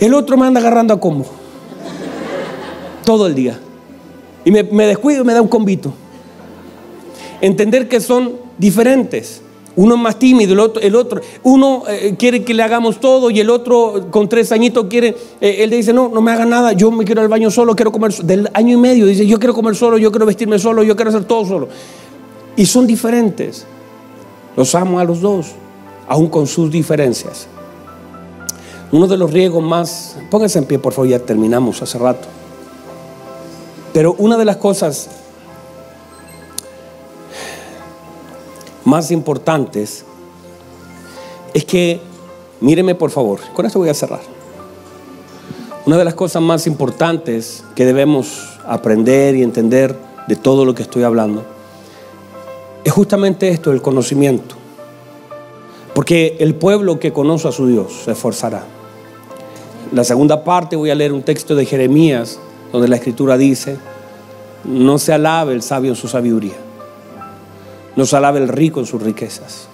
El 0.00 0.14
otro 0.14 0.36
me 0.36 0.46
anda 0.46 0.58
agarrando 0.60 0.94
a 0.94 1.00
combo. 1.00 1.26
Todo 3.04 3.26
el 3.26 3.34
día. 3.34 3.58
Y 4.44 4.50
me, 4.50 4.62
me 4.62 4.86
descuido 4.86 5.22
y 5.22 5.26
me 5.26 5.34
da 5.34 5.42
un 5.42 5.48
convito. 5.48 5.92
Entender 7.40 7.88
que 7.88 8.00
son 8.00 8.32
diferentes. 8.56 9.42
Uno 9.74 9.94
es 9.94 10.00
más 10.00 10.18
tímido, 10.18 10.52
el 10.52 10.60
otro, 10.60 10.82
el 10.82 10.94
otro 10.94 11.20
uno 11.44 11.84
eh, 11.88 12.14
quiere 12.18 12.44
que 12.44 12.52
le 12.52 12.62
hagamos 12.62 13.00
todo 13.00 13.30
y 13.30 13.40
el 13.40 13.48
otro 13.48 14.08
con 14.10 14.28
tres 14.28 14.52
añitos 14.52 14.86
quiere, 14.90 15.16
eh, 15.40 15.56
él 15.60 15.70
dice, 15.70 15.94
no, 15.94 16.10
no 16.10 16.20
me 16.20 16.30
haga 16.30 16.44
nada, 16.44 16.72
yo 16.72 16.90
me 16.90 17.06
quiero 17.06 17.22
al 17.22 17.28
baño 17.28 17.50
solo, 17.50 17.74
quiero 17.74 17.90
comer, 17.90 18.12
del 18.12 18.50
año 18.52 18.74
y 18.74 18.76
medio, 18.76 19.06
dice, 19.06 19.26
yo 19.26 19.38
quiero 19.38 19.54
comer 19.54 19.74
solo, 19.74 19.96
yo 19.96 20.10
quiero 20.10 20.26
vestirme 20.26 20.58
solo, 20.58 20.82
yo 20.82 20.94
quiero 20.94 21.08
hacer 21.08 21.24
todo 21.24 21.46
solo. 21.46 21.68
Y 22.54 22.66
son 22.66 22.86
diferentes. 22.86 23.64
Los 24.56 24.74
amo 24.74 24.98
a 24.98 25.04
los 25.04 25.22
dos, 25.22 25.52
aún 26.06 26.28
con 26.28 26.46
sus 26.46 26.70
diferencias. 26.70 27.46
Uno 28.90 29.06
de 29.06 29.16
los 29.16 29.32
riesgos 29.32 29.64
más, 29.64 30.18
pónganse 30.30 30.58
en 30.58 30.66
pie 30.66 30.78
por 30.78 30.92
favor, 30.92 31.08
ya 31.08 31.18
terminamos 31.18 31.80
hace 31.80 31.96
rato. 31.96 32.28
Pero 33.94 34.14
una 34.18 34.36
de 34.36 34.44
las 34.44 34.58
cosas 34.58 35.08
más 38.92 39.10
importantes 39.10 40.04
es 41.54 41.64
que, 41.64 41.98
míreme 42.60 42.94
por 42.94 43.10
favor, 43.10 43.40
con 43.54 43.64
esto 43.64 43.78
voy 43.78 43.88
a 43.88 43.94
cerrar. 43.94 44.20
Una 45.86 45.96
de 45.96 46.04
las 46.04 46.12
cosas 46.12 46.42
más 46.42 46.66
importantes 46.66 47.64
que 47.74 47.86
debemos 47.86 48.58
aprender 48.66 49.34
y 49.34 49.42
entender 49.42 49.96
de 50.28 50.36
todo 50.36 50.66
lo 50.66 50.74
que 50.74 50.82
estoy 50.82 51.04
hablando 51.04 51.42
es 52.84 52.92
justamente 52.92 53.48
esto, 53.48 53.72
el 53.72 53.80
conocimiento. 53.80 54.56
Porque 55.94 56.36
el 56.38 56.54
pueblo 56.54 57.00
que 57.00 57.14
conoce 57.14 57.48
a 57.48 57.52
su 57.52 57.66
Dios 57.66 58.02
se 58.04 58.12
esforzará. 58.12 58.62
La 59.90 60.04
segunda 60.04 60.44
parte 60.44 60.76
voy 60.76 60.90
a 60.90 60.94
leer 60.94 61.14
un 61.14 61.22
texto 61.22 61.54
de 61.54 61.64
Jeremías 61.64 62.38
donde 62.70 62.88
la 62.88 62.96
escritura 62.96 63.38
dice, 63.38 63.78
no 64.64 64.98
se 64.98 65.14
alabe 65.14 65.54
el 65.54 65.62
sabio 65.62 65.92
en 65.92 65.96
su 65.96 66.08
sabiduría 66.08 66.61
nos 67.96 68.14
alabe 68.14 68.38
el 68.38 68.48
rico 68.48 68.80
en 68.80 68.86
sus 68.86 69.02
riquezas. 69.02 69.68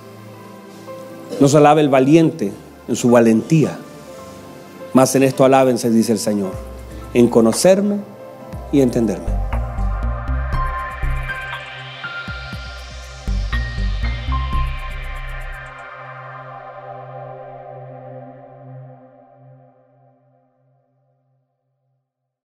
Nos 1.41 1.55
alabe 1.55 1.81
el 1.81 1.89
valiente 1.89 2.53
en 2.89 2.97
su 2.97 3.11
valentía. 3.11 3.79
Más 4.93 5.15
en 5.15 5.23
esto 5.23 5.45
alábense, 5.45 5.91
dice 5.91 6.13
el 6.13 6.19
Señor, 6.19 6.53
en 7.15 7.29
conocerme 7.29 7.99
y 8.73 8.81
entenderme. 8.81 9.38